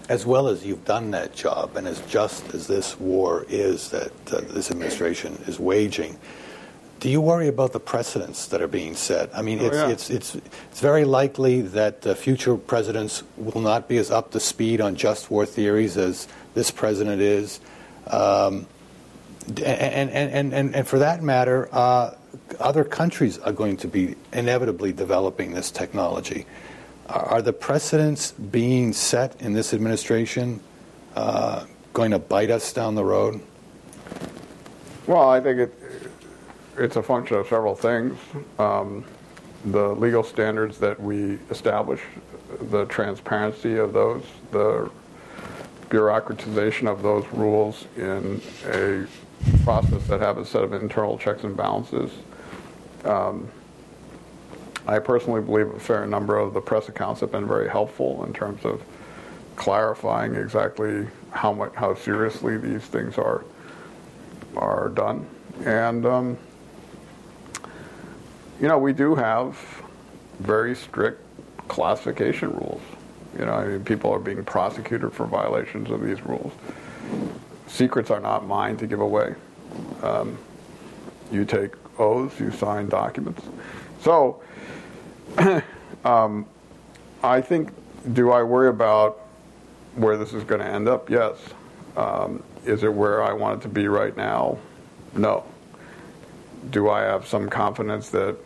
as 0.09 0.25
well 0.25 0.47
as 0.47 0.65
you've 0.65 0.85
done 0.85 1.11
that 1.11 1.33
job, 1.33 1.75
and 1.77 1.87
as 1.87 1.99
just 2.01 2.53
as 2.53 2.67
this 2.67 2.99
war 2.99 3.45
is 3.49 3.89
that 3.89 4.11
uh, 4.33 4.41
this 4.51 4.69
administration 4.69 5.33
is 5.47 5.59
waging, 5.59 6.17
do 6.99 7.09
you 7.09 7.21
worry 7.21 7.47
about 7.47 7.73
the 7.73 7.79
precedents 7.79 8.47
that 8.47 8.61
are 8.61 8.67
being 8.67 8.95
set? 8.95 9.29
I 9.35 9.41
mean, 9.41 9.59
oh, 9.59 9.65
it's, 9.65 9.75
yeah. 9.75 9.89
it's, 9.89 10.09
it's, 10.09 10.35
it's 10.35 10.79
very 10.79 11.05
likely 11.05 11.61
that 11.61 12.05
uh, 12.07 12.15
future 12.15 12.55
presidents 12.55 13.23
will 13.37 13.61
not 13.61 13.87
be 13.87 13.97
as 13.97 14.11
up 14.11 14.31
to 14.31 14.39
speed 14.39 14.81
on 14.81 14.95
just 14.95 15.29
war 15.29 15.45
theories 15.45 15.97
as 15.97 16.27
this 16.53 16.71
president 16.71 17.21
is. 17.21 17.59
Um, 18.07 18.65
and, 19.47 20.09
and, 20.09 20.53
and, 20.53 20.75
and 20.75 20.87
for 20.87 20.99
that 20.99 21.21
matter, 21.21 21.69
uh, 21.71 22.15
other 22.59 22.83
countries 22.83 23.37
are 23.39 23.51
going 23.51 23.77
to 23.77 23.87
be 23.87 24.15
inevitably 24.33 24.93
developing 24.93 25.53
this 25.53 25.71
technology. 25.71 26.45
Are 27.07 27.41
the 27.41 27.53
precedents 27.53 28.31
being 28.31 28.93
set 28.93 29.39
in 29.41 29.53
this 29.53 29.73
administration 29.73 30.59
uh, 31.15 31.65
going 31.93 32.11
to 32.11 32.19
bite 32.19 32.49
us 32.49 32.73
down 32.73 32.95
the 32.95 33.05
road? 33.05 33.41
Well, 35.05 35.29
I 35.29 35.39
think 35.39 35.59
it, 35.59 35.73
it's 36.77 36.95
a 36.95 37.03
function 37.03 37.37
of 37.37 37.47
several 37.47 37.75
things. 37.75 38.17
Um, 38.59 39.05
the 39.65 39.89
legal 39.95 40.23
standards 40.23 40.77
that 40.79 40.99
we 41.01 41.39
establish, 41.49 42.01
the 42.69 42.85
transparency 42.85 43.77
of 43.77 43.93
those, 43.93 44.23
the 44.51 44.89
bureaucratization 45.89 46.87
of 46.87 47.01
those 47.01 47.25
rules 47.31 47.85
in 47.95 48.41
a 48.65 49.05
process 49.63 50.05
that 50.07 50.19
have 50.19 50.37
a 50.37 50.45
set 50.45 50.63
of 50.63 50.73
internal 50.73 51.17
checks 51.17 51.43
and 51.43 51.55
balances. 51.55 52.11
Um, 53.03 53.49
I 54.87 54.99
personally 54.99 55.41
believe 55.41 55.67
a 55.67 55.79
fair 55.79 56.05
number 56.05 56.37
of 56.37 56.53
the 56.53 56.61
press 56.61 56.89
accounts 56.89 57.21
have 57.21 57.31
been 57.31 57.47
very 57.47 57.69
helpful 57.69 58.23
in 58.25 58.33
terms 58.33 58.63
of 58.65 58.83
clarifying 59.55 60.35
exactly 60.35 61.07
how 61.31 61.53
much 61.53 61.73
how 61.73 61.95
seriously 61.95 62.57
these 62.57 62.83
things 62.83 63.17
are 63.17 63.43
are 64.55 64.89
done. 64.89 65.27
And 65.65 66.05
um, 66.05 66.37
you 68.59 68.67
know, 68.67 68.77
we 68.77 68.93
do 68.93 69.15
have 69.15 69.57
very 70.39 70.75
strict 70.75 71.21
classification 71.67 72.51
rules. 72.51 72.81
You 73.37 73.45
know, 73.45 73.53
I 73.53 73.67
mean, 73.67 73.83
people 73.83 74.11
are 74.11 74.19
being 74.19 74.43
prosecuted 74.43 75.11
for 75.11 75.25
violations 75.25 75.89
of 75.91 76.01
these 76.01 76.21
rules. 76.25 76.53
Secrets 77.67 78.09
are 78.09 78.19
not 78.19 78.45
mine 78.45 78.77
to 78.77 78.87
give 78.87 79.01
away. 79.01 79.35
Um, 80.01 80.37
you 81.31 81.43
take 81.43 81.73
oaths, 81.99 82.39
you 82.39 82.51
sign 82.51 82.87
documents. 82.87 83.43
So, 84.01 84.41
um, 86.05 86.45
I 87.23 87.41
think, 87.41 87.71
do 88.13 88.31
I 88.31 88.43
worry 88.43 88.69
about 88.69 89.19
where 89.95 90.17
this 90.17 90.33
is 90.33 90.43
going 90.43 90.61
to 90.61 90.67
end 90.67 90.87
up? 90.87 91.09
Yes. 91.09 91.37
Um, 91.97 92.43
is 92.65 92.83
it 92.83 92.93
where 92.93 93.23
I 93.23 93.33
want 93.33 93.59
it 93.59 93.63
to 93.63 93.69
be 93.69 93.87
right 93.87 94.15
now? 94.15 94.57
No. 95.15 95.43
Do 96.69 96.89
I 96.89 97.01
have 97.01 97.27
some 97.27 97.49
confidence 97.49 98.09
that 98.09 98.37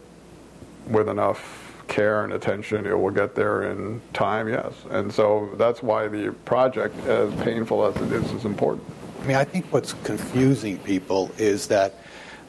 with 0.89 1.09
enough 1.09 1.69
care 1.87 2.23
and 2.23 2.33
attention 2.33 2.85
it 2.85 2.97
will 2.97 3.11
get 3.11 3.35
there 3.35 3.63
in 3.71 4.01
time? 4.13 4.47
Yes. 4.47 4.73
And 4.89 5.11
so 5.13 5.49
that's 5.57 5.81
why 5.83 6.07
the 6.07 6.33
project, 6.45 6.95
as 7.07 7.33
painful 7.43 7.85
as 7.85 7.95
it 7.97 8.11
is, 8.11 8.31
is 8.31 8.45
important. 8.45 8.85
I 9.21 9.25
mean, 9.25 9.37
I 9.37 9.43
think 9.43 9.65
what's 9.71 9.93
confusing 10.03 10.77
people 10.79 11.31
is 11.37 11.67
that 11.67 11.95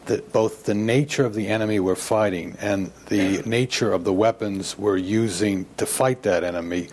the, 0.06 0.18
both 0.32 0.64
the 0.64 0.74
nature 0.74 1.24
of 1.24 1.34
the 1.34 1.48
enemy 1.48 1.80
we're 1.80 1.94
fighting 1.94 2.56
and 2.60 2.92
the 3.08 3.42
nature 3.44 3.92
of 3.92 4.04
the 4.04 4.12
weapons 4.12 4.78
we're 4.78 4.96
using 4.96 5.66
to 5.76 5.86
fight 5.86 6.22
that 6.22 6.44
enemy 6.44 6.88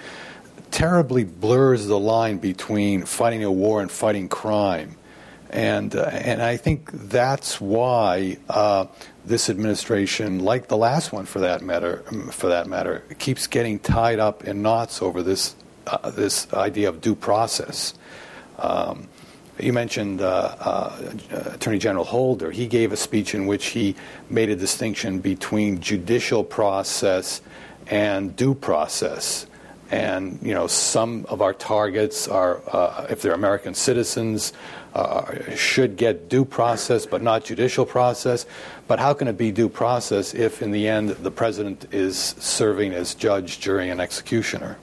terribly 0.72 1.24
blurs 1.24 1.88
the 1.88 2.00
line 2.00 2.38
between 2.38 3.06
fighting 3.06 3.44
a 3.44 3.52
war 3.52 3.82
and 3.82 3.92
fighting 3.92 4.28
crime. 4.28 4.96
And, 5.50 5.96
uh, 5.96 6.04
and 6.12 6.42
I 6.42 6.58
think 6.58 6.92
that's 6.92 7.62
why 7.62 8.38
uh, 8.50 8.88
this 9.26 9.50
administration, 9.50 10.40
like 10.40 10.68
the 10.68 10.78
last 10.78 11.12
one 11.14 11.26
for 11.26 11.40
that 11.40 11.62
matter, 11.62 12.04
for 12.32 12.48
that 12.48 12.68
matter, 12.68 13.04
keeps 13.18 13.48
getting 13.48 13.80
tied 13.80 14.20
up 14.20 14.44
in 14.44 14.62
knots 14.62 15.02
over 15.02 15.24
this, 15.24 15.56
uh, 15.86 16.10
this 16.12 16.52
idea 16.54 16.90
of 16.90 17.00
due 17.00 17.16
process. 17.16 17.94
Um, 18.60 19.08
you 19.60 19.74
mentioned 19.74 20.22
uh, 20.22 20.56
uh, 20.60 21.14
Attorney 21.54 21.80
General 21.80 22.06
Holder. 22.06 22.52
He 22.52 22.68
gave 22.68 22.92
a 22.92 22.98
speech 22.98 23.34
in 23.34 23.48
which 23.48 23.68
he 23.68 23.96
made 24.30 24.50
a 24.50 24.56
distinction 24.56 25.20
between 25.20 25.80
judicial 25.80 26.44
process 26.44 27.42
and 27.88 28.36
due 28.36 28.54
process. 28.54 29.48
And 29.90 30.40
you 30.44 30.54
know, 30.54 30.68
some 30.68 31.26
of 31.30 31.42
our 31.42 31.54
targets 31.54 32.28
are, 32.28 32.62
uh, 32.68 33.08
if 33.10 33.22
they're 33.22 33.34
American 33.34 33.74
citizens, 33.74 34.54
uh, 34.98 35.56
should 35.56 35.96
get 35.96 36.28
due 36.28 36.44
process, 36.44 37.06
but 37.06 37.22
not 37.22 37.46
judicial 37.46 37.86
process. 37.86 38.48
But 38.88 38.98
how 38.98 39.14
can 39.14 39.28
it 39.28 39.38
be 39.38 39.52
due 39.52 39.70
process 39.70 40.34
if, 40.34 40.64
in 40.64 40.72
the 40.72 40.88
end, 40.88 41.10
the 41.10 41.30
president 41.30 41.86
is 41.92 42.18
serving 42.18 42.94
as 42.94 43.14
judge, 43.14 43.60
jury, 43.60 43.92
and 43.92 44.02
executioner? 44.02 44.78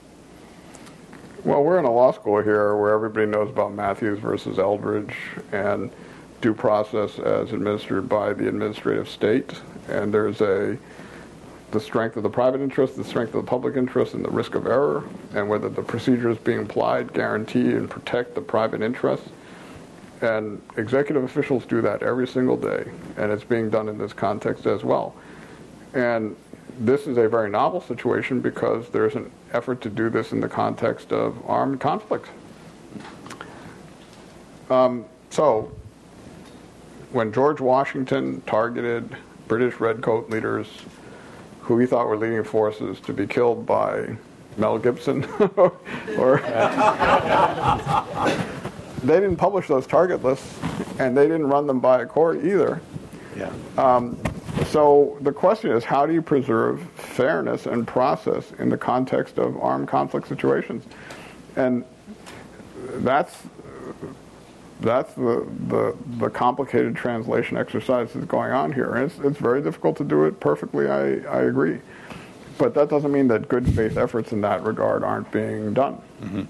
Well, 1.43 1.61
we're 1.63 1.79
in 1.79 1.85
a 1.85 1.91
law 1.91 2.13
school 2.13 2.41
here 2.41 2.77
where 2.77 2.93
everybody 2.93 3.25
knows 3.25 3.49
about 3.49 3.73
Mathews 3.73 4.17
versus 4.19 4.57
Eldridge 4.57 5.13
and 5.51 5.91
due 6.39 6.53
process 6.53 7.19
as 7.19 7.51
administered 7.51 8.07
by 8.07 8.31
the 8.31 8.47
administrative 8.47 9.09
state. 9.09 9.53
And 9.89 10.13
there's 10.13 10.39
a 10.39 10.77
the 11.71 11.79
strength 11.81 12.15
of 12.15 12.23
the 12.23 12.29
private 12.29 12.61
interest, 12.61 12.95
the 12.95 13.03
strength 13.03 13.35
of 13.35 13.43
the 13.43 13.49
public 13.49 13.75
interest, 13.75 14.13
and 14.13 14.23
the 14.23 14.31
risk 14.31 14.55
of 14.55 14.65
error, 14.65 15.03
and 15.33 15.49
whether 15.49 15.67
the 15.67 15.81
procedures 15.81 16.37
being 16.37 16.61
applied 16.61 17.11
guarantee 17.11 17.73
and 17.73 17.89
protect 17.89 18.33
the 18.33 18.39
private 18.39 18.81
interest. 18.81 19.23
And 20.21 20.61
executive 20.77 21.23
officials 21.23 21.65
do 21.65 21.81
that 21.81 22.01
every 22.01 22.27
single 22.27 22.57
day, 22.57 22.89
and 23.17 23.31
it's 23.31 23.43
being 23.43 23.69
done 23.69 23.89
in 23.89 23.97
this 23.97 24.13
context 24.13 24.65
as 24.65 24.83
well. 24.83 25.15
And 25.93 26.35
this 26.79 27.07
is 27.07 27.17
a 27.17 27.27
very 27.27 27.49
novel 27.49 27.81
situation 27.81 28.41
because 28.41 28.89
there's 28.89 29.15
an 29.15 29.31
effort 29.53 29.81
to 29.81 29.89
do 29.89 30.09
this 30.09 30.31
in 30.31 30.39
the 30.39 30.49
context 30.49 31.11
of 31.11 31.37
armed 31.49 31.79
conflict. 31.79 32.27
Um, 34.69 35.05
so, 35.29 35.71
when 37.11 37.31
George 37.31 37.61
Washington 37.61 38.41
targeted 38.45 39.15
British 39.47 39.79
redcoat 39.79 40.29
leaders 40.29 40.67
who 41.61 41.79
he 41.79 41.85
thought 41.85 42.07
were 42.07 42.17
leading 42.17 42.43
forces 42.43 42.99
to 43.01 43.13
be 43.13 43.25
killed 43.25 43.65
by 43.65 44.17
Mel 44.57 44.77
Gibson, 44.77 45.23
or 46.17 46.39
they 49.07 49.19
didn't 49.19 49.37
publish 49.37 49.67
those 49.67 49.87
target 49.87 50.23
lists, 50.23 50.57
and 50.99 51.15
they 51.15 51.27
didn't 51.27 51.47
run 51.47 51.67
them 51.67 51.79
by 51.79 52.01
a 52.01 52.05
court 52.05 52.43
either. 52.43 52.81
Yeah. 53.35 53.51
Um, 53.77 54.17
so 54.67 55.17
the 55.21 55.31
question 55.31 55.71
is, 55.71 55.83
how 55.83 56.05
do 56.05 56.13
you 56.13 56.21
preserve 56.21 56.81
fairness 56.91 57.65
and 57.65 57.87
process 57.87 58.51
in 58.59 58.69
the 58.69 58.77
context 58.77 59.37
of 59.37 59.57
armed 59.57 59.87
conflict 59.87 60.27
situations? 60.27 60.85
And 61.55 61.83
that's 62.97 63.35
that's 64.81 65.13
the, 65.13 65.47
the, 65.67 65.95
the 66.17 66.29
complicated 66.29 66.95
translation 66.95 67.57
exercise 67.57 68.11
that's 68.13 68.25
going 68.25 68.51
on 68.51 68.73
here. 68.73 68.95
And 68.95 69.09
it's, 69.09 69.19
it's 69.19 69.37
very 69.37 69.61
difficult 69.61 69.97
to 69.97 70.03
do 70.03 70.25
it 70.25 70.39
perfectly, 70.39 70.87
I, 70.87 71.19
I 71.25 71.43
agree. 71.43 71.79
But 72.57 72.73
that 72.75 72.89
doesn't 72.89 73.11
mean 73.11 73.27
that 73.29 73.47
good 73.47 73.73
faith 73.73 73.97
efforts 73.97 74.31
in 74.31 74.41
that 74.41 74.63
regard 74.63 75.03
aren't 75.03 75.31
being 75.31 75.73
done. 75.73 76.01
Mm-hmm. 76.21 76.43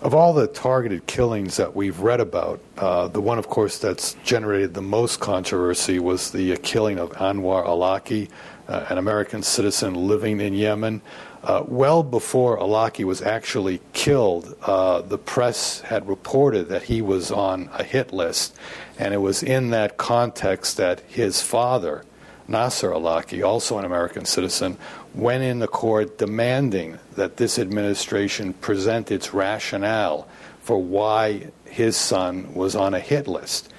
Of 0.00 0.14
all 0.14 0.32
the 0.32 0.46
targeted 0.46 1.08
killings 1.08 1.56
that 1.56 1.74
we've 1.74 1.98
read 1.98 2.20
about, 2.20 2.60
uh, 2.76 3.08
the 3.08 3.20
one, 3.20 3.36
of 3.36 3.48
course, 3.48 3.78
that's 3.78 4.14
generated 4.22 4.72
the 4.74 4.80
most 4.80 5.18
controversy 5.18 5.98
was 5.98 6.30
the 6.30 6.56
killing 6.58 7.00
of 7.00 7.10
Anwar 7.14 7.66
Awlaki, 7.66 8.28
uh, 8.68 8.86
an 8.90 8.98
American 8.98 9.42
citizen 9.42 9.94
living 9.94 10.40
in 10.40 10.54
Yemen. 10.54 11.02
Uh, 11.42 11.64
well 11.66 12.04
before 12.04 12.56
Awlaki 12.58 13.02
was 13.02 13.22
actually 13.22 13.80
killed, 13.92 14.56
uh, 14.62 15.02
the 15.02 15.18
press 15.18 15.80
had 15.80 16.06
reported 16.06 16.68
that 16.68 16.84
he 16.84 17.02
was 17.02 17.32
on 17.32 17.68
a 17.72 17.82
hit 17.82 18.12
list, 18.12 18.56
and 19.00 19.12
it 19.12 19.18
was 19.18 19.42
in 19.42 19.70
that 19.70 19.96
context 19.96 20.76
that 20.76 21.00
his 21.08 21.42
father, 21.42 22.04
Nasser 22.46 22.90
Awlaki, 22.90 23.44
also 23.44 23.78
an 23.78 23.84
American 23.84 24.24
citizen, 24.26 24.78
went 25.14 25.42
in 25.42 25.58
the 25.58 25.68
court 25.68 26.18
demanding 26.18 26.98
that 27.14 27.36
this 27.36 27.58
administration 27.58 28.52
present 28.54 29.10
its 29.10 29.34
rationale 29.34 30.28
for 30.60 30.82
why 30.82 31.48
his 31.64 31.96
son 31.96 32.54
was 32.54 32.76
on 32.76 32.94
a 32.94 33.00
hit 33.00 33.26
list. 33.26 33.72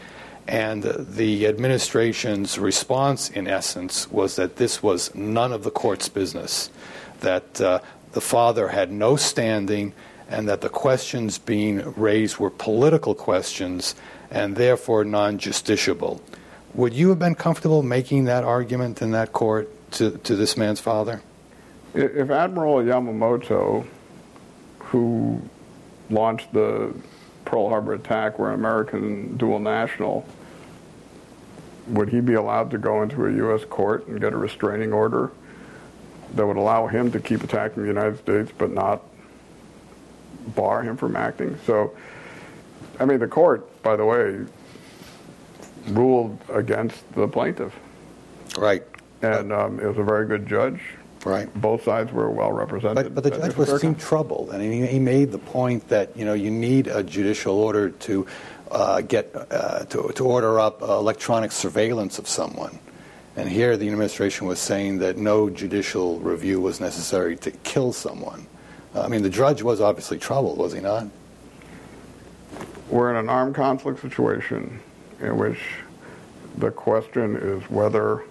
And 0.47 0.83
the 0.83 1.45
administration's 1.45 2.57
response, 2.57 3.29
in 3.29 3.47
essence, 3.47 4.09
was 4.11 4.35
that 4.37 4.55
this 4.55 4.81
was 4.81 5.13
none 5.13 5.53
of 5.53 5.63
the 5.63 5.69
court's 5.69 6.09
business, 6.09 6.71
that 7.19 7.61
uh, 7.61 7.79
the 8.13 8.21
father 8.21 8.69
had 8.69 8.91
no 8.91 9.15
standing, 9.15 9.93
and 10.27 10.49
that 10.49 10.61
the 10.61 10.69
questions 10.69 11.37
being 11.37 11.93
raised 11.93 12.37
were 12.37 12.49
political 12.49 13.13
questions 13.13 13.95
and 14.31 14.55
therefore 14.55 15.03
non 15.03 15.37
justiciable. 15.37 16.19
Would 16.73 16.93
you 16.93 17.09
have 17.09 17.19
been 17.19 17.35
comfortable 17.35 17.83
making 17.83 18.25
that 18.25 18.43
argument 18.43 19.01
in 19.01 19.11
that 19.11 19.31
court 19.33 19.71
to, 19.91 20.17
to 20.17 20.35
this 20.35 20.57
man's 20.57 20.79
father? 20.79 21.21
If 21.93 22.29
Admiral 22.29 22.77
Yamamoto, 22.77 23.85
who 24.79 25.41
launched 26.09 26.53
the 26.53 26.93
Pearl 27.45 27.69
Harbor 27.69 27.93
attack, 27.93 28.37
were 28.37 28.49
an 28.49 28.55
American 28.55 29.37
dual 29.37 29.59
national, 29.59 30.25
would 31.87 32.09
he 32.09 32.21
be 32.21 32.35
allowed 32.35 32.71
to 32.71 32.77
go 32.77 33.01
into 33.01 33.25
a 33.25 33.31
U.S. 33.33 33.65
court 33.65 34.07
and 34.07 34.21
get 34.21 34.33
a 34.33 34.37
restraining 34.37 34.93
order 34.93 35.31
that 36.35 36.45
would 36.45 36.57
allow 36.57 36.87
him 36.87 37.11
to 37.11 37.19
keep 37.19 37.43
attacking 37.43 37.81
the 37.81 37.89
United 37.89 38.19
States 38.19 38.51
but 38.55 38.71
not 38.71 39.01
bar 40.55 40.83
him 40.83 40.95
from 40.97 41.15
acting? 41.15 41.57
So, 41.65 41.95
I 42.99 43.05
mean, 43.05 43.19
the 43.19 43.27
court, 43.27 43.81
by 43.81 43.95
the 43.95 44.05
way, 44.05 44.45
ruled 45.87 46.37
against 46.49 47.11
the 47.13 47.27
plaintiff. 47.27 47.73
Right. 48.57 48.83
And 49.21 49.51
um, 49.51 49.79
it 49.79 49.85
was 49.85 49.97
a 49.97 50.03
very 50.03 50.25
good 50.27 50.47
judge. 50.47 50.79
Right. 51.25 51.53
Both 51.53 51.83
sides 51.83 52.13
were 52.13 52.29
well 52.29 52.51
represented. 52.51 52.95
But, 52.95 53.15
but 53.15 53.23
the 53.23 53.31
judge 53.31 53.55
was 53.57 53.81
seemed 53.81 53.99
troubled, 53.99 54.51
and 54.51 54.61
he, 54.61 54.87
he, 54.87 54.99
made 54.99 55.31
the 55.31 55.37
point 55.37 55.89
that 55.89 56.15
you 56.15 56.23
know 56.23 56.33
you 56.33 56.49
need 56.49 56.87
a 56.87 57.03
judicial 57.03 57.55
order 57.57 57.89
to 57.89 58.25
uh, 58.71 59.01
get 59.01 59.35
uh, 59.35 59.83
to, 59.85 60.13
to 60.15 60.25
order 60.25 60.61
up 60.61 60.81
electronic 60.81 61.51
surveillance 61.51 62.19
of 62.19 62.27
someone. 62.27 62.79
And 63.35 63.49
here 63.49 63.75
the 63.75 63.85
administration 63.85 64.47
was 64.47 64.59
saying 64.59 64.99
that 64.99 65.17
no 65.17 65.49
judicial 65.49 66.19
review 66.19 66.61
was 66.61 66.79
necessary 66.79 67.35
to 67.37 67.51
kill 67.51 67.91
someone. 67.93 68.47
I 68.95 69.07
mean, 69.07 69.21
the 69.21 69.29
judge 69.29 69.61
was 69.61 69.81
obviously 69.81 70.17
troubled, 70.17 70.57
was 70.57 70.73
he 70.73 70.79
not? 70.79 71.07
We're 72.89 73.11
in 73.11 73.17
an 73.17 73.29
armed 73.29 73.55
conflict 73.55 74.01
situation 74.01 74.79
in 75.21 75.37
which 75.37 75.59
the 76.57 76.71
question 76.71 77.35
is 77.35 77.69
whether 77.69 78.23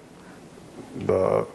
the 1.07 1.47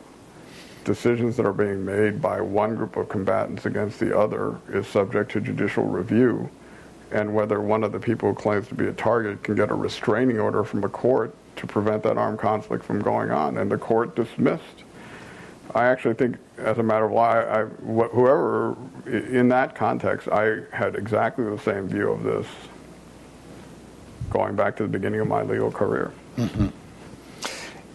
decisions 0.83 1.37
that 1.37 1.45
are 1.45 1.53
being 1.53 1.85
made 1.85 2.21
by 2.21 2.41
one 2.41 2.75
group 2.75 2.97
of 2.97 3.09
combatants 3.09 3.65
against 3.65 3.99
the 3.99 4.17
other 4.17 4.59
is 4.69 4.85
subject 4.87 5.31
to 5.31 5.41
judicial 5.41 5.85
review, 5.85 6.49
and 7.11 7.33
whether 7.33 7.61
one 7.61 7.83
of 7.83 7.91
the 7.91 7.99
people 7.99 8.29
who 8.29 8.35
claims 8.35 8.67
to 8.67 8.75
be 8.75 8.87
a 8.87 8.93
target 8.93 9.43
can 9.43 9.55
get 9.55 9.71
a 9.71 9.75
restraining 9.75 10.39
order 10.39 10.63
from 10.63 10.83
a 10.83 10.89
court 10.89 11.33
to 11.55 11.67
prevent 11.67 12.03
that 12.03 12.17
armed 12.17 12.39
conflict 12.39 12.83
from 12.83 13.01
going 13.01 13.31
on. 13.31 13.57
And 13.57 13.71
the 13.71 13.77
court 13.77 14.15
dismissed 14.15 14.83
I 15.75 15.85
actually 15.85 16.13
think, 16.13 16.37
as 16.57 16.77
a 16.77 16.83
matter 16.83 17.05
of 17.05 17.11
law, 17.11 17.29
I, 17.29 17.63
wh- 17.65 18.11
whoever 18.11 18.75
in 19.05 19.49
that 19.49 19.75
context, 19.75 20.27
I 20.27 20.61
had 20.71 20.95
exactly 20.95 21.45
the 21.45 21.59
same 21.59 21.87
view 21.87 22.11
of 22.11 22.23
this 22.23 22.45
going 24.29 24.55
back 24.55 24.75
to 24.77 24.83
the 24.83 24.89
beginning 24.89 25.19
of 25.19 25.27
my 25.27 25.41
legal 25.41 25.71
career. 25.71 26.11
Mm-hmm. 26.37 26.67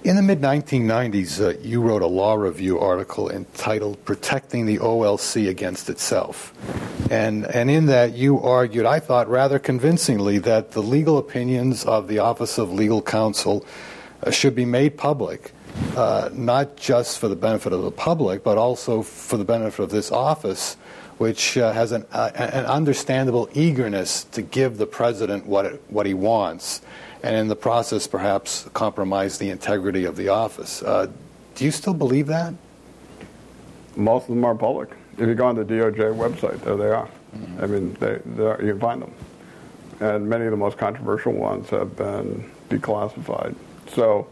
In 0.05 0.15
the 0.15 0.23
mid 0.23 0.41
1990s, 0.41 1.41
uh, 1.41 1.59
you 1.59 1.83
wrote 1.83 2.03
a 2.03 2.07
law 2.07 2.35
review 2.35 2.79
article 2.79 3.29
entitled 3.29 4.05
Protecting 4.05 4.65
the 4.65 4.79
OLC 4.79 5.49
Against 5.49 5.91
Itself. 5.91 6.55
And, 7.11 7.45
and 7.47 7.69
in 7.69 7.87
that, 7.87 8.13
you 8.13 8.41
argued, 8.41 8.87
I 8.87 9.01
thought 9.01 9.29
rather 9.29 9.59
convincingly, 9.59 10.39
that 10.39 10.71
the 10.71 10.85
legal 10.85 11.19
opinions 11.19 11.85
of 11.85 12.07
the 12.07 12.21
Office 12.21 12.59
of 12.59 12.73
Legal 12.73 13.03
Counsel 13.03 13.67
uh, 14.23 14.31
should 14.31 14.55
be 14.55 14.65
made 14.65 14.97
public, 14.97 15.51
uh, 15.97 16.31
not 16.33 16.77
just 16.77 17.19
for 17.19 17.27
the 17.27 17.37
benefit 17.37 17.73
of 17.73 17.83
the 17.83 17.91
public, 17.91 18.45
but 18.45 18.57
also 18.57 19.03
for 19.03 19.37
the 19.37 19.45
benefit 19.45 19.83
of 19.83 19.91
this 19.91 20.13
office, 20.13 20.75
which 21.19 21.59
uh, 21.59 21.73
has 21.73 21.91
an, 21.91 22.07
uh, 22.13 22.31
an 22.37 22.67
understandable 22.67 23.49
eagerness 23.53 24.23
to 24.23 24.43
give 24.43 24.79
the 24.79 24.87
president 24.87 25.45
what, 25.45 25.67
it, 25.67 25.83
what 25.89 26.07
he 26.07 26.15
wants 26.15 26.83
and 27.23 27.37
in 27.37 27.49
the 27.49 27.57
process 27.57 28.07
perhaps 28.07 28.69
compromise 28.75 29.39
the 29.39 29.51
integrity 29.51 30.05
of 30.05 30.17
the 30.17 30.29
office. 30.29 30.83
Uh, 30.83 31.11
do 31.55 31.65
you 31.65 31.71
still 31.71 31.95
believe 31.95 32.27
that? 32.29 32.55
Most 33.97 34.25
of 34.25 34.29
them 34.29 34.45
are 34.45 34.55
public. 34.55 34.91
If 35.15 35.27
you 35.27 35.35
go 35.35 35.47
on 35.47 35.57
the 35.57 35.65
DOJ 35.65 36.15
website, 36.15 36.61
there 36.63 36.77
they 36.77 36.91
are. 36.91 37.09
Mm-hmm. 37.37 37.65
I 37.65 37.67
mean, 37.67 37.95
they, 37.95 38.45
are, 38.45 38.63
you 38.63 38.73
can 38.73 38.81
find 38.81 39.03
them. 39.03 39.13
And 40.01 40.29
many 40.29 40.45
of 40.45 40.53
the 40.53 40.57
most 40.57 40.79
controversial 40.79 41.33
ones 41.33 41.69
have 41.71 41.97
been 41.97 42.49
declassified. 42.69 43.57
So 43.89 44.29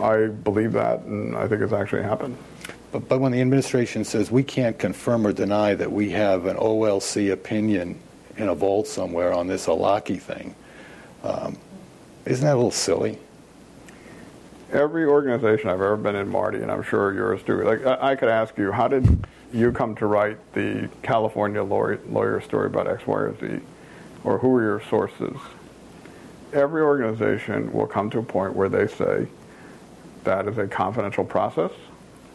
I 0.00 0.26
believe 0.28 0.72
that, 0.72 1.00
and 1.00 1.36
I 1.36 1.46
think 1.46 1.60
it's 1.60 1.74
actually 1.74 2.02
happened. 2.02 2.38
But, 2.92 3.08
but 3.08 3.20
when 3.20 3.32
the 3.32 3.40
administration 3.40 4.04
says 4.04 4.30
we 4.30 4.42
can't 4.42 4.78
confirm 4.78 5.26
or 5.26 5.32
deny 5.32 5.74
that 5.74 5.92
we 5.92 6.10
have 6.10 6.46
an 6.46 6.56
OLC 6.56 7.32
opinion 7.32 8.00
in 8.36 8.48
a 8.48 8.54
vault 8.54 8.86
somewhere 8.86 9.32
on 9.32 9.46
this 9.46 9.66
Awlaki 9.66 10.20
thing, 10.20 10.54
um, 11.22 11.58
isn't 12.30 12.46
that 12.46 12.54
a 12.54 12.56
little 12.56 12.70
silly? 12.70 13.18
Every 14.70 15.04
organization 15.04 15.68
I've 15.68 15.80
ever 15.80 15.96
been 15.96 16.14
in, 16.14 16.28
Marty, 16.28 16.58
and 16.62 16.70
I'm 16.70 16.84
sure 16.84 17.12
yours 17.12 17.42
too. 17.42 17.64
Like 17.64 17.84
I, 17.84 18.12
I 18.12 18.14
could 18.14 18.28
ask 18.28 18.56
you, 18.56 18.70
how 18.70 18.86
did 18.86 19.26
you 19.52 19.72
come 19.72 19.96
to 19.96 20.06
write 20.06 20.38
the 20.52 20.88
California 21.02 21.60
lawyer, 21.60 21.98
lawyer 22.08 22.40
story 22.40 22.66
about 22.66 22.86
X, 22.86 23.04
Y, 23.04 23.18
or 23.18 23.36
Z, 23.40 23.58
or 24.22 24.38
who 24.38 24.54
are 24.54 24.62
your 24.62 24.82
sources? 24.82 25.36
Every 26.52 26.82
organization 26.82 27.72
will 27.72 27.88
come 27.88 28.10
to 28.10 28.20
a 28.20 28.22
point 28.22 28.54
where 28.54 28.68
they 28.68 28.86
say 28.86 29.26
that 30.22 30.46
is 30.46 30.56
a 30.56 30.68
confidential 30.68 31.24
process. 31.24 31.72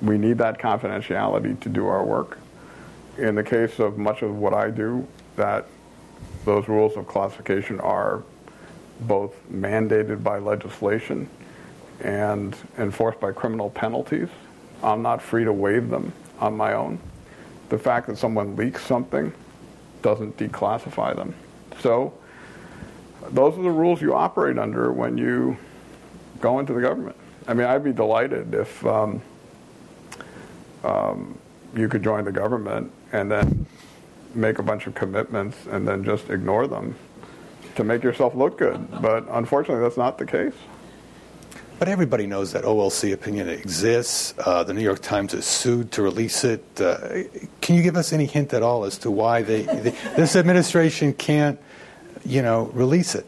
We 0.01 0.17
need 0.17 0.37
that 0.39 0.59
confidentiality 0.59 1.57
to 1.61 1.69
do 1.69 1.87
our 1.87 2.03
work. 2.03 2.37
In 3.17 3.35
the 3.35 3.43
case 3.43 3.79
of 3.79 3.97
much 3.97 4.23
of 4.23 4.35
what 4.35 4.53
I 4.53 4.71
do, 4.71 5.07
that 5.37 5.67
those 6.43 6.67
rules 6.67 6.97
of 6.97 7.07
classification 7.07 7.79
are 7.79 8.23
both 9.01 9.33
mandated 9.51 10.23
by 10.23 10.39
legislation 10.39 11.29
and 12.01 12.55
enforced 12.77 13.19
by 13.19 13.31
criminal 13.31 13.69
penalties. 13.69 14.29
I'm 14.83 15.01
not 15.01 15.21
free 15.21 15.43
to 15.43 15.53
waive 15.53 15.89
them 15.89 16.13
on 16.39 16.55
my 16.55 16.73
own. 16.73 16.99
The 17.69 17.79
fact 17.79 18.07
that 18.07 18.17
someone 18.17 18.55
leaks 18.55 18.83
something 18.85 19.33
doesn't 20.01 20.37
declassify 20.37 21.15
them. 21.15 21.33
So, 21.79 22.13
those 23.29 23.57
are 23.57 23.63
the 23.63 23.71
rules 23.71 24.01
you 24.01 24.13
operate 24.13 24.59
under 24.59 24.91
when 24.91 25.17
you 25.17 25.57
go 26.41 26.59
into 26.59 26.73
the 26.73 26.81
government. 26.81 27.15
I 27.47 27.53
mean, 27.53 27.65
I'd 27.65 27.83
be 27.83 27.93
delighted 27.93 28.53
if 28.53 28.85
um, 28.85 29.21
um, 30.83 31.37
you 31.75 31.87
could 31.89 32.03
join 32.03 32.23
the 32.25 32.31
government 32.31 32.91
and 33.11 33.31
then 33.31 33.65
make 34.35 34.59
a 34.59 34.63
bunch 34.63 34.85
of 34.85 34.93
commitments 34.93 35.57
and 35.71 35.87
then 35.87 36.03
just 36.03 36.29
ignore 36.29 36.67
them 36.67 36.95
to 37.75 37.83
make 37.83 38.03
yourself 38.03 38.35
look 38.35 38.57
good. 38.57 39.01
But 39.01 39.25
unfortunately, 39.29 39.83
that's 39.83 39.97
not 39.97 40.17
the 40.17 40.25
case. 40.25 40.53
But 41.77 41.89
everybody 41.89 42.25
knows 42.25 42.53
that 42.53 42.63
OLC 42.63 43.11
opinion 43.11 43.49
exists. 43.49 44.33
Uh, 44.39 44.63
the 44.63 44.73
New 44.73 44.81
York 44.81 45.01
Times 45.01 45.33
is 45.33 45.45
sued 45.45 45.91
to 45.93 46.01
release 46.01 46.45
it. 46.45 46.63
Uh, 46.79 47.23
can 47.59 47.75
you 47.75 47.83
give 47.83 47.97
us 47.97 48.13
any 48.13 48.25
hint 48.25 48.53
at 48.53 48.63
all 48.63 48.85
as 48.85 48.97
to 48.99 49.11
why 49.11 49.41
they, 49.41 49.63
they, 49.63 49.89
this 50.15 50.37
administration 50.37 51.13
can't, 51.13 51.59
you 52.23 52.41
know, 52.41 52.65
release 52.73 53.13
it? 53.13 53.25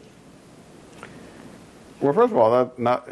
Well, 2.00 2.12
first 2.14 2.32
of 2.32 2.38
all, 2.38 2.50
that 2.52 2.78
not 2.78 3.06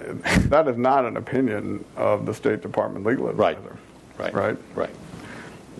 that 0.49 0.69
is 0.69 0.77
not 0.79 1.05
an 1.05 1.17
opinion 1.17 1.85
of 1.97 2.25
the 2.25 2.33
State 2.33 2.63
Department 2.63 3.05
legal 3.05 3.29
advisor. 3.29 3.77
Right. 4.17 4.33
Right. 4.33 4.35
Right. 4.35 4.59
Right. 4.75 4.91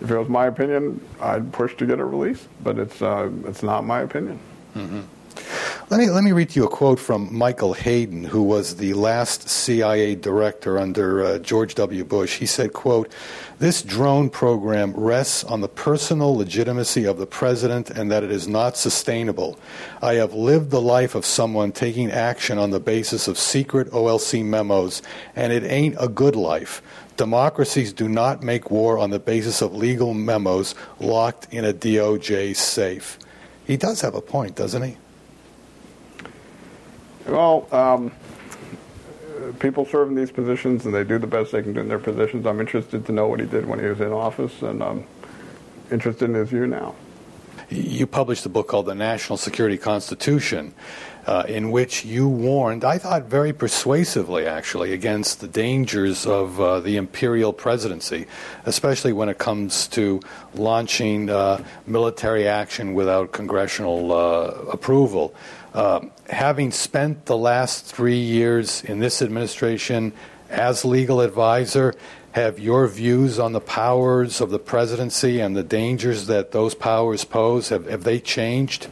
If 0.01 0.11
it 0.11 0.17
was 0.17 0.29
my 0.29 0.45
opinion, 0.45 1.03
I'd 1.19 1.51
push 1.51 1.75
to 1.77 1.87
get 1.87 1.99
it 1.99 2.03
released, 2.03 2.47
but 2.63 2.77
it's 2.77 3.01
uh, 3.01 3.31
it's 3.45 3.63
not 3.63 3.85
my 3.85 4.01
opinion. 4.01 4.39
Mm-hmm. 4.75 5.01
Let 5.89 6.01
me 6.01 6.09
let 6.09 6.25
me 6.25 6.33
read 6.33 6.49
to 6.49 6.59
you 6.59 6.65
a 6.65 6.69
quote 6.69 6.99
from 6.99 7.33
Michael 7.33 7.71
Hayden, 7.71 8.25
who 8.25 8.43
was 8.43 8.75
the 8.75 8.93
last 8.93 9.47
CIA 9.47 10.15
director 10.15 10.77
under 10.77 11.23
uh, 11.23 11.39
George 11.39 11.75
W. 11.75 12.03
Bush. 12.03 12.39
He 12.39 12.45
said, 12.45 12.73
"quote 12.73 13.09
This 13.59 13.83
drone 13.83 14.29
program 14.29 14.91
rests 14.91 15.45
on 15.45 15.61
the 15.61 15.69
personal 15.69 16.35
legitimacy 16.35 17.05
of 17.05 17.17
the 17.17 17.25
president, 17.25 17.89
and 17.89 18.11
that 18.11 18.21
it 18.21 18.31
is 18.31 18.49
not 18.49 18.75
sustainable. 18.75 19.57
I 20.01 20.15
have 20.15 20.33
lived 20.33 20.71
the 20.71 20.81
life 20.81 21.15
of 21.15 21.25
someone 21.25 21.71
taking 21.71 22.11
action 22.11 22.57
on 22.57 22.71
the 22.71 22.81
basis 22.81 23.29
of 23.29 23.37
secret 23.37 23.89
OLC 23.91 24.43
memos, 24.43 25.01
and 25.37 25.53
it 25.53 25.63
ain't 25.63 25.95
a 26.01 26.09
good 26.09 26.35
life." 26.35 26.81
Democracies 27.15 27.93
do 27.93 28.09
not 28.09 28.43
make 28.43 28.69
war 28.69 28.99
on 28.99 29.11
the 29.11 29.19
basis 29.19 29.61
of 29.61 29.73
legal 29.73 30.13
memos 30.13 30.75
locked 30.99 31.47
in 31.49 31.63
a 31.63 31.71
DOJ 31.71 32.53
safe. 32.57 33.17
He 33.65 33.77
does 33.77 34.01
have 34.01 34.15
a 34.15 34.21
point, 34.21 34.53
doesn't 34.53 34.83
he? 34.83 34.97
Well, 37.27 37.67
um, 37.73 38.11
people 39.59 39.85
serve 39.85 40.09
in 40.09 40.15
these 40.15 40.31
positions 40.31 40.85
and 40.85 40.93
they 40.93 41.03
do 41.03 41.17
the 41.17 41.27
best 41.27 41.51
they 41.51 41.61
can 41.61 41.73
do 41.73 41.81
in 41.81 41.89
their 41.89 41.99
positions. 41.99 42.45
I'm 42.45 42.59
interested 42.59 43.05
to 43.05 43.11
know 43.11 43.27
what 43.27 43.39
he 43.39 43.45
did 43.45 43.65
when 43.65 43.79
he 43.79 43.85
was 43.85 43.99
in 43.99 44.11
office, 44.11 44.61
and 44.61 44.81
I'm 44.81 45.05
interested 45.91 46.25
in 46.25 46.35
his 46.35 46.49
view 46.49 46.67
now. 46.67 46.95
You 47.69 48.07
published 48.07 48.45
a 48.45 48.49
book 48.49 48.69
called 48.69 48.85
The 48.85 48.95
National 48.95 49.35
Security 49.35 49.77
Constitution, 49.77 50.73
uh, 51.25 51.43
in 51.49 51.71
which 51.71 52.05
you 52.05 52.29
warned, 52.29 52.85
I 52.85 52.97
thought 52.97 53.23
very 53.23 53.51
persuasively 53.51 54.45
actually, 54.45 54.93
against 54.93 55.41
the 55.41 55.49
dangers 55.49 56.25
of 56.25 56.61
uh, 56.61 56.79
the 56.79 56.95
imperial 56.95 57.51
presidency, 57.51 58.25
especially 58.65 59.11
when 59.11 59.27
it 59.27 59.37
comes 59.37 59.89
to 59.89 60.21
launching 60.55 61.29
uh, 61.29 61.61
military 61.85 62.47
action 62.47 62.93
without 62.93 63.33
congressional 63.33 64.13
uh, 64.13 64.45
approval. 64.71 65.35
Uh, 65.77 66.01
having 66.27 66.71
spent 66.71 67.27
the 67.27 67.37
last 67.37 67.85
three 67.85 68.17
years 68.17 68.83
in 68.83 68.97
this 68.97 69.21
administration 69.21 70.11
as 70.49 70.83
legal 70.83 71.21
advisor, 71.21 71.93
have 72.31 72.57
your 72.57 72.87
views 72.87 73.37
on 73.37 73.53
the 73.53 73.59
powers 73.59 74.41
of 74.41 74.49
the 74.49 74.57
presidency 74.57 75.39
and 75.39 75.55
the 75.55 75.61
dangers 75.61 76.25
that 76.25 76.51
those 76.51 76.73
powers 76.73 77.23
pose 77.23 77.69
have, 77.69 77.85
have 77.85 78.03
they 78.03 78.19
changed? 78.19 78.87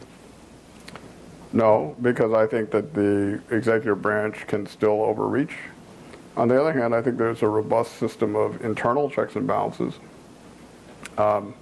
No, 1.52 1.96
because 2.00 2.32
I 2.32 2.46
think 2.46 2.70
that 2.70 2.94
the 2.94 3.40
executive 3.50 4.00
branch 4.00 4.46
can 4.46 4.64
still 4.66 5.02
overreach. 5.02 5.56
On 6.36 6.46
the 6.46 6.60
other 6.60 6.72
hand, 6.72 6.94
I 6.94 7.02
think 7.02 7.18
there's 7.18 7.42
a 7.42 7.48
robust 7.48 7.96
system 7.96 8.36
of 8.36 8.64
internal 8.64 9.10
checks 9.10 9.34
and 9.34 9.44
balances. 9.44 9.94
Um, 11.18 11.52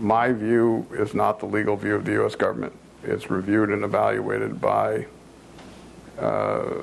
my 0.00 0.32
view 0.32 0.84
is 0.90 1.14
not 1.14 1.38
the 1.38 1.46
legal 1.46 1.76
view 1.76 1.94
of 1.94 2.04
the 2.04 2.12
U.S. 2.14 2.34
government. 2.34 2.72
It's 3.06 3.30
reviewed 3.30 3.70
and 3.70 3.84
evaluated 3.84 4.60
by 4.60 5.06
uh, 6.18 6.82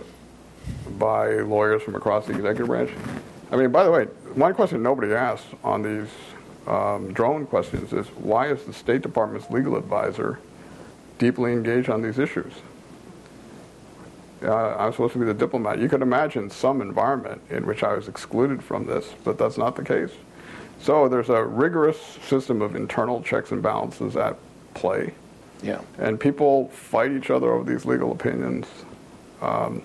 by 0.98 1.34
lawyers 1.36 1.82
from 1.84 1.96
across 1.96 2.28
the 2.28 2.34
executive 2.34 2.68
branch. 2.68 2.92
I 3.52 3.58
mean, 3.58 3.72
by 3.72 3.84
the 3.84 3.92
way, 3.92 4.06
one 4.36 4.54
question 4.54 4.82
nobody 4.82 5.14
asks 5.14 5.46
on 5.64 5.84
these 5.84 6.10
um, 6.66 7.14
drone 7.14 7.46
questions 7.46 7.92
is 7.92 8.08
why 8.08 8.48
is 8.48 8.64
the 8.64 8.74
State 8.74 9.02
Department's 9.02 9.50
legal 9.50 9.76
advisor 9.76 10.40
deeply 11.20 11.52
engaged 11.52 11.90
on 11.90 12.02
these 12.02 12.20
issues? 12.20 12.54
Uh, 14.42 14.76
I'm 14.78 14.92
supposed 14.92 15.14
to 15.14 15.20
be 15.20 15.26
the 15.26 15.34
diplomat. 15.34 15.80
You 15.80 15.90
could 15.90 16.02
imagine 16.02 16.50
some 16.50 16.82
environment 16.82 17.42
in 17.50 17.66
which 17.66 17.84
I 17.84 17.94
was 17.94 18.08
excluded 18.08 18.64
from 18.64 18.86
this, 18.86 19.14
but 19.24 19.38
that's 19.38 19.58
not 19.58 19.76
the 19.76 19.84
case. 19.84 20.12
So 20.80 21.08
there's 21.08 21.30
a 21.30 21.44
rigorous 21.44 22.00
system 22.28 22.62
of 22.62 22.76
internal 22.76 23.22
checks 23.22 23.52
and 23.52 23.62
balances 23.62 24.18
at 24.18 24.38
play. 24.74 25.14
Yeah. 25.64 25.82
And 25.98 26.20
people 26.20 26.68
fight 26.70 27.12
each 27.12 27.30
other 27.30 27.52
over 27.52 27.70
these 27.70 27.86
legal 27.86 28.12
opinions 28.12 28.68
um, 29.42 29.82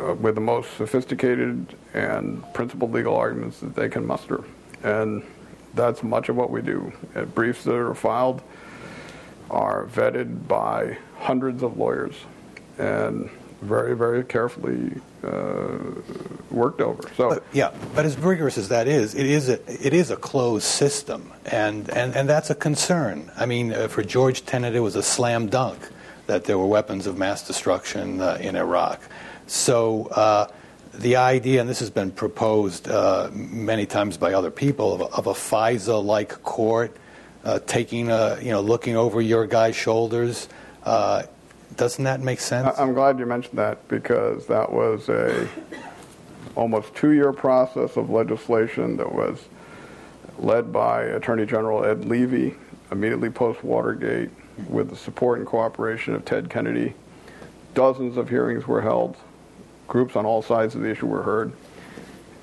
uh, 0.00 0.14
with 0.14 0.36
the 0.36 0.40
most 0.40 0.76
sophisticated 0.76 1.74
and 1.92 2.42
principled 2.54 2.92
legal 2.92 3.16
arguments 3.16 3.60
that 3.60 3.74
they 3.74 3.88
can 3.88 4.06
muster. 4.06 4.44
And 4.84 5.24
that's 5.74 6.02
much 6.02 6.28
of 6.28 6.36
what 6.36 6.50
we 6.50 6.62
do. 6.62 6.92
And 7.14 7.34
briefs 7.34 7.64
that 7.64 7.74
are 7.74 7.94
filed 7.94 8.42
are 9.50 9.86
vetted 9.86 10.46
by 10.46 10.98
hundreds 11.18 11.62
of 11.62 11.76
lawyers. 11.76 12.14
And 12.78 13.28
very, 13.60 13.96
very 13.96 14.24
carefully 14.24 15.00
uh, 15.24 15.78
worked 16.50 16.80
over. 16.80 17.02
So, 17.16 17.30
but, 17.30 17.44
yeah, 17.52 17.72
but 17.94 18.04
as 18.04 18.16
rigorous 18.16 18.56
as 18.58 18.68
that 18.68 18.86
is, 18.86 19.14
it 19.14 19.26
is 19.26 19.48
a 19.48 19.86
it 19.86 19.92
is 19.92 20.10
a 20.10 20.16
closed 20.16 20.64
system, 20.64 21.32
and 21.46 21.88
and, 21.90 22.14
and 22.14 22.28
that's 22.28 22.50
a 22.50 22.54
concern. 22.54 23.30
I 23.36 23.46
mean, 23.46 23.72
uh, 23.72 23.88
for 23.88 24.02
George 24.02 24.44
Tenet, 24.44 24.74
it 24.74 24.80
was 24.80 24.96
a 24.96 25.02
slam 25.02 25.48
dunk 25.48 25.78
that 26.26 26.44
there 26.44 26.58
were 26.58 26.66
weapons 26.66 27.06
of 27.06 27.16
mass 27.16 27.46
destruction 27.46 28.20
uh, 28.20 28.38
in 28.40 28.56
Iraq. 28.56 29.00
So. 29.46 30.06
Uh, 30.06 30.48
the 30.94 31.14
idea, 31.14 31.60
and 31.60 31.70
this 31.70 31.78
has 31.78 31.90
been 31.90 32.10
proposed 32.10 32.88
uh, 32.88 33.30
many 33.32 33.86
times 33.86 34.16
by 34.16 34.32
other 34.32 34.50
people, 34.50 34.94
of 34.94 35.00
a, 35.00 35.04
of 35.04 35.26
a 35.28 35.32
FISA-like 35.32 36.42
court 36.42 36.96
uh, 37.44 37.60
taking, 37.66 38.10
a, 38.10 38.38
you 38.42 38.50
know, 38.50 38.60
looking 38.60 38.96
over 38.96 39.20
your 39.20 39.46
guy's 39.46 39.76
shoulders, 39.76 40.48
doesn't 41.76 42.04
that 42.04 42.20
make 42.20 42.40
sense? 42.40 42.78
I'm 42.78 42.94
glad 42.94 43.18
you 43.18 43.26
mentioned 43.26 43.58
that 43.58 43.86
because 43.88 44.46
that 44.46 44.72
was 44.72 45.08
a 45.08 45.48
almost 46.56 46.94
two-year 46.94 47.32
process 47.32 47.96
of 47.96 48.10
legislation 48.10 48.96
that 48.96 49.12
was 49.12 49.44
led 50.38 50.72
by 50.72 51.02
Attorney 51.02 51.46
General 51.46 51.84
Ed 51.84 52.04
Levi 52.04 52.56
immediately 52.90 53.30
post 53.30 53.62
Watergate 53.62 54.30
with 54.68 54.90
the 54.90 54.96
support 54.96 55.38
and 55.38 55.46
cooperation 55.46 56.14
of 56.14 56.24
Ted 56.24 56.50
Kennedy. 56.50 56.94
Dozens 57.74 58.16
of 58.16 58.28
hearings 58.28 58.66
were 58.66 58.80
held. 58.80 59.16
Groups 59.86 60.16
on 60.16 60.26
all 60.26 60.42
sides 60.42 60.74
of 60.74 60.80
the 60.80 60.90
issue 60.90 61.06
were 61.06 61.22
heard. 61.22 61.52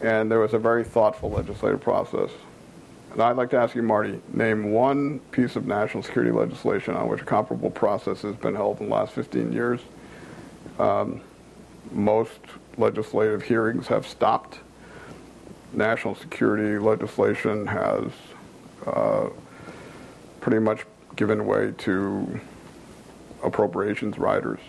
And 0.02 0.32
there 0.32 0.40
was 0.40 0.54
a 0.54 0.60
very 0.60 0.84
thoughtful 0.84 1.32
legislative 1.32 1.82
process. 1.82 2.30
And 3.16 3.24
I'd 3.24 3.38
like 3.38 3.50
to 3.52 3.58
ask 3.58 3.74
you, 3.76 3.82
Marty, 3.82 4.22
name 4.34 4.74
one 4.74 5.20
piece 5.32 5.56
of 5.56 5.66
national 5.66 6.04
security 6.04 6.34
legislation 6.34 6.96
on 6.96 7.08
which 7.08 7.22
a 7.22 7.24
comparable 7.24 7.72
process 7.72 8.24
has 8.24 8.36
been 8.36 8.54
held 8.54 8.82
in 8.82 8.90
the 8.90 8.94
last 8.94 9.14
15 9.14 9.54
years. 9.54 9.80
Um, 10.80 11.22
most 11.94 12.42
legislative 12.78 13.42
hearings 13.42 13.88
have 13.88 14.06
stopped. 14.06 14.60
National 15.72 16.14
security 16.16 16.78
legislation 16.78 17.66
has 17.68 18.12
uh, 18.86 19.30
pretty 20.42 20.60
much 20.60 20.86
given 21.16 21.46
way 21.46 21.72
to 21.78 22.42
appropriations 23.44 24.18
riders. 24.18 24.60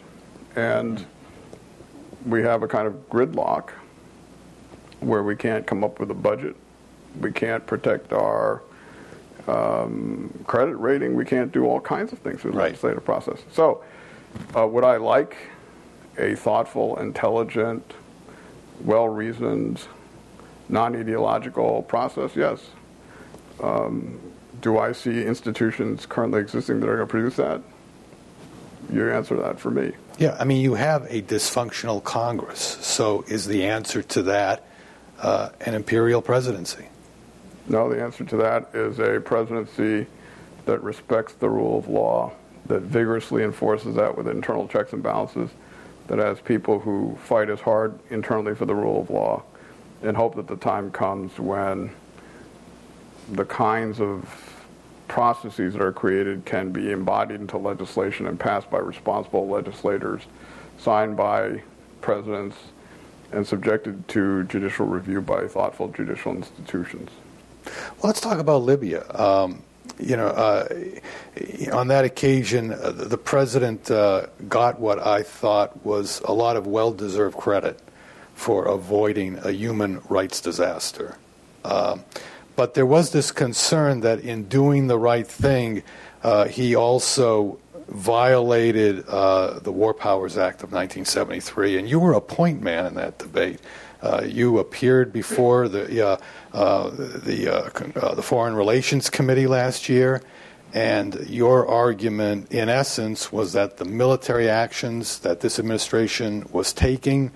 And 0.55 1.05
we 2.24 2.42
have 2.42 2.62
a 2.62 2.68
kind 2.68 2.86
of 2.86 2.94
gridlock 3.11 3.70
where 5.01 5.24
we 5.24 5.34
can't 5.34 5.66
come 5.66 5.82
up 5.82 5.99
with 5.99 6.12
a 6.12 6.14
budget 6.14 6.55
we 7.20 7.32
can't 7.32 7.66
protect 7.66 8.12
our 8.12 8.62
um, 9.46 10.44
credit 10.46 10.76
rating. 10.76 11.14
We 11.14 11.24
can't 11.24 11.52
do 11.52 11.66
all 11.66 11.80
kinds 11.80 12.12
of 12.12 12.18
things 12.18 12.40
through 12.40 12.52
the 12.52 12.58
right. 12.58 12.66
legislative 12.66 13.04
process. 13.04 13.38
So, 13.52 13.84
uh, 14.56 14.66
would 14.66 14.84
I 14.84 14.96
like 14.96 15.36
a 16.18 16.34
thoughtful, 16.34 16.98
intelligent, 16.98 17.94
well 18.82 19.08
reasoned, 19.08 19.80
non 20.68 20.96
ideological 20.96 21.82
process? 21.82 22.34
Yes. 22.34 22.66
Um, 23.62 24.20
do 24.60 24.78
I 24.78 24.92
see 24.92 25.24
institutions 25.24 26.06
currently 26.06 26.40
existing 26.40 26.80
that 26.80 26.88
are 26.88 26.96
going 26.96 27.08
to 27.08 27.10
produce 27.10 27.36
that? 27.36 27.62
You 28.92 29.10
answer 29.10 29.36
that 29.36 29.58
for 29.58 29.70
me. 29.70 29.92
Yeah, 30.18 30.36
I 30.38 30.44
mean, 30.44 30.62
you 30.62 30.74
have 30.74 31.04
a 31.04 31.22
dysfunctional 31.22 32.02
Congress. 32.02 32.78
So, 32.80 33.24
is 33.28 33.46
the 33.46 33.64
answer 33.64 34.02
to 34.02 34.22
that 34.22 34.64
uh, 35.18 35.50
an 35.60 35.74
imperial 35.74 36.22
presidency? 36.22 36.86
No, 37.68 37.88
the 37.88 38.00
answer 38.00 38.24
to 38.24 38.36
that 38.36 38.70
is 38.74 39.00
a 39.00 39.20
presidency 39.20 40.06
that 40.66 40.82
respects 40.82 41.32
the 41.34 41.48
rule 41.48 41.78
of 41.78 41.88
law, 41.88 42.32
that 42.66 42.82
vigorously 42.82 43.42
enforces 43.42 43.94
that 43.96 44.16
with 44.16 44.28
internal 44.28 44.68
checks 44.68 44.92
and 44.92 45.02
balances, 45.02 45.50
that 46.06 46.18
has 46.18 46.40
people 46.40 46.78
who 46.78 47.18
fight 47.24 47.50
as 47.50 47.60
hard 47.60 47.98
internally 48.10 48.54
for 48.54 48.66
the 48.66 48.74
rule 48.74 49.00
of 49.00 49.10
law, 49.10 49.42
and 50.02 50.16
hope 50.16 50.36
that 50.36 50.46
the 50.46 50.56
time 50.56 50.90
comes 50.90 51.38
when 51.38 51.90
the 53.32 53.44
kinds 53.44 54.00
of 54.00 54.54
processes 55.08 55.72
that 55.72 55.82
are 55.82 55.92
created 55.92 56.44
can 56.44 56.70
be 56.70 56.92
embodied 56.92 57.40
into 57.40 57.58
legislation 57.58 58.26
and 58.26 58.38
passed 58.38 58.70
by 58.70 58.78
responsible 58.78 59.48
legislators, 59.48 60.22
signed 60.78 61.16
by 61.16 61.62
presidents, 62.00 62.56
and 63.32 63.44
subjected 63.46 64.06
to 64.06 64.44
judicial 64.44 64.86
review 64.86 65.20
by 65.20 65.48
thoughtful 65.48 65.88
judicial 65.88 66.32
institutions. 66.32 67.10
Well, 67.66 68.04
let's 68.04 68.20
talk 68.20 68.38
about 68.38 68.62
Libya. 68.62 69.04
Um, 69.14 69.62
you 69.98 70.16
know, 70.16 70.28
uh, 70.28 70.68
on 71.72 71.88
that 71.88 72.04
occasion, 72.04 72.72
uh, 72.72 72.90
the 72.90 73.18
president 73.18 73.90
uh, 73.90 74.26
got 74.48 74.78
what 74.78 74.98
I 74.98 75.22
thought 75.22 75.84
was 75.84 76.20
a 76.24 76.32
lot 76.32 76.56
of 76.56 76.66
well 76.66 76.92
deserved 76.92 77.36
credit 77.36 77.80
for 78.34 78.66
avoiding 78.66 79.38
a 79.38 79.50
human 79.50 80.00
rights 80.08 80.40
disaster. 80.40 81.16
Um, 81.64 82.04
but 82.54 82.74
there 82.74 82.86
was 82.86 83.10
this 83.10 83.30
concern 83.30 84.00
that 84.00 84.20
in 84.20 84.44
doing 84.44 84.86
the 84.86 84.98
right 84.98 85.26
thing, 85.26 85.82
uh, 86.22 86.46
he 86.46 86.74
also 86.74 87.58
violated 87.88 89.06
uh, 89.08 89.58
the 89.60 89.72
War 89.72 89.94
Powers 89.94 90.36
Act 90.36 90.62
of 90.62 90.72
1973. 90.72 91.78
And 91.78 91.88
you 91.88 92.00
were 92.00 92.14
a 92.14 92.20
point 92.20 92.62
man 92.62 92.86
in 92.86 92.94
that 92.94 93.18
debate. 93.18 93.60
Uh, 94.03 94.22
you 94.26 94.59
appeared 94.59 95.12
before 95.12 95.68
the 95.68 96.07
uh, 96.07 96.16
uh, 96.53 96.90
the 96.90 97.49
uh, 97.49 98.14
the 98.14 98.22
Foreign 98.22 98.55
Relations 98.55 99.09
Committee 99.09 99.47
last 99.47 99.88
year, 99.88 100.22
and 100.74 101.14
your 101.28 101.66
argument, 101.66 102.53
in 102.53 102.68
essence, 102.68 103.32
was 103.32 103.55
that 103.55 103.78
the 103.78 103.86
military 103.86 104.51
actions 104.51 105.20
that 105.20 105.40
this 105.40 105.59
administration 105.59 106.47
was 106.53 106.72
taking 106.72 107.30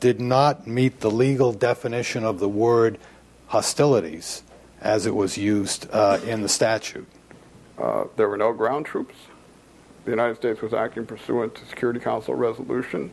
did 0.00 0.20
not 0.20 0.66
meet 0.66 1.00
the 1.00 1.10
legal 1.10 1.52
definition 1.52 2.24
of 2.24 2.40
the 2.40 2.48
word 2.48 2.98
hostilities 3.48 4.42
as 4.80 5.06
it 5.06 5.14
was 5.14 5.36
used 5.38 5.84
in 6.24 6.42
the 6.42 6.48
statute. 6.48 7.06
there 8.16 8.28
were 8.28 8.36
no 8.36 8.52
ground 8.52 8.86
troops. 8.86 9.14
The 10.04 10.10
United 10.10 10.36
States 10.36 10.62
was 10.62 10.72
acting 10.72 11.04
pursuant 11.04 11.56
to 11.56 11.66
Security 11.66 11.98
Council 11.98 12.34
resolution. 12.34 13.12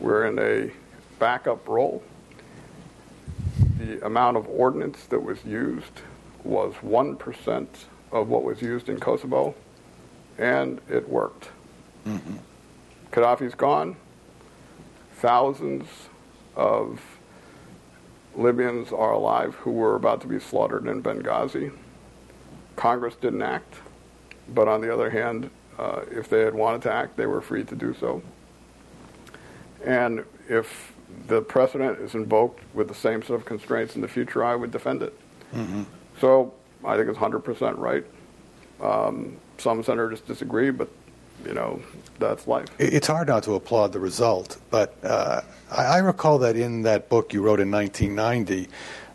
We're 0.00 0.26
in 0.26 0.38
a 0.38 0.72
backup 1.18 1.66
role. 1.68 2.02
The 3.78 4.04
amount 4.04 4.36
of 4.36 4.48
ordnance 4.48 5.04
that 5.06 5.22
was 5.22 5.44
used 5.44 6.02
was 6.44 6.74
1% 6.84 7.66
of 8.12 8.28
what 8.28 8.44
was 8.44 8.62
used 8.62 8.88
in 8.88 8.98
Kosovo, 9.00 9.54
and 10.38 10.80
it 10.88 11.08
worked. 11.08 11.48
Mm-hmm. 12.06 12.36
Gaddafi's 13.10 13.54
gone. 13.54 13.96
Thousands 15.16 15.86
of 16.54 17.00
Libyans 18.34 18.92
are 18.92 19.12
alive 19.12 19.54
who 19.56 19.72
were 19.72 19.96
about 19.96 20.20
to 20.20 20.26
be 20.26 20.38
slaughtered 20.38 20.86
in 20.86 21.02
Benghazi. 21.02 21.72
Congress 22.76 23.16
didn't 23.16 23.42
act, 23.42 23.76
but 24.48 24.68
on 24.68 24.82
the 24.82 24.92
other 24.92 25.10
hand, 25.10 25.50
uh, 25.78 26.02
if 26.10 26.28
they 26.28 26.40
had 26.40 26.54
wanted 26.54 26.82
to 26.82 26.92
act, 26.92 27.16
they 27.16 27.26
were 27.26 27.40
free 27.40 27.64
to 27.64 27.74
do 27.74 27.94
so. 27.94 28.22
And 29.84 30.24
if 30.48 30.92
the 31.26 31.42
precedent 31.42 31.98
is 32.00 32.14
invoked 32.14 32.62
with 32.74 32.88
the 32.88 32.94
same 32.94 33.22
set 33.22 33.32
of 33.32 33.44
constraints 33.44 33.96
in 33.96 34.02
the 34.02 34.08
future, 34.08 34.44
I 34.44 34.54
would 34.54 34.70
defend 34.70 35.02
it. 35.02 35.18
Mm-hmm. 35.54 35.82
So 36.20 36.54
I 36.84 36.96
think 36.96 37.08
it's 37.08 37.18
100% 37.18 37.78
right. 37.78 38.04
Um, 38.80 39.36
some 39.58 39.82
senators 39.82 40.20
disagree, 40.20 40.70
but 40.70 40.88
you 41.44 41.54
know 41.54 41.80
that's 42.18 42.46
life. 42.46 42.68
It's 42.78 43.06
hard 43.06 43.28
not 43.28 43.42
to 43.44 43.54
applaud 43.54 43.92
the 43.92 44.00
result, 44.00 44.58
but 44.70 44.94
uh, 45.02 45.42
I, 45.70 45.84
I, 45.84 45.98
recall 45.98 46.38
that 46.38 46.56
in 46.56 46.82
that 46.82 47.08
book 47.08 47.32
you 47.32 47.42
wrote 47.42 47.60
in 47.60 47.70
1990, 47.70 48.68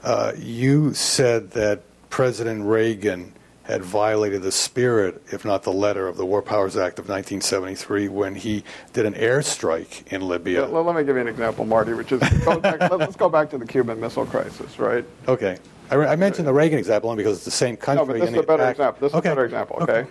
uh, 0.04 0.34
you 0.38 0.94
said 0.94 1.52
that 1.52 1.82
President 2.10 2.66
Reagan 2.66 3.34
had 3.72 3.84
violated 3.84 4.42
the 4.42 4.52
spirit, 4.52 5.22
if 5.32 5.46
not 5.46 5.64
the 5.64 5.72
letter, 5.72 6.08
of 6.08 6.18
the 6.18 6.26
War 6.26 6.42
Powers 6.42 6.76
Act 6.76 7.00
of 7.00 7.06
1973 7.06 8.10
when 8.10 8.36
he 8.36 8.64
did 8.94 9.06
an 9.06 9.14
airstrike 9.14 10.12
in 10.12 10.28
Libya. 10.28 10.62
Yeah, 10.62 10.68
let 10.68 10.96
me 10.96 11.04
give 11.04 11.16
you 11.16 11.22
an 11.22 11.28
example, 11.28 11.66
Marty, 11.66 11.94
which 11.94 12.12
is 12.12 12.20
back, 12.20 12.92
let's 12.92 13.16
go 13.16 13.30
back 13.30 13.50
to 13.52 13.58
the 13.58 13.66
Cuban 13.66 14.00
Missile 14.00 14.26
Crisis, 14.26 14.78
right? 14.78 15.06
Okay. 15.28 15.58
I, 15.90 15.96
I 15.96 16.16
mentioned 16.16 16.48
the 16.48 16.54
Reagan 16.54 16.80
example 16.80 17.10
only 17.10 17.24
because 17.24 17.38
it's 17.38 17.46
the 17.46 17.52
same 17.52 17.78
country. 17.78 18.06
No, 18.06 18.14
but 18.14 18.20
this 18.20 18.30
is 18.30 18.38
a 18.38 18.44
better 18.44 18.64
act. 18.64 18.80
example. 18.80 19.08
This 19.08 19.16
okay. 19.16 19.30
is 19.30 19.32
a 19.32 19.36
better 19.36 19.46
example, 19.46 19.78
okay? 19.82 20.08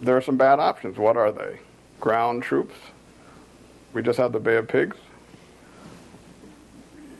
There 0.01 0.17
are 0.17 0.21
some 0.21 0.37
bad 0.37 0.59
options. 0.59 0.97
What 0.97 1.17
are 1.17 1.31
they? 1.31 1.59
Ground 1.99 2.43
troops. 2.43 2.75
We 3.93 4.01
just 4.01 4.17
had 4.17 4.31
the 4.31 4.39
Bay 4.39 4.55
of 4.55 4.67
Pigs 4.67 4.97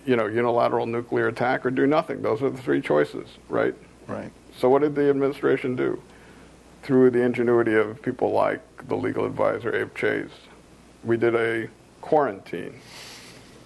you 0.06 0.16
know, 0.16 0.26
unilateral 0.26 0.86
nuclear 0.86 1.28
attack 1.28 1.66
or 1.66 1.72
do 1.72 1.86
nothing. 1.88 2.22
Those 2.22 2.42
are 2.42 2.50
the 2.50 2.62
three 2.62 2.82
choices, 2.82 3.28
right? 3.50 3.76
Right. 4.08 4.32
So 4.58 4.70
what 4.70 4.82
did 4.82 4.96
the 4.96 5.10
administration 5.10 5.76
do? 5.76 6.02
Through 6.84 7.12
the 7.12 7.22
ingenuity 7.22 7.76
of 7.76 8.02
people 8.02 8.32
like 8.32 8.62
the 8.88 8.96
legal 8.96 9.26
advisor 9.26 9.76
Abe 9.76 9.94
Chayes, 9.96 10.32
we 11.04 11.16
did 11.18 11.36
a 11.36 11.68
quarantine. 12.02 12.74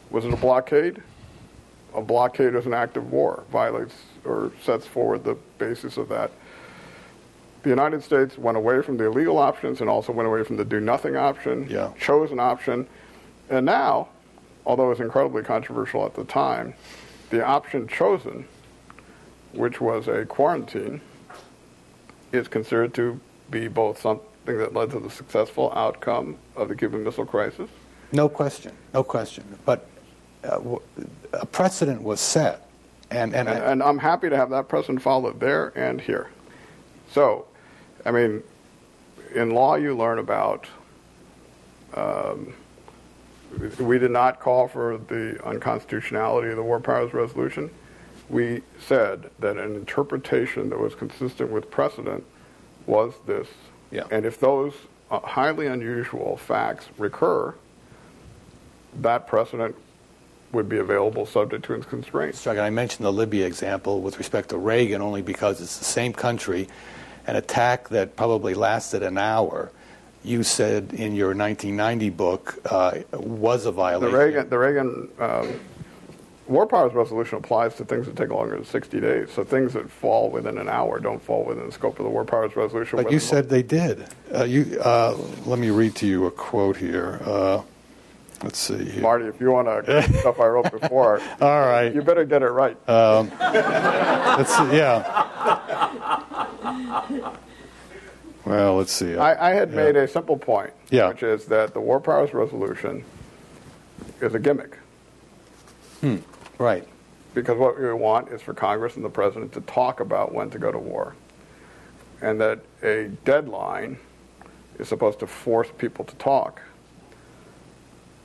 Was 0.09 0.25
it 0.25 0.33
a 0.33 0.37
blockade? 0.37 1.01
A 1.93 2.01
blockade 2.01 2.55
is 2.55 2.65
an 2.65 2.73
act 2.73 2.97
of 2.97 3.11
war, 3.11 3.45
violates 3.51 3.95
or 4.25 4.51
sets 4.61 4.85
forward 4.85 5.23
the 5.23 5.35
basis 5.57 5.95
of 5.97 6.09
that. 6.09 6.31
the 7.63 7.69
United 7.71 8.03
States 8.03 8.37
went 8.37 8.55
away 8.57 8.79
from 8.83 8.95
the 8.97 9.05
illegal 9.05 9.39
options 9.39 9.81
and 9.81 9.89
also 9.89 10.11
went 10.13 10.27
away 10.27 10.43
from 10.43 10.55
the 10.55 10.63
do 10.65 10.79
nothing 10.79 11.15
option, 11.15 11.65
Yeah. 11.67 11.89
chose 11.99 12.31
an 12.31 12.39
option, 12.39 12.85
and 13.49 13.65
now, 13.65 14.09
although 14.65 14.87
it 14.87 14.89
was 14.89 14.99
incredibly 14.99 15.43
controversial 15.43 16.05
at 16.05 16.15
the 16.15 16.23
time, 16.23 16.73
the 17.29 17.45
option 17.45 17.87
chosen, 17.87 18.47
which 19.53 19.79
was 19.79 20.07
a 20.07 20.25
quarantine, 20.25 21.01
is 22.31 22.47
considered 22.47 22.93
to 22.93 23.19
be 23.49 23.67
both 23.67 24.01
something 24.01 24.57
that 24.57 24.73
led 24.73 24.91
to 24.91 24.99
the 24.99 25.09
successful 25.09 25.71
outcome 25.75 26.37
of 26.55 26.69
the 26.69 26.75
Cuban 26.75 27.03
Missile 27.03 27.25
Crisis. 27.25 27.69
No 28.11 28.29
question, 28.29 28.73
no 28.93 29.03
question. 29.03 29.43
But 29.65 29.87
uh, 30.43 30.59
a 31.33 31.45
precedent 31.45 32.01
was 32.01 32.19
set, 32.19 32.67
and 33.09 33.35
and, 33.35 33.47
And, 33.47 33.63
I, 33.63 33.71
and 33.71 33.83
I'm 33.83 33.97
happy 33.97 34.29
to 34.29 34.35
have 34.35 34.49
that 34.51 34.67
precedent 34.67 35.01
followed 35.01 35.39
there 35.39 35.77
and 35.77 35.99
here. 35.99 36.29
So, 37.11 37.45
I 38.05 38.11
mean, 38.11 38.43
in 39.33 39.51
law, 39.51 39.75
you 39.75 39.95
learn 39.95 40.19
about. 40.19 40.67
Um, 41.93 42.53
we 43.79 43.99
did 43.99 44.11
not 44.11 44.39
call 44.39 44.67
for 44.67 44.97
the 44.97 45.39
unconstitutionality 45.45 46.49
of 46.49 46.55
the 46.55 46.63
War 46.63 46.79
Powers 46.79 47.13
Resolution. 47.13 47.69
We 48.29 48.63
said 48.79 49.29
that 49.39 49.57
an 49.57 49.75
interpretation 49.75 50.69
that 50.69 50.79
was 50.79 50.95
consistent 50.95 51.51
with 51.51 51.69
precedent 51.69 52.23
was 52.87 53.13
this. 53.25 53.47
Yeah. 53.91 54.05
And 54.11 54.25
if 54.25 54.39
those 54.39 54.73
uh, 55.11 55.19
highly 55.19 55.67
unusual 55.67 56.37
facts 56.37 56.87
recur, 56.97 57.53
that 59.01 59.27
precedent 59.27 59.75
would 60.51 60.69
be 60.69 60.77
available 60.77 61.25
subject 61.25 61.65
to 61.65 61.73
its 61.73 61.85
constraints. 61.85 62.45
I 62.47 62.69
mentioned 62.69 63.05
the 63.05 63.11
Libya 63.11 63.45
example 63.45 64.01
with 64.01 64.17
respect 64.17 64.49
to 64.49 64.57
Reagan 64.57 65.01
only 65.01 65.21
because 65.21 65.61
it's 65.61 65.77
the 65.77 65.85
same 65.85 66.13
country, 66.13 66.67
an 67.27 67.35
attack 67.35 67.89
that 67.89 68.15
probably 68.15 68.53
lasted 68.53 69.03
an 69.03 69.17
hour. 69.17 69.71
You 70.25 70.41
said 70.43 70.91
in 70.93 71.13
your 71.15 71.35
1990 71.35 72.09
book 72.09 72.57
uh, 72.65 72.99
was 73.13 73.63
a 73.65 73.65
The 73.67 73.71
violation. 73.73 74.17
Reagan, 74.17 74.49
the 74.49 74.57
Reagan 74.57 75.09
um, 75.19 75.59
War 76.47 76.65
Powers 76.65 76.93
Resolution 76.93 77.37
applies 77.37 77.75
to 77.75 77.85
things 77.85 78.07
that 78.07 78.15
take 78.15 78.29
longer 78.29 78.55
than 78.55 78.65
60 78.65 78.99
days. 78.99 79.29
So 79.31 79.43
things 79.43 79.73
that 79.73 79.89
fall 79.89 80.31
within 80.31 80.57
an 80.57 80.67
hour 80.67 80.99
don't 80.99 81.21
fall 81.21 81.43
within 81.43 81.65
the 81.67 81.71
scope 81.71 81.99
of 81.99 82.05
the 82.05 82.09
War 82.09 82.25
Powers 82.25 82.55
Resolution. 82.55 82.97
But 82.97 83.11
you 83.11 83.19
the- 83.19 83.25
said 83.25 83.49
they 83.49 83.61
did. 83.63 84.07
Uh, 84.33 84.43
you 84.45 84.79
uh, 84.81 85.15
let 85.45 85.59
me 85.59 85.69
read 85.69 85.95
to 85.97 86.07
you 86.07 86.25
a 86.25 86.31
quote 86.31 86.77
here. 86.77 87.19
Uh, 87.23 87.61
let's 88.43 88.57
see. 88.57 88.83
Here. 88.89 89.01
Marty, 89.03 89.25
if 89.25 89.39
you 89.39 89.51
want 89.51 89.67
to 89.85 90.03
stuff 90.19 90.39
I 90.39 90.47
wrote 90.47 90.71
before, 90.71 91.21
All 91.39 91.61
right. 91.61 91.93
you 91.93 92.01
better 92.01 92.25
get 92.25 92.41
it 92.41 92.49
right. 92.49 92.77
Let's 92.87 94.55
see. 94.57 94.75
Yeah. 94.77 95.01
Well, 98.45 98.75
let's 98.75 98.91
see. 98.91 99.15
I, 99.15 99.51
I 99.51 99.53
had 99.53 99.73
made 99.73 99.95
a 99.95 100.07
simple 100.07 100.37
point, 100.37 100.71
Yeah. 100.91 101.09
which 101.09 101.23
is 101.23 101.45
that 101.45 101.73
the 101.73 101.81
War 101.81 101.99
Powers 101.99 102.33
Resolution 102.33 103.03
is 104.21 104.33
a 104.35 104.39
gimmick. 104.39 104.77
Hmm. 106.01 106.17
right. 106.59 106.87
Because 107.33 107.57
what 107.57 107.79
we 107.79 107.91
want 107.93 108.29
is 108.29 108.41
for 108.41 108.53
Congress 108.53 108.95
and 108.95 109.03
the 109.03 109.09
President 109.09 109.51
to 109.53 109.61
talk 109.61 109.99
about 109.99 110.33
when 110.33 110.49
to 110.51 110.59
go 110.59 110.71
to 110.71 110.77
war. 110.77 111.15
And 112.21 112.39
that 112.39 112.59
a 112.83 113.09
deadline 113.25 113.97
is 114.79 114.87
supposed 114.87 115.19
to 115.19 115.27
force 115.27 115.67
people 115.77 116.05
to 116.05 116.15
talk. 116.15 116.61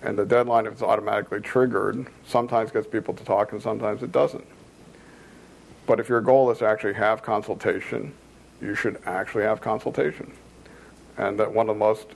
And 0.02 0.16
the 0.16 0.24
deadline, 0.24 0.66
if 0.66 0.74
it's 0.74 0.82
automatically 0.82 1.40
triggered, 1.40 2.06
sometimes 2.26 2.70
gets 2.70 2.86
people 2.86 3.14
to 3.14 3.24
talk 3.24 3.52
and 3.52 3.60
sometimes 3.60 4.02
it 4.02 4.12
doesn't. 4.12 4.46
But 5.86 5.98
if 5.98 6.08
your 6.08 6.20
goal 6.20 6.50
is 6.50 6.58
to 6.58 6.66
actually 6.66 6.94
have 6.94 7.22
consultation, 7.22 8.12
you 8.61 8.74
should 8.74 9.00
actually 9.06 9.44
have 9.44 9.61
consultation. 9.61 10.32
And 11.16 11.38
that 11.38 11.52
one 11.52 11.68
of 11.68 11.76
the 11.76 11.78
most 11.78 12.06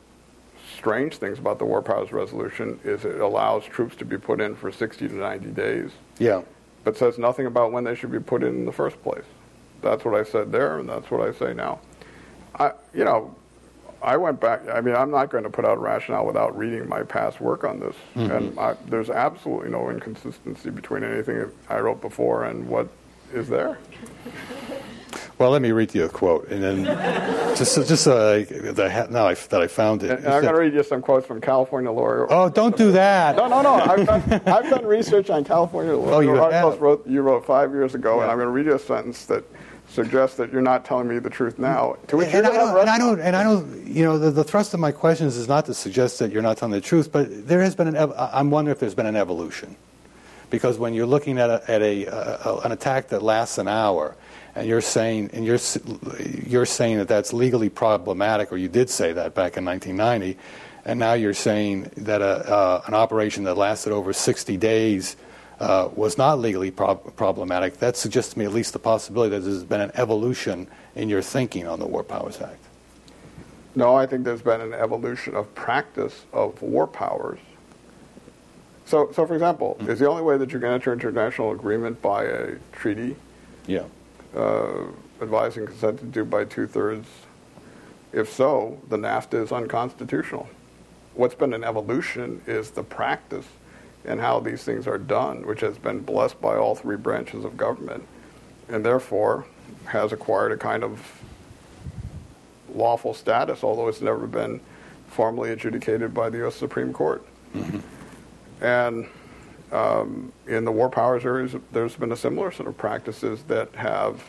strange 0.77 1.17
things 1.19 1.39
about 1.39 1.59
the 1.59 1.65
War 1.65 1.83
Powers 1.83 2.13
Resolution 2.13 2.81
is 2.85 3.05
it 3.05 3.21
allows 3.21 3.65
troops 3.65 3.97
to 3.97 4.05
be 4.05 4.17
put 4.19 4.41
in 4.41 4.55
for 4.57 4.73
60 4.73 5.09
to 5.09 5.15
90 5.15 5.51
days 5.51 5.91
Yeah. 6.19 6.43
but 6.85 6.97
says 6.97 7.19
nothing 7.19 7.47
about 7.47 7.73
when 7.73 7.85
they 7.85 7.95
should 7.95 8.13
be 8.13 8.21
put 8.21 8.43
in 8.43 8.49
in 8.57 8.65
the 8.65 8.73
first 8.73 9.03
place. 9.03 9.25
That's 9.83 10.05
what 10.05 10.15
I 10.15 10.25
said 10.25 10.51
there, 10.51 10.79
and 10.79 10.89
that's 10.89 11.11
what 11.11 11.21
I 11.27 11.33
say 11.33 11.53
now. 11.53 11.81
I, 12.59 12.73
you 12.95 13.05
know, 13.05 13.35
I 14.03 14.17
went 14.17 14.41
back. 14.41 14.63
I 14.69 14.81
mean, 14.81 14.95
I'm 14.95 15.11
not 15.11 15.31
going 15.31 15.45
to 15.45 15.51
put 15.51 15.65
out 15.65 15.81
rationale 15.81 16.25
without 16.27 16.57
reading 16.57 16.89
my 16.89 17.03
past 17.03 17.41
work 17.41 17.65
on 17.65 17.81
this, 17.81 17.95
mm-hmm. 18.17 18.31
and 18.31 18.59
I, 18.59 18.77
there's 18.87 19.11
absolutely 19.11 19.71
no 19.71 19.91
inconsistency 19.91 20.71
between 20.71 21.05
anything 21.05 21.51
I 21.69 21.81
wrote 21.81 22.01
before 22.01 22.45
and 22.45 22.67
what 22.69 22.89
is 23.33 23.49
there. 23.49 23.79
Well, 25.45 25.51
let 25.51 25.61
me 25.61 25.73
read 25.73 25.95
you 25.95 26.05
a 26.07 26.09
quote, 26.09 26.49
and 26.49 26.63
then 26.63 26.85
just 27.55 27.77
just 27.87 28.07
uh, 28.07 28.39
that 28.49 28.81
I 28.81 28.89
ha- 28.89 29.09
now 29.11 29.29
I, 29.29 29.35
that 29.35 29.61
I 29.61 29.67
found 29.67 30.03
it. 30.03 30.11
And, 30.11 30.27
I'm 30.27 30.41
going 30.41 30.55
to 30.55 30.59
read 30.59 30.73
you 30.73 30.83
some 30.83 31.03
quotes 31.03 31.27
from 31.27 31.43
California 31.43 31.91
lawyer. 31.91 32.27
Oh, 32.33 32.49
don't 32.49 32.75
do 32.79 32.93
that. 32.93 33.37
No, 33.37 33.47
no, 33.49 33.61
no. 33.61 33.75
I've 33.75 34.07
done, 34.07 34.23
I've 34.47 34.71
done 34.71 34.87
research 34.87 35.29
on 35.29 35.45
California 35.45 35.95
law. 35.95 36.15
Oh, 36.15 36.21
you 36.21 36.39
articles 36.39 36.79
wrote, 36.79 37.07
you 37.07 37.21
wrote 37.21 37.45
five 37.45 37.73
years 37.73 37.95
ago, 37.95 38.23
and 38.23 38.31
I'm 38.31 38.39
going 38.39 38.47
to 38.47 38.53
read 38.53 38.65
you 38.65 38.75
a 38.75 38.79
sentence 38.79 39.27
that 39.27 39.45
suggests 39.87 40.39
that 40.39 40.51
you're 40.51 40.63
not 40.63 40.87
telling 40.87 41.09
me 41.09 41.19
the 41.19 41.29
truth 41.29 41.59
now. 41.59 41.99
To 42.07 42.17
which 42.17 42.29
And 42.33 42.47
I, 42.47 42.51
don't, 42.51 42.79
and 42.81 42.89
I 42.89 42.97
don't, 42.97 43.21
and 43.21 43.37
I 43.37 43.43
don't, 43.43 43.87
you 43.87 44.03
know, 44.03 44.19
the, 44.19 44.31
the 44.31 44.45
thrust 44.45 44.73
of 44.73 44.81
my 44.81 44.93
questions 44.93 45.37
is 45.37 45.47
not 45.47 45.67
to 45.67 45.75
suggest 45.75 46.21
that 46.21 46.33
you're 46.33 46.41
not 46.41 46.57
telling 46.57 46.73
the 46.73 46.81
truth, 46.81 47.13
but 47.13 47.47
there 47.47 47.61
has 47.61 47.75
been 47.75 47.89
an, 47.89 47.97
ev- 47.97 48.15
I'm 48.17 48.51
wondering 48.51 48.73
if 48.73 48.81
there's 48.81 48.95
been 48.95 49.05
an 49.05 49.15
evolution. 49.17 49.77
Because 50.51 50.79
when 50.79 50.95
you're 50.95 51.07
looking 51.07 51.39
at, 51.39 51.51
a, 51.51 51.71
at 51.71 51.83
a, 51.83 52.61
an 52.65 52.73
attack 52.73 53.09
that 53.09 53.23
lasts 53.23 53.59
an 53.59 53.69
hour, 53.69 54.17
and 54.55 54.69
you're 54.69 54.81
saying, 54.81 55.31
and 55.33 55.45
you're, 55.45 55.59
you're 56.47 56.67
saying 56.67 56.99
that 56.99 57.09
that's 57.09 57.33
legally 57.33 57.69
problematic, 57.69 58.53
or 58.53 58.57
you 58.57 58.69
did 58.69 58.89
say 58.89 59.13
that 59.13 59.35
back 59.35 59.57
in 59.57 59.65
1990, 59.65 60.39
and 60.85 61.01
now 61.01 61.15
you're 61.15 61.35
saying 61.35 61.91
that 61.97 62.21
a, 62.21 62.25
uh, 62.25 62.83
an 62.87 62.95
operation 62.95 63.45
that 63.45 63.57
lasted 63.57 63.93
over 63.93 64.13
60 64.13 64.57
days 64.59 65.17
uh, 65.61 65.89
was 65.95 66.19
not 66.19 66.39
legally 66.39 66.71
prob- 66.71 67.17
problematic, 67.17 67.79
that 67.79 67.97
suggests 67.97 68.35
to 68.35 68.39
me 68.39 68.45
at 68.45 68.53
least 68.53 68.73
the 68.73 68.79
possibility 68.79 69.31
that 69.31 69.41
there's 69.41 69.65
been 69.65 69.81
an 69.81 69.93
evolution 69.95 70.67
in 70.95 71.09
your 71.09 71.23
thinking 71.23 71.67
on 71.67 71.79
the 71.79 71.87
War 71.87 72.05
Powers 72.05 72.41
Act. 72.41 72.59
No, 73.77 73.97
I 73.97 74.07
think 74.07 74.25
there's 74.25 74.43
been 74.43 74.61
an 74.61 74.73
evolution 74.73 75.35
of 75.35 75.53
practice 75.55 76.27
of 76.33 76.61
war 76.63 76.87
powers. 76.87 77.41
So, 78.87 79.11
so 79.13 79.27
for 79.27 79.35
example, 79.35 79.77
is 79.89 79.99
the 79.99 80.09
only 80.09 80.23
way 80.23 80.37
that 80.37 80.51
you're 80.51 80.61
going 80.61 80.73
to 80.73 80.75
enter 80.75 80.93
international 80.93 81.53
agreement 81.53 82.01
by 82.03 82.25
a 82.25 82.57
treaty 82.73 83.17
Yeah. 83.67 83.85
uh, 84.37 84.85
advising 85.23 85.67
consent 85.67 85.99
to 86.01 86.05
do 86.05 86.25
by 86.25 86.45
two 86.45 86.67
thirds? 86.67 87.09
If 88.13 88.31
so, 88.33 88.81
the 88.89 88.97
NAFTA 88.97 89.43
is 89.43 89.53
unconstitutional. 89.53 90.49
What's 91.15 91.35
been 91.35 91.53
an 91.55 91.65
evolution 91.65 92.43
is 92.47 92.71
the 92.71 92.83
practice 92.83 93.47
and 94.05 94.21
how 94.21 94.39
these 94.41 94.63
things 94.65 94.87
are 94.87 94.99
done, 94.99 95.47
which 95.47 95.61
has 95.61 95.79
been 95.79 96.01
blessed 96.01 96.41
by 96.41 96.57
all 96.57 96.75
three 96.75 96.97
branches 96.97 97.45
of 97.45 97.57
government, 97.57 98.05
and 98.69 98.85
therefore 98.85 99.47
has 99.87 100.13
acquired 100.13 100.53
a 100.53 100.57
kind 100.57 100.85
of 100.85 101.01
lawful 102.75 103.15
status, 103.15 103.65
although 103.65 103.89
it's 103.89 104.01
never 104.01 104.27
been 104.27 104.61
formally 105.09 105.51
adjudicated 105.53 106.13
by 106.13 106.29
the 106.29 106.39
U.S. 106.39 106.55
Supreme 106.57 106.93
Court. 106.93 107.25
And 108.61 109.07
um, 109.73 110.33
in 110.47 110.65
the 110.65 110.73
war 110.73 110.89
powers 110.89 111.25
areas, 111.25 111.55
there's 111.73 111.97
been 111.97 112.13
a 112.13 112.17
similar 112.17 112.53
sort 112.53 112.69
of 112.69 112.77
practices 112.77 113.43
that 113.45 113.75
have 113.75 114.23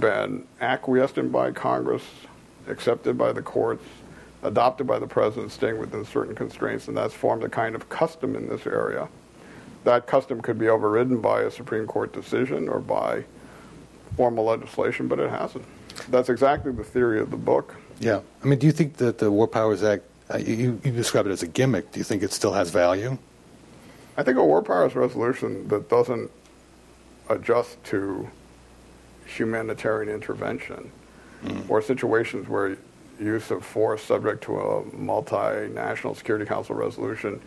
been 0.00 0.46
acquiesced 0.60 1.18
in 1.18 1.28
by 1.28 1.52
Congress, 1.52 2.02
accepted 2.66 3.16
by 3.16 3.32
the 3.32 3.42
courts, 3.42 3.84
adopted 4.42 4.86
by 4.86 4.98
the 4.98 5.06
president, 5.06 5.52
staying 5.52 5.78
within 5.78 6.04
certain 6.04 6.34
constraints, 6.34 6.88
and 6.88 6.96
that's 6.96 7.14
formed 7.14 7.44
a 7.44 7.48
kind 7.48 7.74
of 7.74 7.88
custom 7.88 8.34
in 8.34 8.48
this 8.48 8.66
area. 8.66 9.08
That 9.84 10.06
custom 10.06 10.40
could 10.40 10.58
be 10.58 10.68
overridden 10.68 11.20
by 11.20 11.42
a 11.42 11.50
Supreme 11.50 11.86
Court 11.86 12.12
decision 12.12 12.68
or 12.68 12.80
by 12.80 13.24
formal 14.16 14.44
legislation, 14.44 15.06
but 15.06 15.20
it 15.20 15.30
hasn't. 15.30 15.64
That's 16.08 16.28
exactly 16.28 16.72
the 16.72 16.84
theory 16.84 17.20
of 17.20 17.30
the 17.30 17.36
book. 17.36 17.76
Yeah. 18.00 18.20
I 18.42 18.46
mean, 18.46 18.58
do 18.58 18.66
you 18.66 18.72
think 18.72 18.96
that 18.96 19.18
the 19.18 19.30
War 19.30 19.46
Powers 19.46 19.82
Act, 19.82 20.04
uh, 20.32 20.38
you, 20.38 20.80
you 20.84 20.90
describe 20.92 21.26
it 21.26 21.30
as 21.30 21.42
a 21.42 21.46
gimmick, 21.46 21.92
do 21.92 21.98
you 22.00 22.04
think 22.04 22.22
it 22.22 22.32
still 22.32 22.52
has 22.52 22.70
value? 22.70 23.16
I 24.16 24.22
think 24.22 24.38
a 24.38 24.44
war 24.44 24.62
powers 24.62 24.94
resolution 24.94 25.68
that 25.68 25.88
doesn't 25.88 26.30
adjust 27.28 27.82
to 27.84 28.28
humanitarian 29.26 30.12
intervention 30.12 30.90
or 31.68 31.80
situations 31.80 32.48
where 32.48 32.76
use 33.20 33.50
of 33.52 33.64
force 33.64 34.02
subject 34.02 34.42
to 34.44 34.58
a 34.58 34.82
multinational 34.84 36.16
Security 36.16 36.44
Council 36.44 36.74
resolution 36.74 37.40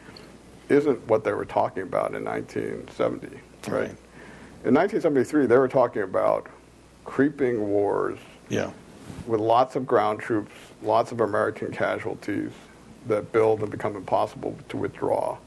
isn't 0.69 1.05
what 1.07 1.23
they 1.25 1.33
were 1.33 1.43
talking 1.45 1.83
about 1.83 2.13
in 2.15 2.23
1970. 2.23 3.27
Right. 3.27 3.41
Right. 3.67 3.89
In 4.63 4.73
1973, 4.73 5.47
they 5.47 5.57
were 5.57 5.67
talking 5.67 6.03
about 6.03 6.47
creeping 7.03 7.67
wars 7.67 8.19
Yeah. 8.47 8.71
with 9.27 9.41
lots 9.41 9.75
of 9.75 9.85
ground 9.85 10.19
troops, 10.19 10.51
lots 10.81 11.11
of 11.11 11.19
American 11.19 11.71
casualties 11.71 12.51
that 13.07 13.31
build 13.31 13.61
and 13.61 13.71
become 13.71 13.95
impossible 13.95 14.57
to 14.69 14.77
withdraw, 14.77 15.37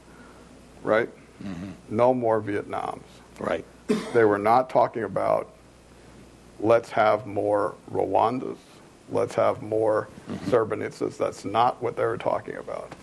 right? 0.83 1.09
No 1.89 2.13
more 2.13 2.41
Vietnams. 2.41 3.01
Right. 3.39 3.65
They 4.13 4.23
were 4.23 4.37
not 4.37 4.69
talking 4.69 5.03
about 5.03 5.53
let's 6.59 6.89
have 6.91 7.25
more 7.25 7.75
Rwandas, 7.91 8.57
let's 9.09 9.35
have 9.35 9.61
more 9.61 10.07
mm-hmm. 10.29 10.49
Srebrenicas. 10.49 11.17
That's 11.17 11.43
not 11.43 11.81
what 11.81 11.95
they 11.97 12.05
were 12.05 12.17
talking 12.17 12.55
about. 12.55 12.93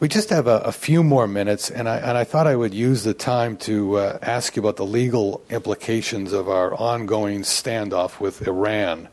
We 0.00 0.08
just 0.08 0.30
have 0.30 0.48
a, 0.48 0.58
a, 0.58 0.72
few 0.72 1.04
more 1.04 1.28
minutes, 1.28 1.70
and 1.70 1.88
I, 1.88 1.98
and 1.98 2.18
I 2.18 2.24
thought 2.24 2.48
I 2.48 2.56
would 2.56 2.74
use 2.74 3.04
the 3.04 3.14
time 3.14 3.56
to 3.58 3.98
uh, 3.98 4.18
ask 4.20 4.56
you 4.56 4.62
about 4.62 4.74
the 4.74 4.84
legal 4.84 5.44
implications 5.48 6.32
of 6.32 6.48
our 6.48 6.74
ongoing 6.74 7.42
standoff 7.42 8.18
with 8.18 8.44
Iran. 8.48 9.08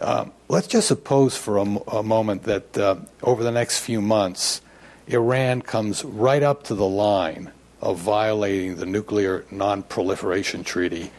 Um, 0.00 0.32
let's 0.54 0.68
just 0.68 0.86
suppose 0.86 1.36
for 1.36 1.58
a, 1.58 2.02
moment 2.04 2.44
that 2.44 2.78
uh, 2.78 2.94
over 3.24 3.42
the 3.42 3.50
next 3.50 3.80
few 3.80 4.00
months, 4.00 4.60
Iran 5.08 5.62
comes 5.62 6.04
right 6.04 6.44
up 6.44 6.62
to 6.64 6.76
the 6.76 6.86
line 6.86 7.50
of 7.80 7.98
violating 7.98 8.76
the 8.76 8.86
Nuclear 8.86 9.44
Non-Proliferation 9.50 10.62
Treaty, 10.62 11.10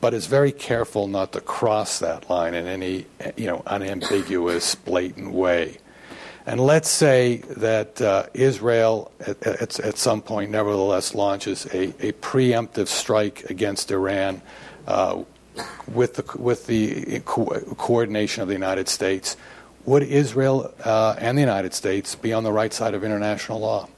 but 0.00 0.14
is 0.14 0.26
very 0.26 0.52
careful 0.52 1.08
not 1.08 1.32
to 1.32 1.40
cross 1.40 1.98
that 1.98 2.30
line 2.30 2.54
in 2.54 2.68
any 2.68 3.06
you 3.36 3.46
know 3.46 3.64
unambiguous, 3.66 4.76
blatant 4.76 5.32
way. 5.32 5.78
And 6.46 6.60
let's 6.60 6.88
say 6.88 7.38
that 7.56 8.00
uh, 8.00 8.26
Israel, 8.32 9.10
at, 9.18 9.44
at, 9.44 9.80
at, 9.80 9.98
some 9.98 10.22
point, 10.22 10.52
nevertheless 10.52 11.16
launches 11.16 11.66
a, 11.66 11.88
a 12.06 12.12
preemptive 12.12 12.86
strike 12.86 13.50
against 13.50 13.90
Iran 13.90 14.40
uh, 14.86 15.24
with 15.86 16.14
the 16.14 16.38
with 16.38 16.66
the 16.66 17.20
co- 17.24 17.60
coordination 17.76 18.42
of 18.42 18.48
the 18.48 18.54
United 18.54 18.88
States. 18.88 19.36
Would 19.86 20.02
Israel 20.02 20.72
uh, 20.82 21.14
and 21.18 21.36
the 21.36 21.42
United 21.42 21.74
States 21.74 22.14
be 22.14 22.32
on 22.32 22.42
the 22.42 22.52
right 22.52 22.72
side 22.72 22.94
of 22.94 23.04
international 23.04 23.60
law? 23.60 23.88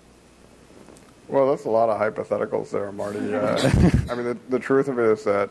Well, 1.28 1.48
that's 1.50 1.64
a 1.64 1.70
lot 1.70 1.88
of 1.88 2.00
hypotheticals 2.00 2.70
there, 2.70 2.90
Marty. 2.92 3.34
Uh, 3.34 3.56
I 4.10 4.14
mean, 4.14 4.24
the, 4.24 4.38
the 4.48 4.58
truth 4.58 4.88
of 4.88 4.98
it 4.98 5.04
is 5.04 5.24
that 5.24 5.50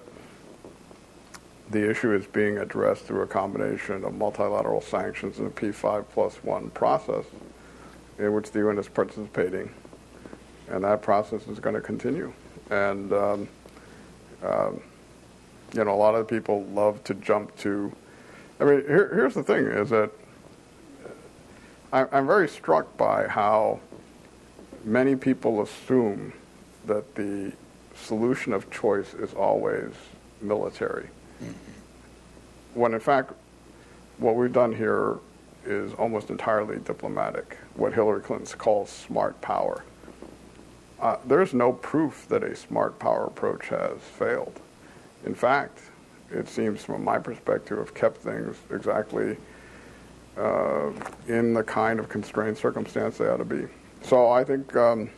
the 1.71 1.89
issue 1.89 2.13
is 2.13 2.25
being 2.27 2.57
addressed 2.57 3.03
through 3.03 3.21
a 3.21 3.27
combination 3.27 4.03
of 4.03 4.13
multilateral 4.13 4.81
sanctions 4.81 5.39
and 5.39 5.47
a 5.47 5.51
P5 5.51 6.05
plus 6.11 6.35
one 6.43 6.69
process 6.71 7.25
in 8.19 8.33
which 8.33 8.51
the 8.51 8.59
UN 8.59 8.77
is 8.77 8.87
participating. 8.87 9.69
And 10.69 10.83
that 10.83 11.01
process 11.01 11.47
is 11.47 11.59
going 11.59 11.75
to 11.75 11.81
continue. 11.81 12.31
And, 12.69 13.11
um, 13.11 13.47
um, 14.43 14.81
you 15.73 15.83
know, 15.83 15.93
a 15.93 15.95
lot 15.95 16.15
of 16.15 16.27
people 16.27 16.63
love 16.65 17.03
to 17.05 17.13
jump 17.15 17.55
to. 17.57 17.91
I 18.59 18.63
mean, 18.63 18.81
here, 18.81 19.11
here's 19.13 19.33
the 19.33 19.43
thing 19.43 19.65
is 19.65 19.89
that 19.89 20.11
I, 21.91 22.05
I'm 22.11 22.27
very 22.27 22.47
struck 22.47 22.95
by 22.97 23.27
how 23.27 23.79
many 24.83 25.15
people 25.15 25.61
assume 25.61 26.33
that 26.85 27.15
the 27.15 27.51
solution 27.95 28.53
of 28.53 28.69
choice 28.69 29.13
is 29.13 29.33
always 29.33 29.91
military. 30.41 31.09
Mm-hmm. 31.43 32.79
When 32.79 32.93
in 32.93 32.99
fact, 32.99 33.33
what 34.17 34.35
we've 34.35 34.53
done 34.53 34.73
here 34.73 35.17
is 35.65 35.93
almost 35.93 36.29
entirely 36.29 36.77
diplomatic, 36.79 37.57
what 37.75 37.93
Hillary 37.93 38.21
Clinton 38.21 38.57
calls 38.57 38.89
smart 38.89 39.39
power. 39.41 39.83
Uh, 40.99 41.17
there's 41.25 41.53
no 41.53 41.73
proof 41.73 42.25
that 42.29 42.43
a 42.43 42.55
smart 42.55 42.99
power 42.99 43.25
approach 43.25 43.67
has 43.67 43.97
failed. 43.99 44.59
In 45.25 45.35
fact, 45.35 45.79
it 46.31 46.47
seems 46.47 46.83
from 46.83 47.03
my 47.03 47.19
perspective 47.19 47.77
have 47.77 47.93
kept 47.93 48.17
things 48.17 48.57
exactly 48.71 49.37
uh, 50.37 50.91
in 51.27 51.53
the 51.53 51.63
kind 51.63 51.99
of 51.99 52.09
constrained 52.09 52.57
circumstance 52.57 53.17
they 53.17 53.27
ought 53.27 53.37
to 53.37 53.45
be. 53.45 53.65
So 54.03 54.29
I 54.29 54.43
think 54.43 54.75
um, 54.75 55.09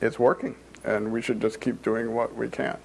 it's 0.00 0.18
working, 0.18 0.54
and 0.84 1.12
we 1.12 1.20
should 1.20 1.40
just 1.40 1.60
keep 1.60 1.82
doing 1.82 2.14
what 2.14 2.34
we 2.34 2.48
can. 2.48 2.78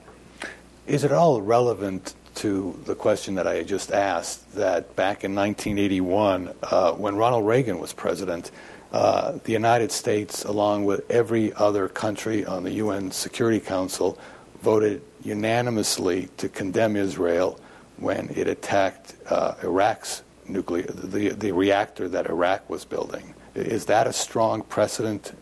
Is 0.88 1.04
it 1.04 1.12
all 1.12 1.42
relevant 1.42 2.16
to 2.36 2.80
the 2.86 2.96
question 2.96 3.36
that 3.36 3.48
I 3.48 3.64
just 3.64 3.92
asked 3.92 4.54
that 4.56 4.96
back 4.96 5.24
in 5.24 5.36
1981, 5.36 6.54
uh, 6.64 6.94
when 6.94 7.16
Ronald 7.16 7.46
Reagan 7.46 7.80
was 7.80 7.94
president, 7.94 8.52
uh, 8.92 9.34
the 9.44 9.52
United 9.52 9.92
States, 9.92 10.46
along 10.46 10.86
with 10.86 11.10
every 11.12 11.54
other 11.54 11.88
country 11.88 12.46
on 12.46 12.64
the 12.64 12.72
UN 12.72 13.12
Security 13.12 13.60
Council, 13.60 14.18
voted 14.62 15.02
unanimously 15.24 16.30
to 16.38 16.50
condemn 16.50 16.96
Israel 16.96 17.60
when 17.98 18.30
it 18.30 18.48
attacked 18.48 19.16
uh, 19.30 19.56
Iraq's 19.64 20.24
nuclear, 20.48 20.84
the, 20.84 21.30
the 21.30 21.52
reactor 21.52 22.08
that 22.10 22.28
Iraq 22.28 22.70
was 22.70 22.86
building. 22.86 23.34
Is 23.56 23.86
that 23.86 24.08
a 24.08 24.14
strong 24.14 24.62
precedent 24.62 25.34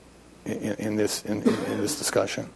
in, 0.46 0.74
in 0.74 0.96
this 0.96 1.24
in, 1.26 1.42
in, 1.44 1.78
this 1.78 1.98
discussion? 1.98 2.50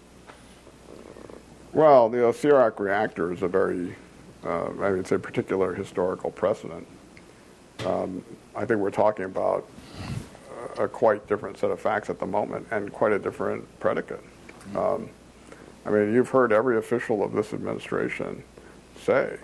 Well, 1.73 2.09
the 2.09 2.17
Osirak 2.17 2.79
reactor 2.79 3.31
is 3.31 3.41
a 3.41 3.47
very, 3.47 3.95
uh, 4.43 4.69
I 4.81 4.91
would 4.91 5.07
say, 5.07 5.17
particular 5.17 5.73
historical 5.73 6.31
precedent. 6.31 6.87
Um, 7.85 8.23
I 8.55 8.65
think 8.65 8.79
we're 8.79 8.91
talking 8.91 9.25
about 9.25 9.67
a, 10.77 10.87
quite 10.87 11.27
different 11.27 11.57
set 11.57 11.71
of 11.71 11.79
facts 11.79 12.09
at 12.09 12.19
the 12.19 12.25
moment 12.25 12.67
and 12.71 12.91
quite 12.91 13.13
a 13.13 13.19
different 13.19 13.67
predicate. 13.79 14.23
Um, 14.75 15.09
I 15.85 15.89
mean, 15.89 16.13
you've 16.13 16.29
heard 16.29 16.51
every 16.51 16.77
official 16.77 17.23
of 17.23 17.33
this 17.33 17.53
administration 17.53 18.43
say 19.01 19.37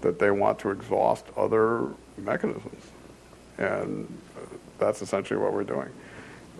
that 0.00 0.18
they 0.18 0.30
want 0.30 0.58
to 0.60 0.70
exhaust 0.70 1.26
other 1.36 1.88
mechanisms. 2.18 2.82
And 3.58 4.18
that's 4.78 5.02
essentially 5.02 5.38
what 5.38 5.52
we're 5.52 5.64
doing. 5.64 5.88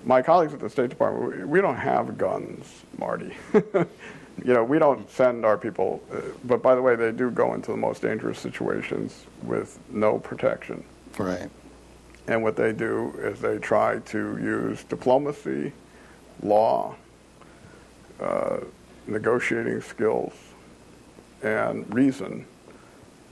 My 0.04 0.22
colleagues 0.22 0.54
at 0.54 0.60
the 0.60 0.70
State 0.70 0.90
Department, 0.90 1.48
we, 1.48 1.60
don't 1.60 1.76
have 1.76 2.18
guns, 2.18 2.84
Marty. 2.98 3.34
you 3.52 4.52
know, 4.52 4.62
we 4.62 4.78
don't 4.78 5.10
send 5.10 5.44
our 5.44 5.56
people, 5.56 6.02
uh, 6.12 6.20
but 6.44 6.62
by 6.62 6.74
the 6.74 6.82
way, 6.82 6.94
they 6.94 7.10
do 7.10 7.30
go 7.30 7.54
into 7.54 7.70
the 7.70 7.76
most 7.76 8.02
dangerous 8.02 8.38
situations 8.38 9.26
with 9.42 9.78
no 9.90 10.18
protection. 10.18 10.84
Right. 11.18 11.48
And 12.26 12.42
what 12.42 12.56
they 12.56 12.72
do 12.72 13.14
is 13.18 13.40
they 13.40 13.58
try 13.58 13.98
to 13.98 14.18
use 14.38 14.84
diplomacy, 14.84 15.72
law, 16.42 16.94
uh, 18.20 18.58
negotiating 19.06 19.80
skills, 19.80 20.32
and 21.42 21.92
reason 21.94 22.46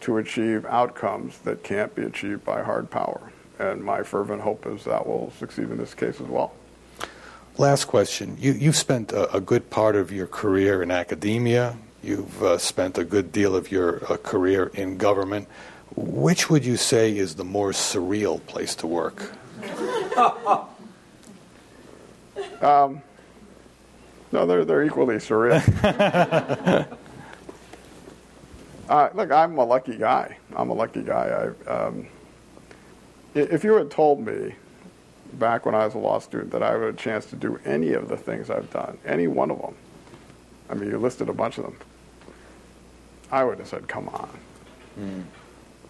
to 0.00 0.18
achieve 0.18 0.66
outcomes 0.66 1.38
that 1.38 1.62
can't 1.62 1.94
be 1.94 2.02
achieved 2.02 2.44
by 2.44 2.62
hard 2.62 2.90
power. 2.90 3.32
And 3.58 3.82
my 3.82 4.02
fervent 4.02 4.42
hope 4.42 4.66
is 4.66 4.84
that 4.84 5.06
will 5.06 5.32
succeed 5.38 5.70
in 5.70 5.78
this 5.78 5.94
case 5.94 6.20
as 6.20 6.26
well. 6.26 6.52
Last 7.58 7.84
question. 7.84 8.36
You, 8.40 8.52
you've 8.52 8.76
spent 8.76 9.12
a, 9.12 9.36
a 9.36 9.40
good 9.40 9.70
part 9.70 9.94
of 9.94 10.10
your 10.10 10.26
career 10.26 10.82
in 10.82 10.90
academia. 10.90 11.76
You've 12.02 12.42
uh, 12.42 12.58
spent 12.58 12.98
a 12.98 13.04
good 13.04 13.30
deal 13.30 13.54
of 13.54 13.70
your 13.70 14.02
uh, 14.10 14.16
career 14.16 14.70
in 14.74 14.96
government. 14.96 15.48
Which 15.94 16.50
would 16.50 16.64
you 16.64 16.76
say 16.76 17.16
is 17.16 17.34
the 17.34 17.44
more 17.44 17.70
surreal 17.70 18.44
place 18.46 18.74
to 18.76 18.86
work? 18.86 19.32
um, 22.62 23.02
no, 24.32 24.46
they're, 24.46 24.64
they're 24.64 24.84
equally 24.84 25.16
surreal. 25.16 26.88
Uh, 28.92 29.08
look, 29.14 29.30
I'm 29.30 29.56
a 29.56 29.64
lucky 29.64 29.96
guy. 29.96 30.36
I'm 30.54 30.68
a 30.68 30.74
lucky 30.74 31.02
guy. 31.02 31.54
I, 31.66 31.70
um, 31.70 32.06
if 33.34 33.64
you 33.64 33.72
had 33.72 33.90
told 33.90 34.20
me 34.26 34.54
back 35.34 35.64
when 35.64 35.74
I 35.74 35.86
was 35.86 35.94
a 35.94 35.98
law 35.98 36.18
student 36.18 36.50
that 36.50 36.62
I 36.62 36.76
would 36.76 36.84
have 36.84 36.94
a 36.94 36.98
chance 36.98 37.24
to 37.26 37.36
do 37.36 37.58
any 37.64 37.94
of 37.94 38.08
the 38.08 38.18
things 38.18 38.50
I've 38.50 38.70
done, 38.70 38.98
any 39.06 39.28
one 39.28 39.50
of 39.50 39.62
them, 39.62 39.74
I 40.68 40.74
mean, 40.74 40.90
you 40.90 40.98
listed 40.98 41.30
a 41.30 41.32
bunch 41.32 41.56
of 41.56 41.64
them, 41.64 41.76
I 43.30 43.44
would 43.44 43.58
have 43.60 43.68
said, 43.68 43.88
come 43.88 44.08
on. 44.10 44.38
Mm. 45.00 45.24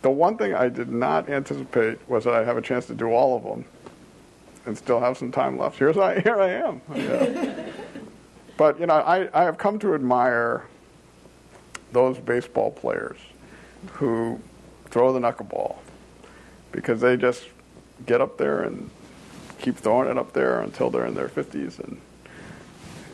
The 0.02 0.10
one 0.10 0.36
thing 0.36 0.54
I 0.54 0.68
did 0.68 0.92
not 0.92 1.28
anticipate 1.28 1.98
was 2.08 2.22
that 2.22 2.34
I 2.34 2.44
have 2.44 2.56
a 2.56 2.62
chance 2.62 2.86
to 2.86 2.94
do 2.94 3.10
all 3.10 3.36
of 3.36 3.42
them 3.42 3.64
and 4.64 4.78
still 4.78 5.00
have 5.00 5.18
some 5.18 5.32
time 5.32 5.58
left. 5.58 5.76
Here's 5.76 5.98
I, 5.98 6.20
here 6.22 6.40
I 6.40 6.50
am. 6.50 6.80
Yeah. 6.94 7.66
But, 8.56 8.78
you 8.78 8.86
know, 8.86 8.94
I, 8.94 9.28
I 9.38 9.44
have 9.44 9.58
come 9.58 9.78
to 9.80 9.94
admire 9.94 10.64
those 11.92 12.18
baseball 12.18 12.70
players 12.70 13.18
who 13.92 14.40
throw 14.86 15.12
the 15.12 15.20
knuckleball 15.20 15.76
because 16.70 17.00
they 17.00 17.16
just 17.16 17.44
get 18.06 18.20
up 18.20 18.38
there 18.38 18.62
and 18.62 18.90
keep 19.58 19.76
throwing 19.76 20.10
it 20.10 20.18
up 20.18 20.32
there 20.32 20.60
until 20.60 20.90
they're 20.90 21.06
in 21.06 21.14
their 21.14 21.28
50s 21.28 21.78
and 21.78 22.00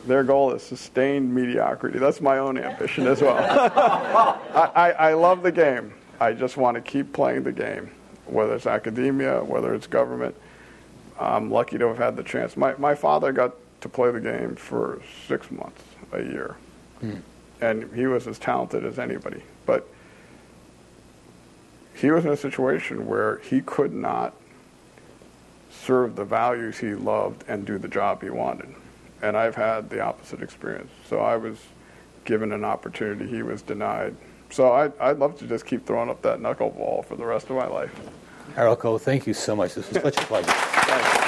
their 0.07 0.25
goal 0.25 0.53
is 0.53 0.63
sustained 0.63 1.35
mediocrity. 1.35 1.99
That's 1.99 2.21
my 2.21 2.39
own 2.39 2.57
ambition 2.57 3.07
as 3.07 3.21
well. 3.21 3.37
I, 4.55 4.71
I, 4.75 4.91
I, 4.91 5.13
love 5.13 5.43
the 5.43 5.53
game. 5.53 5.93
I 6.19 6.33
just 6.33 6.57
want 6.57 6.77
to 6.77 6.81
keep 6.81 7.13
playing 7.13 7.43
the 7.43 7.53
game, 7.53 7.91
whether 8.27 8.55
it's 8.55 8.67
academia, 8.67 9.45
whether 9.45 9.75
it's 9.75 9.87
government. 9.87 10.35
I'm 11.21 11.51
lucky 11.51 11.79
to 11.79 11.89
have 11.89 11.99
had 11.99 12.17
the 12.17 12.23
chance. 12.23 12.57
My, 12.57 12.75
my 12.77 12.95
father 12.95 13.33
got 13.33 13.55
to 13.81 13.89
play 13.89 14.11
the 14.11 14.21
game 14.21 14.57
for 14.57 15.01
six 15.27 15.51
months 15.51 15.83
a 16.13 16.23
year. 16.23 16.57
Hmm 17.01 17.19
and 17.61 17.93
he 17.95 18.07
was 18.07 18.27
as 18.27 18.39
talented 18.39 18.85
as 18.85 18.99
anybody. 18.99 19.43
But 19.67 19.87
he 21.95 22.11
was 22.11 22.25
in 22.25 22.31
a 22.31 22.37
situation 22.37 23.07
where 23.07 23.39
he 23.39 23.61
could 23.61 23.93
not 23.93 24.35
serve 25.71 26.17
the 26.17 26.25
values 26.25 26.79
he 26.79 26.95
loved 26.95 27.45
and 27.49 27.67
do 27.67 27.79
the 27.79 27.89
job 27.89 28.23
he 28.23 28.31
wanted. 28.31 28.75
And 29.21 29.37
I've 29.37 29.57
had 29.57 29.91
the 29.91 30.01
opposite 30.01 30.43
experience. 30.43 30.91
So 31.09 31.19
I 31.21 31.37
was 31.37 31.59
given 32.25 32.53
an 32.53 32.65
opportunity 32.65 33.27
he 33.27 33.43
was 33.43 33.63
denied. 33.63 34.15
so 34.51 34.71
I, 34.73 34.91
I'd 35.01 35.19
love 35.19 35.39
to 35.39 35.47
just 35.47 35.67
keep 35.67 35.87
throwing 35.87 36.11
up 36.11 36.23
that 36.23 36.41
knuckleball 36.41 37.05
for 37.07 37.17
the 37.17 37.25
rest 37.25 37.51
of 37.51 37.57
my 37.57 37.67
life. 37.67 37.95
Harold 38.55 38.79
Koh, 38.79 38.99
thank 38.99 39.27
you 39.27 39.35
so 39.35 39.57
much. 39.57 39.75
This 39.75 39.89
was 39.91 40.03
such 40.03 40.17
a 40.17 40.27
pleasure. 40.27 41.28